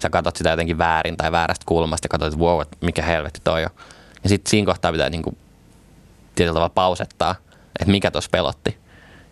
Sä 0.03 0.11
katsot 0.11 0.37
sitä 0.37 0.51
jotenkin 0.51 0.79
väärin 0.79 1.17
tai 1.17 1.33
väärästä 1.33 1.65
kulmasta 1.67 2.05
ja 2.05 2.09
katsot, 2.09 2.33
että 2.33 2.45
wow, 2.45 2.61
mikä 2.81 3.03
helvetti 3.03 3.41
toi 3.45 3.65
on. 3.65 3.71
Ja 4.23 4.29
sitten 4.29 4.51
siinä 4.51 4.67
kohtaa 4.67 4.93
pitää 4.93 5.11
niinku 5.11 5.37
tietyllä 6.35 6.55
tavalla 6.55 6.73
pausettaa, 6.75 7.35
että 7.81 7.91
mikä 7.91 8.11
tuossa 8.11 8.31
pelotti. 8.33 8.79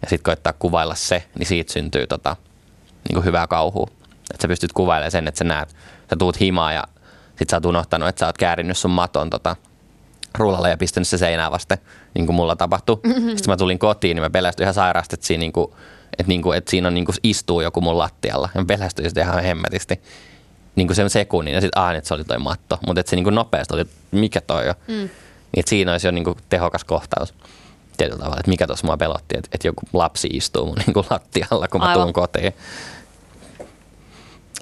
Ja 0.03 0.09
sitten 0.09 0.25
koittaa 0.25 0.53
kuvailla 0.53 0.95
se, 0.95 1.25
niin 1.39 1.47
siitä 1.47 1.73
syntyy 1.73 2.07
tota, 2.07 2.37
niinku 3.09 3.23
hyvää 3.25 3.47
kauhua. 3.47 3.87
Että 4.31 4.43
sä 4.43 4.49
pystyt 4.49 4.73
kuvailemaan 4.73 5.11
sen, 5.11 5.29
että 5.29 5.39
sä 5.39 5.45
näet, 5.45 5.69
sä 6.11 6.17
tuut 6.19 6.41
himaa 6.41 6.73
ja 6.73 6.85
sit 7.37 7.51
sä 7.51 7.57
oot 7.57 7.67
unohtanut, 7.67 8.09
että 8.09 8.21
sä 8.21 8.27
oot 8.27 8.39
käärinnyt 8.39 8.79
sun 8.79 8.91
maton 8.91 9.31
tota, 9.31 9.57
rullalle 10.39 10.71
ja 10.71 10.77
pistänyt 10.77 11.09
se 11.09 11.19
seinää 11.19 11.51
vasten, 11.51 11.79
niin 12.15 12.27
kuin 12.27 12.37
mulla 12.37 12.57
tapahtui. 12.57 12.97
Mm-hmm. 13.05 13.29
Sitten 13.29 13.53
mä 13.53 13.57
tulin 13.57 13.79
kotiin, 13.79 14.15
niin 14.15 14.23
mä 14.23 14.31
pelästyin 14.31 14.65
ihan 14.65 14.75
sairaasti, 14.75 15.15
että 15.15 15.27
siinä 15.27 15.41
niin 15.41 15.53
kuin 15.53 15.73
että, 16.19 16.29
niinku, 16.29 16.53
että 16.53 16.71
siinä 16.71 16.89
on, 16.89 16.95
niinku, 16.95 17.13
istuu 17.23 17.61
joku 17.61 17.81
mun 17.81 17.99
lattialla. 17.99 18.49
Ja 18.55 18.65
pelästyin 18.65 19.11
sitä 19.11 19.23
ihan 19.23 19.43
hemmetisti. 19.43 20.01
Niinku 20.77 20.95
sen 20.95 21.11
sekunnin 21.11 21.55
ja 21.55 21.61
sitten 21.61 21.83
aah, 21.83 21.95
että 21.95 22.09
se 22.09 22.15
oli 22.15 22.25
toi 22.25 22.39
matto. 22.39 22.79
Mutta 22.87 23.03
se 23.07 23.17
niinku 23.17 23.31
nopeasti 23.31 23.75
oli, 23.75 23.85
mikä 24.11 24.41
toi 24.41 24.69
on. 24.69 24.75
Mm. 24.89 24.95
Niin, 24.95 25.11
että 25.61 25.71
siinä 25.71 25.93
olisi 25.93 26.07
jo 26.07 26.11
niinku 26.11 26.37
tehokas 26.49 26.85
kohtaus. 26.85 27.35
tietyllä 27.97 28.19
tavalla, 28.19 28.41
että 28.41 28.51
mikä 28.51 28.67
tuossa 28.67 28.87
mua 28.87 28.97
pelotti, 28.97 29.35
että, 29.39 29.49
että 29.53 29.69
joku 29.69 29.83
lapsi 29.93 30.29
istuu 30.33 30.67
mun 30.67 30.77
niin 30.87 30.95
kuin 30.95 31.07
lattialla, 31.11 31.69
kun 31.69 31.81
mä 31.81 31.87
Aivan. 31.87 32.03
tuun 32.03 32.13
kotiin. 32.13 32.53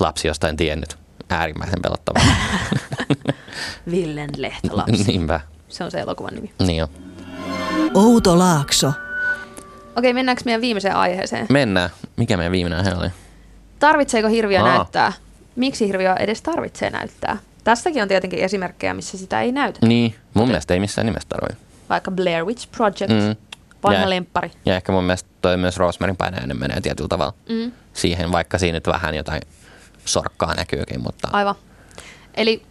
Lapsi 0.01 0.29
jostain 0.29 0.57
tiennyt. 0.57 0.97
Äärimmäisen 1.31 1.83
pelottavaa. 1.83 2.23
Villen 3.91 4.31
lehtolapsi. 4.37 5.05
Niinpä. 5.05 5.41
Se 5.69 5.85
on 5.85 5.91
se 5.91 6.01
elokuvan 6.01 6.35
nimi. 6.35 6.53
Niin 6.59 6.77
jo. 6.77 6.89
Outo 7.95 8.39
Laakso. 8.39 8.93
Okei, 9.97 10.13
mennäänkö 10.13 10.43
meidän 10.45 10.61
viimeiseen 10.61 10.97
aiheeseen? 10.97 11.47
Mennään. 11.51 11.91
Mikä 12.17 12.37
meidän 12.37 12.53
viimeinen 12.53 12.79
aihe 12.79 12.95
oli? 13.01 13.09
Tarvitseeko 13.79 14.29
hirviö 14.29 14.61
Aa. 14.61 14.77
näyttää? 14.77 15.13
Miksi 15.57 15.89
hirviö 15.89 16.15
edes 16.15 16.43
tarvitsee 16.43 16.91
näyttää? 16.91 17.37
Tästäkin 17.65 18.03
on 18.03 18.09
tietenkin 18.09 18.39
esimerkkejä, 18.39 18.95
missä 18.95 19.19
sitä 19.19 19.41
ei 19.41 19.53
näytetä. 19.53 19.87
Niin, 19.87 20.15
mun 20.35 20.47
mielestä 20.47 20.75
ei 20.75 20.81
missään 20.81 21.07
nimessä 21.07 21.29
tarvitse. 21.29 21.65
Vaikka 21.89 22.11
Blair 22.11 22.45
Witch 22.45 22.69
Project, 22.77 23.09
Mm. 23.11 23.37
vanha 23.85 24.01
Ja- 24.03 24.11
lemppari. 24.11 24.51
Ja 24.67 24.77
ehkä 24.77 24.93
mun 24.93 25.05
mielestä 25.05 25.29
toi 25.43 25.57
myös 25.57 25.77
Rosemarin 25.77 26.17
painajainen 26.17 26.57
menee 26.61 26.81
tietyllä 26.81 27.09
tavalla 27.09 27.35
Mm. 27.49 27.73
siihen, 27.93 28.33
vaikka 28.33 28.59
siinä 28.59 28.77
nyt 28.77 28.87
vähän 28.87 29.15
jotain 29.15 29.43
sorkkaa 30.05 30.55
näkyykin, 30.55 31.01
mutta 31.03 31.29
Aivan. 31.33 31.55
Eli 32.35 32.63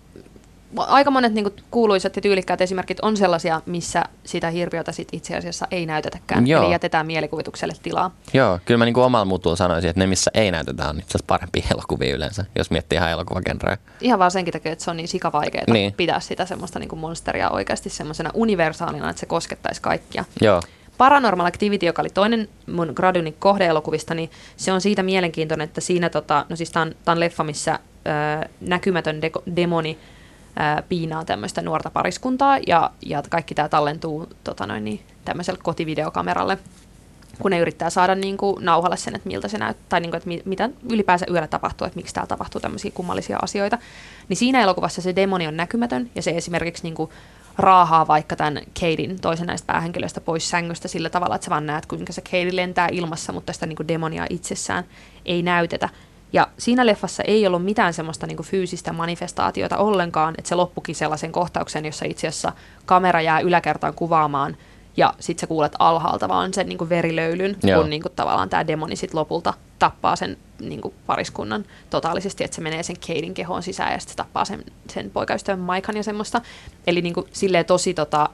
aika 0.78 1.12
monet 1.12 1.34
niin 1.34 1.54
kuuluisat 1.72 2.16
ja 2.16 2.22
tyylikkäät 2.22 2.62
esimerkit 2.62 3.00
on 3.00 3.18
sellaisia, 3.18 3.62
missä 3.66 4.04
sitä 4.24 4.50
hirviötä 4.50 4.92
sit 4.92 5.08
itse 5.12 5.38
asiassa 5.38 5.68
ei 5.72 5.86
näytetäkään. 5.86 6.48
Joo. 6.48 6.64
Eli 6.64 6.72
jätetään 6.72 7.06
mielikuvitukselle 7.06 7.74
tilaa. 7.84 8.12
joo, 8.34 8.60
kyllä 8.66 8.78
mä 8.78 8.86
niinku 8.86 9.02
omalla 9.02 9.26
mutulla 9.26 9.56
sanoisin, 9.56 9.90
että 9.90 10.00
ne 10.00 10.08
missä 10.08 10.32
ei 10.34 10.52
näytetä 10.52 10.90
on 10.90 10.96
itse 11.00 11.10
asiassa 11.10 11.26
parempia 11.28 11.64
elokuvia 11.74 12.16
yleensä, 12.16 12.46
jos 12.56 12.72
miettii 12.72 12.98
ihan 12.98 13.12
elokuvagenreä. 13.12 13.78
Ihan 14.02 14.20
vaan 14.20 14.32
senkin 14.32 14.52
takia, 14.52 14.72
että 14.72 14.84
se 14.86 14.92
on 14.92 14.98
niin 14.98 15.08
sikavaikeaa 15.08 15.66
Niin. 15.74 15.94
pitää 15.94 16.20
sitä 16.20 16.46
semmoista 16.46 16.80
niin 16.80 16.98
monsteria 17.00 17.50
oikeasti 17.50 17.90
semmoisena 17.90 18.30
universaalina, 18.34 19.10
että 19.10 19.20
se 19.20 19.26
koskettaisi 19.26 19.82
kaikkia. 19.82 20.26
Joo, 20.42 20.62
Paranormal 20.98 21.46
Activity, 21.46 21.86
joka 21.86 22.02
oli 22.02 22.10
toinen 22.10 22.50
mun 22.72 22.92
gradunin 22.96 23.36
kohdeelokuvista, 23.40 24.14
niin 24.14 24.32
se 24.58 24.72
on 24.72 24.82
siitä 24.82 25.04
mielenkiintoinen, 25.04 25.66
että 25.66 25.82
siinä, 25.82 26.10
tota, 26.10 26.46
no 26.50 26.56
siis 26.56 26.72
tämä 26.72 26.82
on, 26.84 26.96
tää 27.06 27.12
on 27.12 27.20
leffa, 27.20 27.44
missä 27.44 27.80
ö, 28.44 28.48
näkymätön 28.62 29.20
deko- 29.24 29.44
demoni 29.56 29.98
piinaa 30.90 31.26
tämmöistä 31.26 31.62
nuorta 31.62 31.90
pariskuntaa, 31.90 32.58
ja, 32.68 32.92
ja 33.06 33.24
kaikki 33.30 33.56
tämä 33.56 33.70
tallentuu 33.70 34.30
tota 34.44 34.68
noin, 34.68 34.86
niin, 34.86 35.00
tämmöiselle 35.26 35.60
kotivideokameralle, 35.64 36.58
kun 37.40 37.52
ne 37.52 37.60
yrittää 37.60 37.90
saada 37.90 38.16
niin 38.16 38.38
kuin, 38.38 38.66
nauhalle 38.66 38.98
sen, 38.98 39.16
että 39.16 39.28
miltä 39.28 39.48
se 39.48 39.58
näyttää, 39.58 39.86
tai 39.90 40.00
niin 40.00 40.12
kuin, 40.12 40.18
että 40.18 40.28
mi- 40.28 40.42
mitä 40.46 40.70
ylipäänsä 40.92 41.26
yöllä 41.32 41.48
tapahtuu, 41.48 41.88
että 41.88 41.98
miksi 41.98 42.14
täällä 42.14 42.28
tapahtuu 42.28 42.62
tämmöisiä 42.62 42.92
kummallisia 42.94 43.40
asioita. 43.42 43.78
Niin 44.30 44.38
siinä 44.38 44.62
elokuvassa 44.62 45.02
se 45.02 45.16
demoni 45.16 45.48
on 45.48 45.58
näkymätön, 45.58 46.10
ja 46.16 46.22
se 46.22 46.32
esimerkiksi 46.32 46.84
niin 46.84 46.96
kuin, 46.96 47.10
raahaa 47.58 48.08
vaikka 48.08 48.36
tämän 48.36 48.62
Katein 48.74 49.22
toisen 49.22 49.48
näistä 49.48 49.66
päähenkilöistä 49.66 50.22
pois 50.22 50.50
sängystä 50.50 50.88
sillä 50.88 51.10
tavalla, 51.10 51.36
että 51.36 51.46
sä 51.46 51.50
vaan 51.50 51.66
näet, 51.66 51.86
kuinka 51.86 52.14
se 52.14 52.22
Kate 52.22 52.56
lentää 52.56 52.88
ilmassa, 52.92 53.34
mutta 53.34 53.54
sitä 53.54 53.66
niin 53.66 53.76
kuin 53.76 53.88
demonia 53.88 54.26
itsessään 54.30 54.84
ei 55.26 55.42
näytetä. 55.42 55.90
Ja 56.34 56.48
siinä 56.58 56.86
leffassa 56.86 57.24
ei 57.24 57.48
ollut 57.48 57.66
mitään 57.66 57.94
semmoista 57.94 58.28
niin 58.28 58.44
fyysistä 58.44 58.94
manifestaatiota 58.94 59.78
ollenkaan, 59.78 60.36
että 60.38 60.50
se 60.50 60.56
loppukin 60.56 60.96
sellaisen 60.96 61.32
kohtauksen, 61.32 61.86
jossa 61.86 62.06
itse 62.06 62.28
asiassa 62.28 62.52
kamera 62.86 63.22
jää 63.22 63.40
yläkertaan 63.40 63.94
kuvaamaan 63.94 64.58
ja 64.98 65.14
sitten 65.20 65.42
sä 65.42 65.48
kuulet 65.48 65.76
alhaalta 65.80 66.30
vaan 66.30 66.54
sen 66.54 66.68
niin 66.68 66.78
kuin 66.78 66.90
verilöylyn, 66.90 67.58
Joo. 67.64 67.82
kun 67.82 67.90
niin 67.90 68.02
kuin 68.02 68.14
tavallaan 68.16 68.50
tämä 68.50 68.68
demoni 68.68 68.96
sit 68.96 69.14
lopulta 69.14 69.54
tappaa 69.80 70.16
sen 70.16 70.38
niin 70.60 70.82
kuin 70.82 70.94
pariskunnan 71.06 71.66
totaalisesti, 71.90 72.44
että 72.44 72.56
se 72.56 72.62
menee 72.62 72.84
sen 72.84 72.96
Katein 73.00 73.34
kehoon 73.34 73.64
sisään 73.64 73.94
ja 73.94 74.00
sitten 74.00 74.18
tappaa 74.18 74.46
sen, 74.46 74.64
sen 74.90 75.12
poikaystävän 75.12 75.60
Maikan 75.60 75.98
ja 75.98 76.04
semmoista. 76.04 76.42
Eli 76.88 77.02
niin 77.02 77.14
kuin, 77.14 77.28
silleen 77.32 77.66
tosi, 77.66 77.94
tota, 77.94 78.30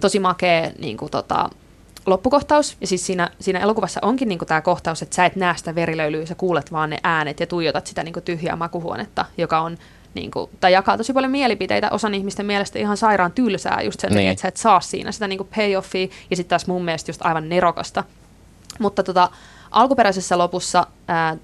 tosi 0.00 0.18
makea 0.18 0.70
niin 0.78 0.96
kuin, 0.96 1.10
tota, 1.10 1.50
loppukohtaus. 2.08 2.76
Ja 2.80 2.86
siis 2.86 3.06
siinä, 3.06 3.30
siinä 3.40 3.58
elokuvassa 3.60 4.00
onkin 4.02 4.28
niin 4.28 4.38
tämä 4.46 4.60
kohtaus, 4.60 5.02
että 5.02 5.16
sä 5.16 5.24
et 5.26 5.36
näe 5.36 5.56
sitä 5.56 5.74
verilöylyä, 5.74 6.26
sä 6.26 6.34
kuulet 6.34 6.72
vaan 6.72 6.90
ne 6.90 6.98
äänet 7.02 7.40
ja 7.40 7.46
tuijotat 7.46 7.86
sitä 7.86 8.02
niin 8.02 8.14
tyhjää 8.24 8.56
makuhuonetta, 8.56 9.24
joka 9.38 9.60
on 9.60 9.78
niin 10.14 10.30
kuin, 10.30 10.50
tai 10.60 10.72
jakaa 10.72 10.96
tosi 10.96 11.12
paljon 11.12 11.32
mielipiteitä. 11.32 11.90
Osan 11.90 12.14
ihmisten 12.14 12.46
mielestä 12.46 12.78
ihan 12.78 12.96
sairaan 12.96 13.32
tylsää 13.32 13.82
just 13.82 14.00
sen 14.00 14.10
takia, 14.10 14.20
Niin. 14.20 14.30
että 14.30 14.42
sä 14.42 14.48
et 14.48 14.56
saa 14.56 14.80
siinä 14.80 15.12
sitä 15.12 15.28
niin 15.28 15.48
payoffia. 15.56 16.08
Ja 16.30 16.36
sitten 16.36 16.48
taas 16.50 16.66
mun 16.66 16.84
mielestä 16.84 17.10
just 17.10 17.26
aivan 17.26 17.48
nerokasta. 17.48 18.04
Mutta 18.78 19.02
tota, 19.02 19.30
alkuperäisessä 19.70 20.38
lopussa 20.38 20.86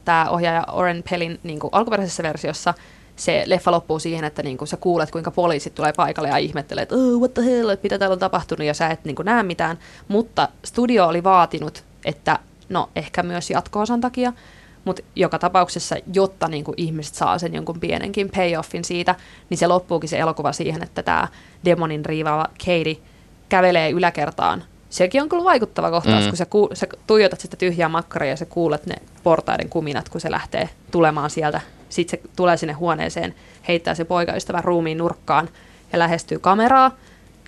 tämä 0.04 0.30
ohjaaja 0.30 0.64
Oren 0.72 1.04
Pellin 1.10 1.40
niin 1.42 1.60
kuin 1.60 1.68
alkuperäisessä 1.72 2.22
versiossa 2.22 2.74
se 3.16 3.42
leffa 3.46 3.70
loppuu 3.70 3.98
siihen, 3.98 4.24
että 4.24 4.42
niin 4.42 4.58
kuin 4.58 4.68
sä 4.68 4.76
kuulet, 4.76 5.10
kuinka 5.10 5.30
poliisit 5.30 5.74
tulee 5.74 5.92
paikalle 5.92 6.28
ja 6.28 6.36
ihmettelee, 6.36 6.82
että 6.82 6.94
oh, 6.94 7.18
what 7.18 7.34
the 7.34 7.44
hell, 7.44 7.76
mitä 7.82 7.98
täällä 7.98 8.14
on 8.14 8.18
tapahtunut, 8.18 8.66
ja 8.66 8.74
sä 8.74 8.88
et 8.88 9.04
niin 9.04 9.16
kuin 9.16 9.26
näe 9.26 9.42
mitään. 9.42 9.78
Mutta 10.08 10.48
studio 10.64 11.06
oli 11.06 11.24
vaatinut, 11.24 11.84
että 12.04 12.38
no 12.68 12.88
ehkä 12.96 13.22
myös 13.22 13.50
jatko-osan 13.50 14.00
takia, 14.00 14.32
mutta 14.84 15.02
joka 15.16 15.38
tapauksessa, 15.38 15.96
jotta 16.14 16.48
niin 16.48 16.64
kuin 16.64 16.74
ihmiset 16.76 17.14
saa 17.14 17.38
sen 17.38 17.54
jonkun 17.54 17.80
pienenkin 17.80 18.30
payoffin 18.36 18.84
siitä, 18.84 19.14
niin 19.50 19.58
se 19.58 19.66
loppuukin 19.66 20.08
se 20.08 20.18
elokuva 20.18 20.52
siihen, 20.52 20.82
että 20.82 21.02
tämä 21.02 21.28
demonin 21.64 22.04
riivaava 22.04 22.46
Katie 22.58 22.96
kävelee 23.48 23.90
yläkertaan. 23.90 24.64
Sekin 24.90 25.22
on 25.22 25.28
kyllä 25.28 25.44
vaikuttava 25.44 25.90
kohtaus, 25.90 26.24
mm. 26.24 26.28
kun 26.28 26.36
sä, 26.36 26.46
ku, 26.46 26.68
sä 26.72 26.86
tuijotat 27.06 27.40
sitä 27.40 27.56
tyhjää 27.56 27.88
makkaria 27.88 28.30
ja 28.30 28.36
sä 28.36 28.44
kuulet 28.44 28.86
ne 28.86 28.94
portaiden 29.22 29.68
kuminat, 29.68 30.08
kun 30.08 30.20
se 30.20 30.30
lähtee 30.30 30.68
tulemaan 30.90 31.30
sieltä. 31.30 31.60
Sitten 31.94 32.18
se 32.20 32.30
tulee 32.36 32.56
sinne 32.56 32.72
huoneeseen, 32.72 33.34
heittää 33.68 33.94
se 33.94 34.04
poikaystävän 34.04 34.64
ruumiin 34.64 34.98
nurkkaan 34.98 35.48
ja 35.92 35.98
lähestyy 35.98 36.38
kameraa. 36.38 36.90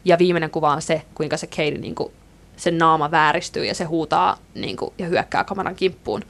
Ja 0.05 0.19
viimeinen 0.19 0.51
kuva 0.51 0.73
on 0.73 0.83
se, 0.83 1.03
kuinka 1.15 1.37
se 1.37 1.47
Katie, 1.47 1.71
niin 1.71 1.95
kuin, 1.95 2.13
sen 2.57 2.79
naama 2.79 3.11
vääristyy 3.11 3.65
ja 3.65 3.75
se 3.75 3.85
huutaa 3.85 4.39
niin 4.55 4.77
kuin, 4.77 4.93
ja 4.99 5.07
hyökkää 5.07 5.45
kameran 5.45 5.75
kimppuun. 5.75 6.23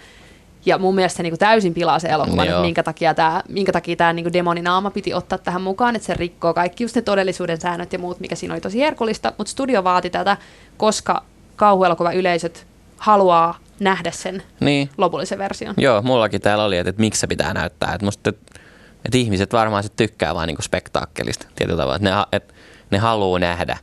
Ja 0.67 0.79
mun 0.79 0.95
mielestä 0.95 1.17
se 1.17 1.23
niin 1.23 1.31
kuin 1.31 1.39
täysin 1.39 1.75
pilaa 1.75 1.99
se 1.99 2.09
elokuva, 2.09 2.45
että 2.45 2.61
minkä 2.61 2.83
takia 2.83 3.15
tämä, 3.15 3.43
minkä 3.49 3.73
takia 3.73 3.97
tämä 3.97 4.13
niin 4.13 4.33
demoninaama 4.33 4.91
piti 4.91 5.15
ottaa 5.15 5.39
tähän 5.39 5.63
mukaan, 5.63 5.97
että 5.97 6.07
se 6.07 6.15
rikkoo 6.15 6.55
kaikki 6.55 6.85
just 6.85 6.97
ne 6.97 7.03
todellisuuden 7.03 7.61
säännöt 7.61 7.93
ja 7.93 7.99
muut, 7.99 8.21
mikä 8.21 8.35
siinä 8.35 8.55
oli 8.55 8.61
tosi 8.61 8.81
herkullista, 8.81 9.33
mutta 9.39 9.51
studio 9.51 9.85
vaati 9.85 10.11
tätä, 10.11 10.37
koska 10.77 11.23
kauhuelokuvayleisöt 11.57 12.67
haluaa 12.97 13.59
nähdä 13.81 14.11
sen 14.11 14.43
niin. 14.61 14.91
lopullisen 14.99 15.39
version. 15.39 15.75
Joo, 15.79 16.03
mullakin 16.03 16.41
täällä 16.41 16.65
oli, 16.65 16.79
että, 16.79 16.91
että 16.91 17.01
miksi 17.01 17.21
se 17.21 17.27
pitää 17.27 17.55
näyttää. 17.55 17.95
Että 17.95 18.05
musta, 18.05 18.31
että, 18.31 18.61
että 19.05 19.19
ihmiset 19.19 19.53
varmaan 19.53 19.83
sit 19.83 19.97
tykkää 19.97 20.35
vaan 20.35 20.47
niinku 20.47 20.63
spektaakkelista 20.63 21.47
tietyllä 21.57 21.79
tavalla. 21.79 21.97
Että 21.97 22.11
ne, 22.11 22.17
että 22.33 22.55
ne 22.91 22.99
haluaa 22.99 23.39
nähdä 23.39 23.79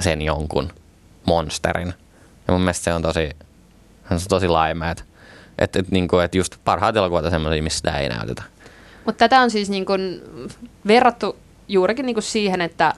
sen 0.00 0.22
jonkun 0.22 0.72
monsterin. 1.26 1.94
Ja 2.48 2.52
mun 2.52 2.60
mielestä 2.60 2.84
se 2.84 2.94
on 2.94 3.02
tosi, 3.02 3.30
se 4.08 4.14
on 4.14 4.20
tosi 4.28 4.48
laima. 4.48 4.90
Että, 4.90 5.04
että, 5.58 5.78
että, 5.78 5.92
niinku, 5.92 6.18
että 6.18 6.38
just 6.38 6.56
parhaat 6.64 6.96
elokuvat 6.96 7.24
on 7.24 7.30
semmoisia, 7.30 7.62
missä 7.62 7.76
sitä 7.76 7.98
ei 7.98 8.08
näytetä. 8.08 8.42
Mutta 9.04 9.18
tätä 9.18 9.40
on 9.40 9.50
siis 9.50 9.70
niin 9.70 9.86
kun 9.86 10.22
verrattu 10.86 11.36
juurikin 11.68 12.06
niin 12.06 12.14
kun 12.14 12.22
siihen, 12.22 12.60
että 12.60 12.94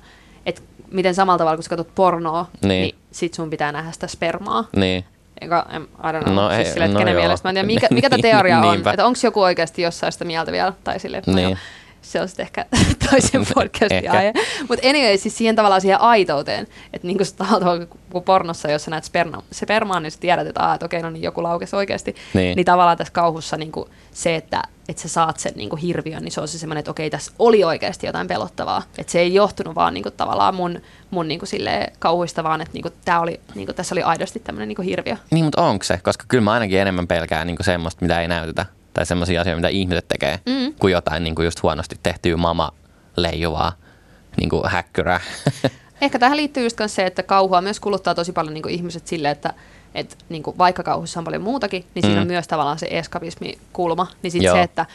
et 0.46 0.62
miten 0.90 1.14
samalla 1.14 1.38
tavalla 1.38 1.56
kun 1.56 1.62
sä 1.64 1.70
katsot 1.70 1.94
pornoa, 1.94 2.46
Niin. 2.62 2.68
niin, 2.68 2.82
niin 2.82 2.94
sit 3.12 3.34
sun 3.34 3.50
pitää 3.50 3.72
nähdä 3.72 3.92
sitä 3.92 4.06
spermaa. 4.06 4.68
Niin. 4.76 5.04
Joka, 5.42 5.66
em, 5.72 5.82
I 5.82 5.86
don't 6.12 6.22
know, 6.22 6.34
No 6.34 6.42
no, 6.48 6.54
siis 6.54 6.68
ei- 6.68 6.72
sille, 6.72 6.88
no 6.88 6.98
kenen 6.98 7.12
joo. 7.14 7.22
mielestä, 7.22 7.48
mä 7.48 7.50
en 7.50 7.54
tiedä, 7.54 7.66
mikä, 7.66 7.86
mikä 7.94 8.10
tämä 8.10 8.22
teoria 8.22 8.58
on, 8.58 8.70
Niinpä. 8.72 8.90
että 8.90 9.06
onko 9.06 9.18
joku 9.22 9.42
oikeasti 9.42 9.82
jossain 9.82 10.12
sitä 10.12 10.24
mieltä 10.24 10.52
vielä, 10.52 10.72
tai 10.84 11.00
sille, 11.00 11.22
no 11.26 11.34
Niin. 11.34 11.48
joo, 11.50 11.56
se 12.02 12.20
on 12.20 12.28
sitten 12.28 12.42
ehkä 12.44 12.66
toisen 13.10 13.46
podcastin 13.54 13.92
Ehkä. 13.92 14.12
aihe. 14.12 14.32
Mutta 14.68 14.88
anyway, 14.88 15.16
siis 15.16 15.38
siihen 15.38 15.56
tavallaan 15.56 15.80
siihen 15.80 16.00
aitouteen, 16.00 16.66
että 16.92 17.06
niin 17.06 17.18
kuin 17.18 17.88
kun 18.10 18.22
pornossa, 18.22 18.70
jos 18.70 18.84
sä 18.84 18.90
näet 18.90 19.04
sperma, 19.04 19.42
spermaa, 19.52 20.00
niin 20.00 20.10
sä 20.10 20.18
tiedät, 20.20 20.46
että, 20.46 20.60
aa, 20.62 20.74
että 20.74 20.86
okei, 20.86 21.02
no 21.02 21.10
niin 21.10 21.22
joku 21.22 21.42
laukesi 21.42 21.76
oikeasti. 21.76 22.16
Niin. 22.34 22.56
niin 22.56 22.64
tavallaan 22.66 22.96
tässä 22.98 23.12
kauhussa 23.12 23.56
niin 23.56 23.72
kuin 23.72 23.88
se, 24.12 24.34
että, 24.36 24.62
että 24.88 25.02
sä 25.02 25.08
saat 25.08 25.38
sen 25.38 25.52
niin 25.56 25.68
kuin 25.68 25.80
hirviön, 25.80 26.22
niin 26.22 26.32
se 26.32 26.40
on 26.40 26.48
se 26.48 26.58
semmoinen, 26.58 26.78
että 26.80 26.90
okei, 26.90 27.10
tässä 27.10 27.32
oli 27.38 27.64
oikeasti 27.64 28.06
jotain 28.06 28.28
pelottavaa. 28.28 28.82
Että 28.98 29.12
se 29.12 29.20
ei 29.20 29.34
johtunut 29.34 29.74
vaan 29.74 29.94
niin 29.94 30.02
kuin, 30.02 30.12
tavallaan 30.16 30.54
mun, 30.54 30.80
mun 31.10 31.28
niin 31.28 31.40
silleen, 31.44 31.92
kauhuista, 31.98 32.44
vaan 32.44 32.60
että 32.60 32.72
niin 32.74 32.82
kuin, 32.82 32.94
tää 33.04 33.20
oli, 33.20 33.40
niin 33.54 33.66
kuin, 33.66 33.76
tässä 33.76 33.94
oli 33.94 34.02
aidosti 34.02 34.40
tämmöinen 34.40 34.68
niin 34.68 34.76
kuin 34.76 34.88
hirviö. 34.88 35.16
Niin, 35.30 35.44
mutta 35.44 35.62
onko 35.62 35.84
se? 35.84 35.98
Koska 36.02 36.24
kyllä 36.28 36.44
mä 36.44 36.52
ainakin 36.52 36.78
enemmän 36.80 37.06
pelkään 37.06 37.46
niinku 37.46 37.62
semmoista, 37.62 38.02
mitä 38.04 38.20
ei 38.20 38.28
näytetä. 38.28 38.66
Tai 38.94 39.06
semmoisia 39.06 39.40
asioita, 39.40 39.56
mitä 39.56 39.68
ihmiset 39.68 40.08
tekee, 40.08 40.40
Mm. 40.46 40.74
kuin 40.80 40.92
jotain 40.92 41.24
niinku 41.24 41.42
just 41.42 41.62
huonosti 41.62 41.96
tehtyä 42.02 42.36
mama 42.36 42.70
leijuvaa 43.16 43.72
niinku 44.40 44.62
häkkyrää. 44.66 45.20
Ehkä 46.00 46.18
tähän 46.18 46.36
liittyy 46.36 46.62
just 46.64 46.78
se, 46.86 47.06
että 47.06 47.22
kauhua 47.22 47.60
myös 47.60 47.80
kuluttaa 47.80 48.14
tosi 48.14 48.32
paljon 48.32 48.54
niin 48.54 48.62
kuin 48.62 48.74
ihmiset 48.74 49.06
silleen, 49.06 49.32
että 49.32 49.54
et, 49.94 50.18
niin 50.28 50.42
kuin 50.42 50.58
vaikka 50.58 50.82
kauhussa 50.82 51.20
on 51.20 51.24
paljon 51.24 51.42
muutakin, 51.42 51.84
niin 51.94 52.02
siinä 52.02 52.16
Mm. 52.16 52.20
on 52.22 52.26
myös 52.26 52.48
tavallaan 52.48 52.78
se 52.78 52.86
eskapismikulma. 52.90 54.06
Niin 54.22 54.30
sitten 54.30 54.46
Joo. 54.46 54.56
se, 54.56 54.62
että 54.62 54.86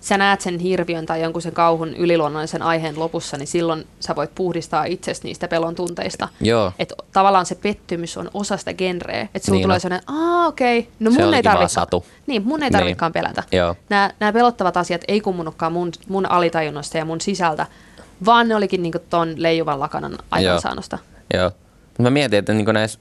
sä 0.00 0.18
näet 0.18 0.40
sen 0.40 0.58
hirviön 0.58 1.06
tai 1.06 1.22
jonkun 1.22 1.42
sen 1.42 1.52
kauhun 1.52 1.94
yliluonnollisen 1.94 2.62
aiheen 2.62 2.98
lopussa, 2.98 3.36
niin 3.36 3.46
silloin 3.46 3.86
sä 4.00 4.16
voit 4.16 4.34
puhdistaa 4.34 4.84
itsestä 4.84 5.28
niistä 5.28 5.48
pelon 5.48 5.74
tunteista. 5.74 6.28
Joo. 6.40 6.72
Että 6.78 6.94
tavallaan 7.12 7.46
se 7.46 7.54
pettymys 7.54 8.16
on 8.16 8.30
osa 8.34 8.56
sitä 8.56 8.74
genreä. 8.74 9.20
Että 9.22 9.46
sulla 9.46 9.56
Niin 9.56 9.62
tulee 9.62 9.74
on. 9.74 9.80
sellainen, 9.80 10.08
aa 10.10 10.46
okei, 10.46 10.78
okay, 10.78 10.92
no 11.00 11.10
Se 11.10 11.24
mun 11.24 11.34
ei 11.34 11.44
vaan 11.44 11.54
tarvitse. 11.56 11.74
satu. 11.74 12.06
Niin, 12.26 12.42
mun 12.44 12.62
ei 12.62 12.66
Niin. 12.66 12.72
tarvitsekaan 12.72 13.12
pelätä. 13.12 13.42
Joo. 13.52 13.76
Nämä, 13.88 14.32
pelottavat 14.32 14.76
asiat 14.76 15.00
ei 15.08 15.20
kummunutkaan 15.20 15.72
mun, 15.72 15.90
mun 16.08 16.30
alitajunnasta 16.30 16.98
ja 16.98 17.04
mun 17.04 17.20
sisältä, 17.20 17.66
vaan 18.24 18.48
ne 18.48 18.54
olikin 18.56 18.82
niinku 18.82 18.98
ton 19.10 19.34
leijuvan 19.36 19.80
lakanan 19.80 20.18
aikaansaannosta. 20.30 20.98
Joo. 21.34 21.50
Mut 21.98 21.98
Mä 22.04 22.10
mietin, 22.10 22.38
että 22.38 22.52
niinku 22.52 22.72
näissä 22.72 22.98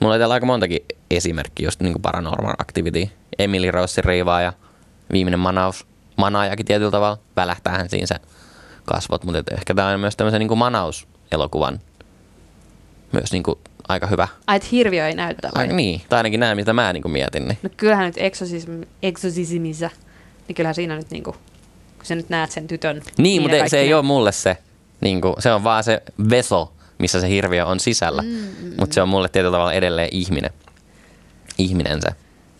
Mulla 0.00 0.14
oli 0.14 0.18
täällä 0.20 0.34
aika 0.34 0.46
montakin 0.46 0.80
esimerkkiä, 1.10 1.66
just 1.66 1.80
niin 1.80 1.92
kuin 1.92 2.02
Paranormal 2.02 2.54
Activity, 2.58 3.08
Emily 3.38 3.70
Rossi 3.70 4.02
riivaa 4.02 4.40
ja 4.40 4.52
viimeinen 5.12 5.40
manaus, 5.40 5.86
manaajakin 6.16 6.66
tietyllä 6.66 6.90
tavalla, 6.90 7.18
välähtäähän 7.36 7.88
siinä 7.88 8.06
se 8.06 8.14
kasvot, 8.84 9.24
mutta 9.24 9.38
et 9.38 9.48
ehkä 9.48 9.74
tämä 9.74 9.88
on 9.88 10.00
myös 10.00 10.16
tämmöisen 10.16 10.38
niin 10.38 10.48
kuin 10.48 10.58
manaus-elokuvan 10.58 11.80
myös 13.12 13.32
niin 13.32 13.42
kuin 13.42 13.58
aika 13.88 14.06
hyvä. 14.06 14.28
Ai, 14.46 14.56
että 14.56 14.68
hirviö 14.72 15.06
ei 15.08 15.14
näytä 15.14 15.48
vai? 15.54 15.62
Aika 15.62 15.74
niin, 15.74 16.02
tai 16.08 16.16
ainakin 16.16 16.40
näin, 16.40 16.56
mitä 16.56 16.72
mä 16.72 16.92
niin 16.92 17.02
kuin 17.02 17.12
mietin. 17.12 17.48
Niin. 17.48 17.58
No 17.62 17.70
kyllähän 17.76 18.06
nyt 18.06 18.18
exorcism, 18.18 18.70
exorcismissa, 19.02 19.90
niin 20.48 20.56
kyllähän 20.56 20.74
siinä 20.74 20.96
nyt 20.96 21.10
niinku, 21.10 21.32
kun 21.96 22.06
sä 22.06 22.14
nyt 22.14 22.28
näet 22.28 22.50
sen 22.50 22.66
tytön. 22.66 23.02
Niin, 23.18 23.42
mutta 23.42 23.56
ja 23.56 23.68
se 23.68 23.78
ei 23.78 23.94
ole 23.94 24.02
mulle 24.02 24.32
se, 24.32 24.56
niin 25.00 25.20
kuin, 25.20 25.34
se 25.38 25.52
on 25.52 25.64
vaan 25.64 25.84
se 25.84 26.02
veso, 26.30 26.72
missä 26.98 27.20
se 27.20 27.28
hirviö 27.28 27.66
on 27.66 27.80
sisällä, 27.80 28.22
Mm, 28.22 28.28
mm, 28.28 28.74
mutta 28.78 28.94
se 28.94 29.02
on 29.02 29.08
mulle 29.08 29.28
tietyllä 29.28 29.52
tavalla 29.52 29.72
edelleen 29.72 30.08
ihminen. 30.12 30.50
Ihminen 31.58 32.02
se 32.02 32.08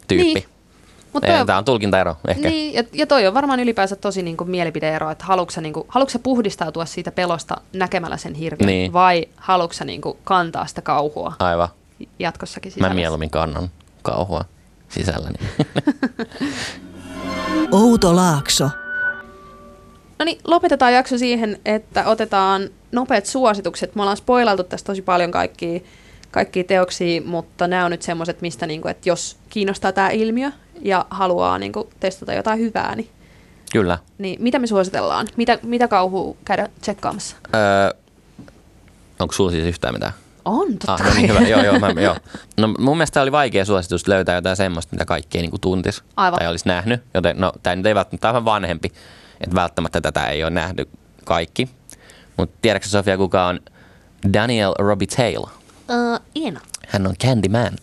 tyyppi. 0.08 0.34
Niin. 0.34 0.44
Mutta 1.16 1.26
toi 1.32 1.40
on- 1.40 1.46
Tämä 1.46 1.58
on 1.58 1.64
tulkintaero 1.64 2.16
ehkä. 2.28 2.48
Niin, 2.48 2.74
ja, 2.74 2.82
ja 2.92 3.06
toi 3.06 3.26
on 3.26 3.34
varmaan 3.34 3.60
ylipäänsä 3.60 3.96
tosi 3.96 4.22
niinku 4.22 4.44
mielipideero, 4.44 5.10
että 5.10 5.24
haluatko 5.24 5.52
sä, 5.52 5.60
niinku, 5.60 5.86
haluatko 5.88 6.10
sä 6.12 6.18
puhdistautua 6.18 6.84
siitä 6.84 7.12
pelosta 7.12 7.56
näkemällä 7.72 8.16
sen 8.16 8.34
hirviön, 8.34 8.66
Niin. 8.66 8.92
vai 8.92 9.24
haluatko 9.36 9.72
sä 9.74 9.84
niinku 9.84 10.18
kantaa 10.24 10.66
sitä 10.66 10.82
kauhua 10.82 11.32
Aivan. 11.38 11.68
jatkossakin 12.18 12.70
Mä 12.70 12.74
sisällä? 12.74 12.94
mieluummin 12.94 13.30
kannan 13.30 13.70
kauhua 14.02 14.44
sisälläni. 14.88 15.36
Outo 17.72 18.16
Laakso. 18.16 18.70
No 20.18 20.24
niin, 20.24 20.38
lopetetaan 20.44 20.92
jakso 20.94 21.18
siihen, 21.18 21.60
että 21.64 22.04
otetaan 22.06 22.68
nopeat 22.92 23.26
suositukset. 23.26 23.94
Me 23.94 24.02
ollaan 24.02 24.16
spoilailtu 24.16 24.64
tästä 24.64 24.86
tosi 24.86 25.02
paljon 25.02 25.30
kaikkia, 25.30 25.80
kaikkia 26.36 26.64
teoksia, 26.64 27.22
mutta 27.24 27.66
nämä 27.68 27.84
on 27.84 27.90
nyt 27.90 28.02
semmoiset, 28.02 28.40
mistä 28.40 28.66
niinku, 28.66 28.88
että 28.88 29.08
jos 29.08 29.36
kiinnostaa 29.50 29.92
tämä 29.92 30.10
ilmiö 30.10 30.50
ja 30.82 31.06
haluaa 31.10 31.58
niinku, 31.58 31.88
testata 32.00 32.32
jotain 32.34 32.58
hyvää, 32.58 32.96
niin, 32.96 33.08
Kyllä. 33.72 33.98
niin 34.18 34.42
mitä 34.42 34.58
me 34.58 34.66
suositellaan? 34.66 35.26
Mitä, 35.36 35.58
mitä 35.62 35.88
kauhua 35.88 36.36
käydä 36.44 36.68
tsekkaamassa? 36.80 37.36
Öö, 37.54 37.90
onko 39.18 39.32
sulla 39.34 39.50
siis 39.50 39.64
yhtään 39.64 39.94
mitään? 39.94 40.12
On, 40.44 40.66
totta 40.68 40.92
Ah, 40.92 41.04
no 41.04 41.14
niin, 41.14 41.28
hyvä. 41.28 41.40
joo, 41.40 41.62
joo, 41.64 41.78
mä, 41.78 41.88
joo. 42.02 42.16
No 42.56 42.74
mun 42.78 42.96
mielestä 42.96 43.22
oli 43.22 43.32
vaikea 43.32 43.64
suositus 43.64 44.08
löytää 44.08 44.34
jotain 44.34 44.56
semmoista, 44.56 44.94
mitä 44.94 45.04
kaikki 45.04 45.38
ei 45.38 45.46
niin 45.46 45.60
tuntis 45.60 46.02
Aivan. 46.16 46.38
tai 46.38 46.48
olisi 46.48 46.68
nähnyt. 46.68 47.02
Joten 47.14 47.36
no, 47.40 47.52
tämä 47.62 47.76
nyt 47.76 47.86
ei 47.86 47.94
välttämättä 47.94 48.20
tämä 48.22 48.30
on 48.30 48.34
vähän 48.34 48.44
vanhempi, 48.44 48.92
että 49.40 49.54
välttämättä 49.56 50.00
tätä 50.00 50.26
ei 50.26 50.42
ole 50.44 50.50
nähnyt 50.50 50.88
kaikki. 51.24 51.68
Mutta 52.36 52.56
tiedätkö 52.62 52.88
Sofia, 52.88 53.16
kuka 53.16 53.46
on 53.46 53.60
Daniel 54.32 54.74
Robitaille? 54.78 55.50
Uh, 55.90 56.20
en. 56.46 56.60
Hän 56.88 57.06
on 57.06 57.14
Candyman. 57.22 57.76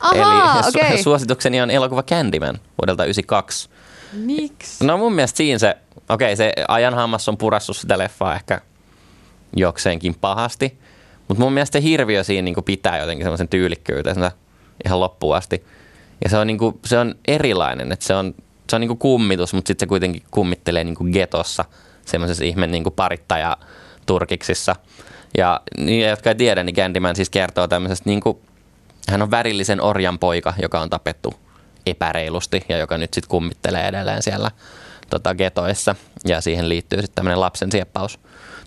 Ahaa, 0.00 0.60
Eli 0.60 0.68
okei. 0.68 1.02
suositukseni 1.02 1.60
on 1.60 1.70
elokuva 1.70 2.02
Candyman 2.02 2.54
vuodelta 2.54 3.02
1992. 3.02 3.68
Miksi? 4.12 4.84
No 4.84 4.96
mun 4.96 5.12
mielestä 5.12 5.36
siinä 5.36 5.58
se, 5.58 5.76
okei 6.08 6.36
se 6.36 6.52
ajan 6.68 6.94
hammas 6.94 7.28
on 7.28 7.36
purassut 7.36 7.76
sitä 7.76 7.98
leffaa 7.98 8.34
ehkä 8.34 8.60
jokseenkin 9.56 10.14
pahasti, 10.14 10.78
mutta 11.28 11.44
mun 11.44 11.52
mielestä 11.52 11.78
se 11.78 11.82
hirviö 11.82 12.24
siinä 12.24 12.44
niinku 12.44 12.62
pitää 12.62 12.98
jotenkin 12.98 13.24
semmoisen 13.24 13.48
tyylikkyytensä 13.48 14.32
ihan 14.84 15.00
loppuun 15.00 15.36
asti. 15.36 15.64
Ja 16.24 16.30
se 16.30 16.38
on, 16.38 16.46
niinku, 16.46 16.80
se 16.86 16.98
on 16.98 17.14
erilainen, 17.28 17.92
että 17.92 18.04
se 18.06 18.14
on, 18.14 18.34
se 18.70 18.76
on 18.76 18.80
niinku 18.80 18.96
kummitus, 18.96 19.54
mutta 19.54 19.68
sitten 19.68 19.86
se 19.86 19.88
kuitenkin 19.88 20.22
kummittelee 20.30 20.84
niinku 20.84 21.04
getossa 21.04 21.64
semmoisessa 22.06 22.44
ihme 22.44 22.66
niinku 22.66 22.90
parittaja 22.90 23.56
turkiksissa. 24.06 24.76
Ja 25.36 25.60
niille, 25.78 26.08
jotka 26.08 26.30
ei 26.30 26.34
tiedä, 26.34 26.62
niin 26.62 26.76
Candyman 26.76 27.16
siis 27.16 27.30
kertoo 27.30 27.68
tämmöisestä 27.68 28.10
niinku, 28.10 28.40
hän 29.08 29.22
on 29.22 29.30
värillisen 29.30 29.80
orjan 29.80 30.18
poika, 30.18 30.54
joka 30.62 30.80
on 30.80 30.90
tapettu 30.90 31.34
epäreilusti 31.86 32.64
ja 32.68 32.78
joka 32.78 32.98
nyt 32.98 33.14
sitten 33.14 33.30
kummittelee 33.30 33.88
edelleen 33.88 34.22
siellä 34.22 34.50
tota, 35.10 35.34
getoissa. 35.34 35.94
Ja 36.24 36.40
siihen 36.40 36.68
liittyy 36.68 37.02
sitten 37.02 37.14
tämmöinen 37.14 37.40
lapsen 37.40 37.72
sieppaus 37.72 38.18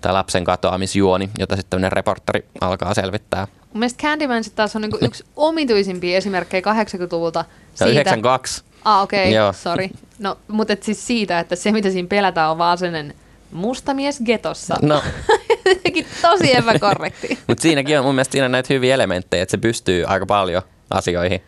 tai 0.01 0.14
lapsen 0.14 0.43
katoamisjuoni, 0.43 1.30
jota 1.39 1.55
sitten 1.55 1.70
tämmöinen 1.70 1.91
reporteri 1.91 2.45
alkaa 2.62 2.93
selvittää. 2.93 3.47
Mun 3.74 3.80
mielestä 3.80 4.01
Candyman 4.01 4.43
sit 4.43 4.55
taas 4.55 4.76
on 4.76 4.82
niinku 4.82 4.97
yksi 5.01 5.24
omituisimpia 5.36 6.18
esimerkkejä 6.18 6.62
80-luvulta 6.62 7.45
Se 7.76 7.84
on 7.84 7.89
siitä. 7.89 8.01
92. 8.01 8.64
Ah, 8.86 9.03
okei, 9.03 9.24
okay, 9.24 9.34
Joo. 9.34 9.53
sorry. 9.53 9.89
No, 10.20 10.38
mutta 10.47 10.74
et 10.74 10.84
siis 10.84 11.07
siitä, 11.07 11.39
että 11.39 11.55
se 11.55 11.72
mitä 11.72 11.89
siinä 11.89 12.07
pelätään 12.07 12.51
on 12.51 12.57
vaan 12.57 12.78
sellainen 12.78 13.14
musta 13.51 13.93
mies 13.93 14.20
getossa. 14.26 14.76
No, 14.82 15.03
Jotenkin 15.66 16.05
tosi 16.22 16.55
epäkorrekti. 16.57 17.39
mutta 17.47 17.62
siinäkin 17.62 17.99
on 17.99 18.05
mun 18.05 18.16
mielestä 18.16 18.32
siinä 18.32 18.45
on 18.45 18.51
näitä 18.51 18.74
hyviä 18.74 18.93
elementtejä, 18.95 19.43
että 19.43 19.51
se 19.51 19.57
pystyy 19.57 20.05
aika 20.07 20.26
paljon 20.26 20.62
asioihin. 20.89 21.41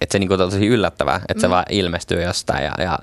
Että 0.00 0.12
se 0.12 0.18
niinku 0.18 0.32
on 0.34 0.38
tosi 0.40 0.66
yllättävää, 0.66 1.20
että 1.28 1.40
se 1.40 1.46
Mm. 1.46 1.50
vaan 1.50 1.64
ilmestyy 1.70 2.22
jostain 2.22 2.64
ja, 2.64 2.72
ja 2.78 2.98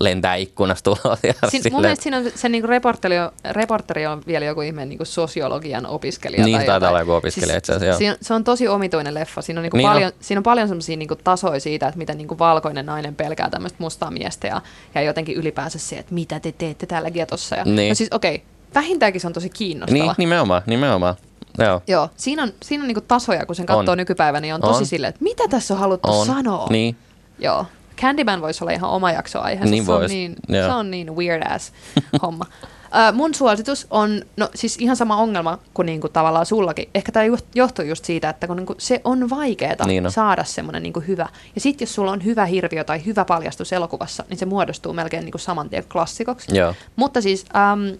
lentää 0.00 0.34
ikkunasta 0.34 0.90
ulos. 0.90 1.18
Ja 1.22 1.34
Siin, 1.34 1.42
mun 1.42 1.62
silleen- 1.62 1.80
mielestä 1.80 2.02
siinä 2.02 2.16
on, 2.16 2.24
se 2.34 2.48
niinku 2.48 2.66
reporteri, 2.66 3.18
on, 3.18 3.30
reporteri 3.50 4.06
on 4.06 4.22
vielä 4.26 4.44
joku 4.44 4.60
ihme 4.60 4.84
niinku 4.84 5.04
sosiologian 5.04 5.86
opiskelija. 5.86 6.44
Niin, 6.44 6.56
tai 6.58 6.66
taitaa 6.66 6.88
olla 6.88 6.98
joku 7.00 7.12
opiskelija 7.12 7.58
itse 7.58 7.72
asiassa, 7.72 7.98
siinä, 7.98 8.16
se 8.20 8.34
on 8.34 8.44
tosi 8.44 8.68
omituinen 8.68 9.14
leffa. 9.14 9.42
Siinä 9.42 9.60
on, 9.60 9.62
niinku 9.62 9.76
Niin 9.76 9.86
on. 9.88 9.92
paljon, 9.94 10.12
siinä 10.20 10.38
on 10.38 10.42
paljon 10.42 10.68
semmoisia 10.68 10.96
niinku 10.96 11.16
tasoja 11.16 11.60
siitä, 11.60 11.86
että 11.88 11.98
miten 11.98 12.18
niinku 12.18 12.38
valkoinen 12.38 12.86
nainen 12.86 13.14
pelkää 13.14 13.50
tämmöistä 13.50 13.76
mustaa 13.80 14.10
miestä 14.10 14.46
ja, 14.46 14.60
ja 14.94 15.02
jotenkin 15.02 15.36
ylipäänsä 15.36 15.78
se, 15.78 15.96
että 15.96 16.14
mitä 16.14 16.40
te 16.40 16.52
teette 16.52 16.86
täällä 16.86 17.10
getossa. 17.10 17.56
Ja, 17.56 17.64
Niin. 17.64 17.88
No 17.88 17.94
siis 17.94 18.10
okei, 18.12 18.34
okay, 18.34 18.46
vähintäänkin 18.74 19.20
se 19.20 19.26
on 19.26 19.32
tosi 19.32 19.50
kiinnostava. 19.50 20.02
Niin, 20.02 20.12
nimenomaan, 20.18 20.62
nimenomaan. 20.66 21.14
Joo. 21.58 21.82
Joo, 21.86 22.08
siinä 22.16 22.42
on, 22.42 22.52
siinä 22.62 22.82
on 22.84 22.88
niinku 22.88 23.00
tasoja, 23.00 23.46
kun 23.46 23.54
sen 23.56 23.66
katsoo 23.66 23.92
On. 23.92 23.98
nykypäivänä, 23.98 24.40
niin 24.40 24.54
on 24.54 24.60
tosi 24.60 24.78
On. 24.78 24.86
silleen, 24.86 25.08
että 25.08 25.22
mitä 25.24 25.48
tässä 25.48 25.74
on 25.74 25.80
haluttu 25.80 26.08
On. 26.10 26.26
sanoa. 26.26 26.66
Niin. 26.70 26.96
Joo. 27.38 27.66
Candyman 28.00 28.40
voisi 28.42 28.64
olla 28.64 28.72
ihan 28.72 28.90
oma 28.90 29.12
jakso 29.12 29.40
aiheessa. 29.40 29.70
Niin 29.70 29.84
se, 29.84 29.92
on 29.92 30.00
vois. 30.00 30.10
niin, 30.12 30.36
Joo. 30.48 30.66
se 30.68 30.72
on 30.74 30.90
niin 30.90 31.16
weird 31.16 31.42
ass 31.54 31.72
homma. 32.22 32.44
Uh, 32.88 33.16
mun 33.16 33.34
suositus 33.34 33.86
on, 33.90 34.22
no 34.36 34.48
siis 34.54 34.76
ihan 34.80 34.96
sama 34.96 35.16
ongelma 35.16 35.58
kuin 35.74 35.86
niinku 35.86 36.08
tavallaan 36.08 36.46
sullakin. 36.46 36.88
Ehkä 36.94 37.12
tämä 37.12 37.24
johtuu 37.54 37.84
just 37.84 38.04
siitä, 38.04 38.30
että 38.30 38.46
kun 38.46 38.56
niinku 38.56 38.74
se 38.78 39.00
on 39.04 39.30
vaikeaa 39.30 39.86
Niin 39.86 40.06
on. 40.06 40.12
saada 40.12 40.44
semmoinen 40.44 40.82
niinku 40.82 41.00
hyvä. 41.00 41.28
Ja 41.54 41.60
sitten 41.60 41.86
jos 41.86 41.94
sulla 41.94 42.12
on 42.12 42.24
hyvä 42.24 42.46
hirviö 42.46 42.84
tai 42.84 43.04
hyvä 43.06 43.24
paljastus 43.24 43.72
elokuvassa, 43.72 44.24
niin 44.28 44.38
se 44.38 44.46
muodostuu 44.46 44.92
melkein 44.92 45.24
niinku 45.24 45.38
saman 45.38 45.70
tien 45.70 45.84
klassikoksi. 45.92 46.56
Joo. 46.56 46.74
Mutta 46.96 47.20
siis 47.20 47.44
um, 47.72 47.98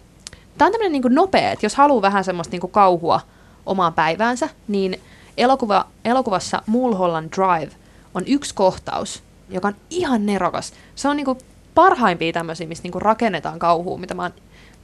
tämä 0.59 0.67
on 0.67 0.71
tämmöinen 0.71 0.91
niinku 0.91 1.07
nopea, 1.07 1.51
että 1.51 1.65
jos 1.65 1.75
haluaa 1.75 2.01
vähän 2.01 2.23
semmoista 2.23 2.51
niinku 2.51 2.67
kauhua 2.67 3.21
omaan 3.65 3.93
päiväänsä, 3.93 4.49
niin 4.67 4.99
elokuva, 5.37 5.85
elokuvassa 6.05 6.61
Mulholland 6.65 7.29
Drive 7.31 7.71
on 8.15 8.23
yksi 8.27 8.55
kohtaus, 8.55 9.23
joka 9.49 9.67
on 9.67 9.75
ihan 9.89 10.25
nerokas. 10.25 10.73
Se 10.95 11.07
on 11.07 11.15
niinku 11.15 11.37
parhaimpia 11.75 12.33
tämmöisiä, 12.33 12.67
missä 12.67 12.83
niinku 12.83 12.99
rakennetaan 12.99 13.59
kauhua, 13.59 13.97
mitä 13.97 14.13
mä 14.13 14.21
oon 14.21 14.33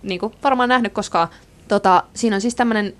niinku 0.03 0.31
varmaan 0.43 0.69
nähnyt 0.69 0.93
koskaan. 0.93 1.27
Tota, 1.67 2.03
siinä 2.13 2.35
on 2.35 2.41
siis 2.41 2.55
tämmöinen 2.55 2.93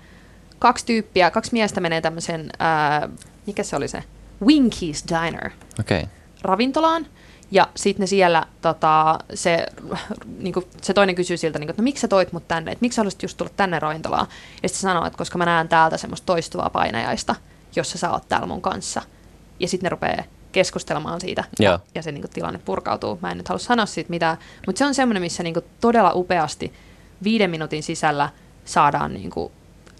kaksi 0.58 0.86
tyyppiä, 0.86 1.30
kaksi 1.30 1.52
miestä 1.52 1.80
menee 1.80 2.00
tämmöisen, 2.00 2.50
ää, 2.58 3.08
mikä 3.46 3.62
se 3.62 3.76
oli 3.76 3.88
se? 3.88 4.04
Winkies 4.46 5.04
Diner 5.08 5.50
Okei. 5.80 5.98
Okay. 5.98 6.10
ravintolaan. 6.42 7.06
Ja 7.50 7.68
sitten 7.76 8.02
ne 8.02 8.06
siellä, 8.06 8.46
tota, 8.62 9.18
se, 9.34 9.66
niinku, 10.38 10.62
se 10.82 10.94
toinen 10.94 11.14
kysyy 11.14 11.36
siltä, 11.36 11.58
niinku, 11.58 11.70
että 11.70 11.82
no 11.82 11.84
miksi 11.84 12.00
sä 12.00 12.08
toit 12.08 12.32
mut 12.32 12.48
tänne, 12.48 12.72
että 12.72 12.82
miksi 12.82 12.96
sä 12.96 13.00
haluaisit 13.00 13.22
just 13.22 13.36
tulla 13.36 13.50
tänne 13.56 13.78
ravintolaan. 13.78 14.26
Ja 14.62 14.68
sitten 14.68 14.80
sanoo, 14.80 15.06
että 15.06 15.18
koska 15.18 15.38
mä 15.38 15.44
näen 15.44 15.68
täältä 15.68 15.96
semmoista 15.96 16.26
toistuvaa 16.26 16.70
painajaista, 16.70 17.34
jossa 17.76 17.98
sä 17.98 18.10
oot 18.10 18.28
täällä 18.28 18.46
mun 18.46 18.62
kanssa. 18.62 19.02
Ja 19.60 19.68
sitten 19.68 19.86
ne 19.86 19.90
rupeaa 19.90 20.24
keskustelemaan 20.52 21.20
siitä 21.20 21.44
ja, 21.60 21.80
ja 21.94 22.02
se 22.02 22.12
niinku, 22.12 22.28
tilanne 22.28 22.60
purkautuu. 22.64 23.18
Mä 23.22 23.30
en 23.30 23.36
nyt 23.36 23.48
halua 23.48 23.58
sanoa 23.58 23.86
siitä 23.86 24.10
mitään, 24.10 24.36
mutta 24.66 24.78
se 24.78 24.84
on 24.86 24.94
semmoinen, 24.94 25.22
missä 25.22 25.42
niinku, 25.42 25.60
todella 25.80 26.12
upeasti 26.14 26.72
viiden 27.22 27.50
minuutin 27.50 27.82
sisällä 27.82 28.28
saadaan 28.64 29.14
niinku, 29.14 29.52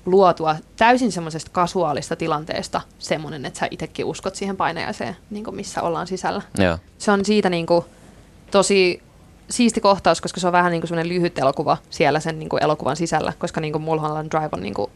luotua 0.07 0.57
täysin 0.77 1.13
semmoisesta 1.13 1.51
kasuaalista 1.51 2.17
tilanteesta 2.17 2.81
semmoinen, 2.99 3.47
että 3.47 3.59
sä 3.59 3.69
itsekin 3.71 4.05
uskot 4.05 4.35
siihen 4.35 4.57
painajaiseen, 4.57 5.17
niin 5.31 5.45
kuin 5.45 5.57
missä 5.57 5.83
ollaan 5.83 6.07
sisällä. 6.07 6.43
Joo. 6.59 6.79
Se 6.99 7.11
on 7.11 7.25
siitä 7.25 7.51
niin 7.51 7.67
kuin, 7.67 7.85
tosi 8.51 9.03
siisti 9.51 9.81
kohtaus, 9.81 10.21
koska 10.21 10.41
se 10.41 10.47
on 10.47 10.53
vähän 10.53 10.73
niin 10.73 10.81
kuin 10.81 10.89
semmoinen 10.89 11.15
lyhyt 11.15 11.39
elokuva 11.39 11.77
siellä 11.91 12.21
sen 12.21 12.39
niin 12.39 12.49
kuin 12.49 12.63
elokuvan 12.63 12.97
sisällä, 12.97 13.33
koska 13.39 13.61
niin 13.61 13.73
kuin 13.73 13.83
Mulholland 13.83 14.31
Drive 14.31 14.49
on 14.53 14.63
niin 14.63 14.75
kuin, 14.75 14.91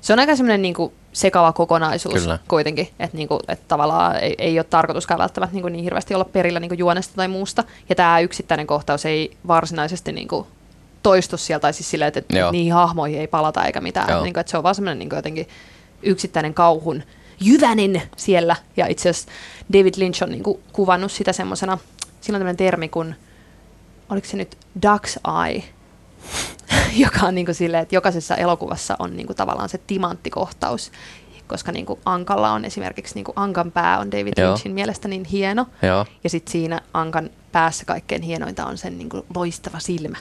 se 0.00 0.12
on 0.12 0.18
aika 0.18 0.36
semmoinen 0.36 0.62
niin 0.62 0.74
kuin 0.74 0.92
sekava 1.12 1.52
kokonaisuus 1.52 2.14
Kyllä. 2.14 2.38
kuitenkin, 2.48 2.88
että, 2.98 3.16
niin 3.16 3.28
kuin, 3.28 3.40
että 3.48 3.64
tavallaan 3.68 4.16
ei, 4.16 4.34
ei 4.38 4.58
ole 4.58 4.64
tarkoituskaan 4.64 5.20
välttämättä 5.20 5.54
niin, 5.54 5.62
kuin 5.62 5.72
niin 5.72 5.84
hirveästi 5.84 6.14
olla 6.14 6.24
perillä 6.24 6.60
niin 6.60 6.68
kuin 6.68 6.78
juonesta 6.78 7.16
tai 7.16 7.28
muusta. 7.28 7.64
Ja 7.88 7.94
tämä 7.94 8.20
yksittäinen 8.20 8.66
kohtaus 8.66 9.06
ei 9.06 9.36
varsinaisesti 9.46 10.12
niin 10.12 10.28
kuin 10.28 10.46
toistu 11.02 11.36
sieltä, 11.36 11.62
tai 11.62 11.72
siis 11.72 11.90
silleen, 11.90 12.08
että, 12.08 12.20
että 12.20 12.52
niihin 12.52 12.72
hahmoihin 12.72 13.20
ei 13.20 13.26
palata 13.26 13.64
eikä 13.64 13.80
mitään. 13.80 14.08
Joo. 14.08 14.22
Niin 14.22 14.34
kuin, 14.34 14.40
että 14.40 14.50
se 14.50 14.56
on 14.56 14.62
vaan 14.62 14.74
semmoinen 14.74 14.98
niin 14.98 15.08
jotenkin 15.12 15.48
yksittäinen 16.02 16.54
kauhun 16.54 17.02
jyvänen 17.40 18.02
siellä. 18.16 18.56
Ja 18.76 18.86
itse 18.86 19.08
asiassa 19.08 19.30
David 19.72 19.94
Lynch 19.96 20.22
on 20.22 20.30
niin 20.30 20.42
kuin 20.42 20.60
kuvannut 20.72 21.12
sitä 21.12 21.32
semmoisena, 21.32 21.78
sillä 22.20 22.36
on 22.36 22.40
tämmöinen 22.40 22.56
termi 22.56 22.88
kuin, 22.88 23.16
oliko 24.08 24.26
se 24.26 24.36
nyt 24.36 24.58
Duck's 24.86 25.44
Eye, 25.46 25.64
joka 27.04 27.26
on 27.26 27.34
niin 27.34 27.46
kuin 27.46 27.54
silleen, 27.54 27.82
että 27.82 27.94
jokaisessa 27.94 28.36
elokuvassa 28.36 28.96
on 28.98 29.16
niin 29.16 29.26
kuin 29.26 29.36
tavallaan 29.36 29.68
se 29.68 29.78
timanttikohtaus, 29.86 30.92
koska 31.46 31.72
niin 31.72 31.86
kuin 31.86 32.00
Ankalla 32.04 32.52
on 32.52 32.64
esimerkiksi, 32.64 33.14
niin 33.14 33.24
kuin 33.24 33.32
Ankan 33.36 33.72
pää 33.72 33.98
on 33.98 34.10
David 34.10 34.32
Joo. 34.36 34.50
Lynchin 34.50 34.72
mielestä 34.72 35.08
niin 35.08 35.24
hieno, 35.24 35.66
Joo. 35.82 36.06
ja 36.24 36.30
sitten 36.30 36.52
siinä 36.52 36.80
Ankan 36.94 37.30
päässä 37.52 37.84
kaikkein 37.84 38.22
hienointa 38.22 38.66
on 38.66 38.78
sen 38.78 38.98
niin 38.98 39.08
kuin 39.08 39.22
loistava 39.34 39.78
silmä. 39.78 40.16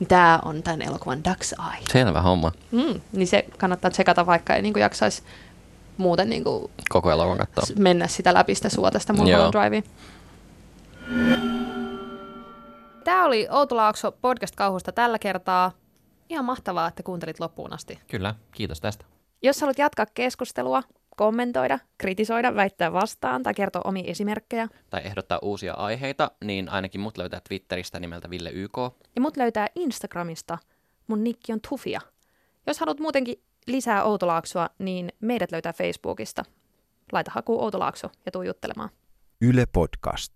Niin 0.00 0.08
Tämä 0.08 0.38
on 0.44 0.62
tämän 0.62 0.82
elokuvan 0.82 1.18
Duck's 1.28 1.64
Eye. 1.74 1.84
Selvä 1.92 2.20
homma. 2.22 2.52
Mm, 2.72 3.00
niin 3.12 3.26
se 3.28 3.44
kannattaa 3.58 3.90
tsekata, 3.90 4.26
vaikka 4.26 4.54
ei 4.54 4.62
niin 4.62 4.72
kuin 4.72 4.80
jaksaisi 4.80 5.22
muuten 5.96 6.30
niin 6.30 6.44
kuin 6.44 6.70
Koko 6.88 7.10
elokuvan 7.10 7.38
katsoa. 7.38 7.76
mennä 7.78 8.06
sitä 8.06 8.34
läpi 8.34 8.54
sitä 8.54 8.68
suotesta 8.68 9.12
Joo. 9.12 9.22
Mulholland 9.24 9.52
Driveen. 9.54 9.84
Tämä 13.04 13.24
oli 13.24 13.46
Outo 13.50 13.76
Laakso 13.76 14.12
podcast 14.12 14.56
kauhusta 14.56 14.92
tällä 14.92 15.18
kertaa. 15.18 15.72
Ihan 16.28 16.44
mahtavaa, 16.44 16.88
että 16.88 17.02
kuuntelit 17.02 17.40
loppuun 17.40 17.72
asti. 17.72 17.98
Kyllä, 18.10 18.34
kiitos 18.52 18.80
tästä. 18.80 19.04
Jos 19.42 19.60
haluat 19.60 19.78
jatkaa 19.78 20.06
keskustelua, 20.14 20.82
kommentoida, 21.18 21.78
kritisoida, 21.98 22.54
väittää 22.54 22.92
vastaan 22.92 23.42
tai 23.42 23.54
kertoa 23.54 23.82
omia 23.84 24.04
esimerkkejä, 24.06 24.68
Tai 24.90 25.00
ehdottaa 25.04 25.38
uusia 25.42 25.74
aiheita, 25.74 26.30
niin 26.44 26.68
ainakin 26.68 27.00
mut 27.00 27.18
löytää 27.18 27.40
Twitteristä 27.48 28.00
nimeltä 28.00 28.30
Ville 28.30 28.50
YK. 28.50 28.78
ja 29.14 29.20
mut 29.20 29.36
löytää 29.36 29.66
Instagramista. 29.74 30.58
Mun 31.06 31.24
nikki 31.24 31.52
on 31.52 31.60
Tufia. 31.68 32.00
Jos 32.66 32.80
haluat 32.80 33.00
muutenkin 33.00 33.42
lisää 33.66 34.04
Outolaaksoa, 34.04 34.68
niin 34.78 35.12
meidät 35.20 35.52
löytää 35.52 35.72
Facebookista. 35.72 36.44
Laita 37.12 37.30
haku 37.34 37.62
Outolaakso 37.62 38.10
ja 38.26 38.32
tuu 38.32 38.42
juttelemaan. 38.42 38.90
Yle 39.40 39.66
Podcast. 39.72 40.32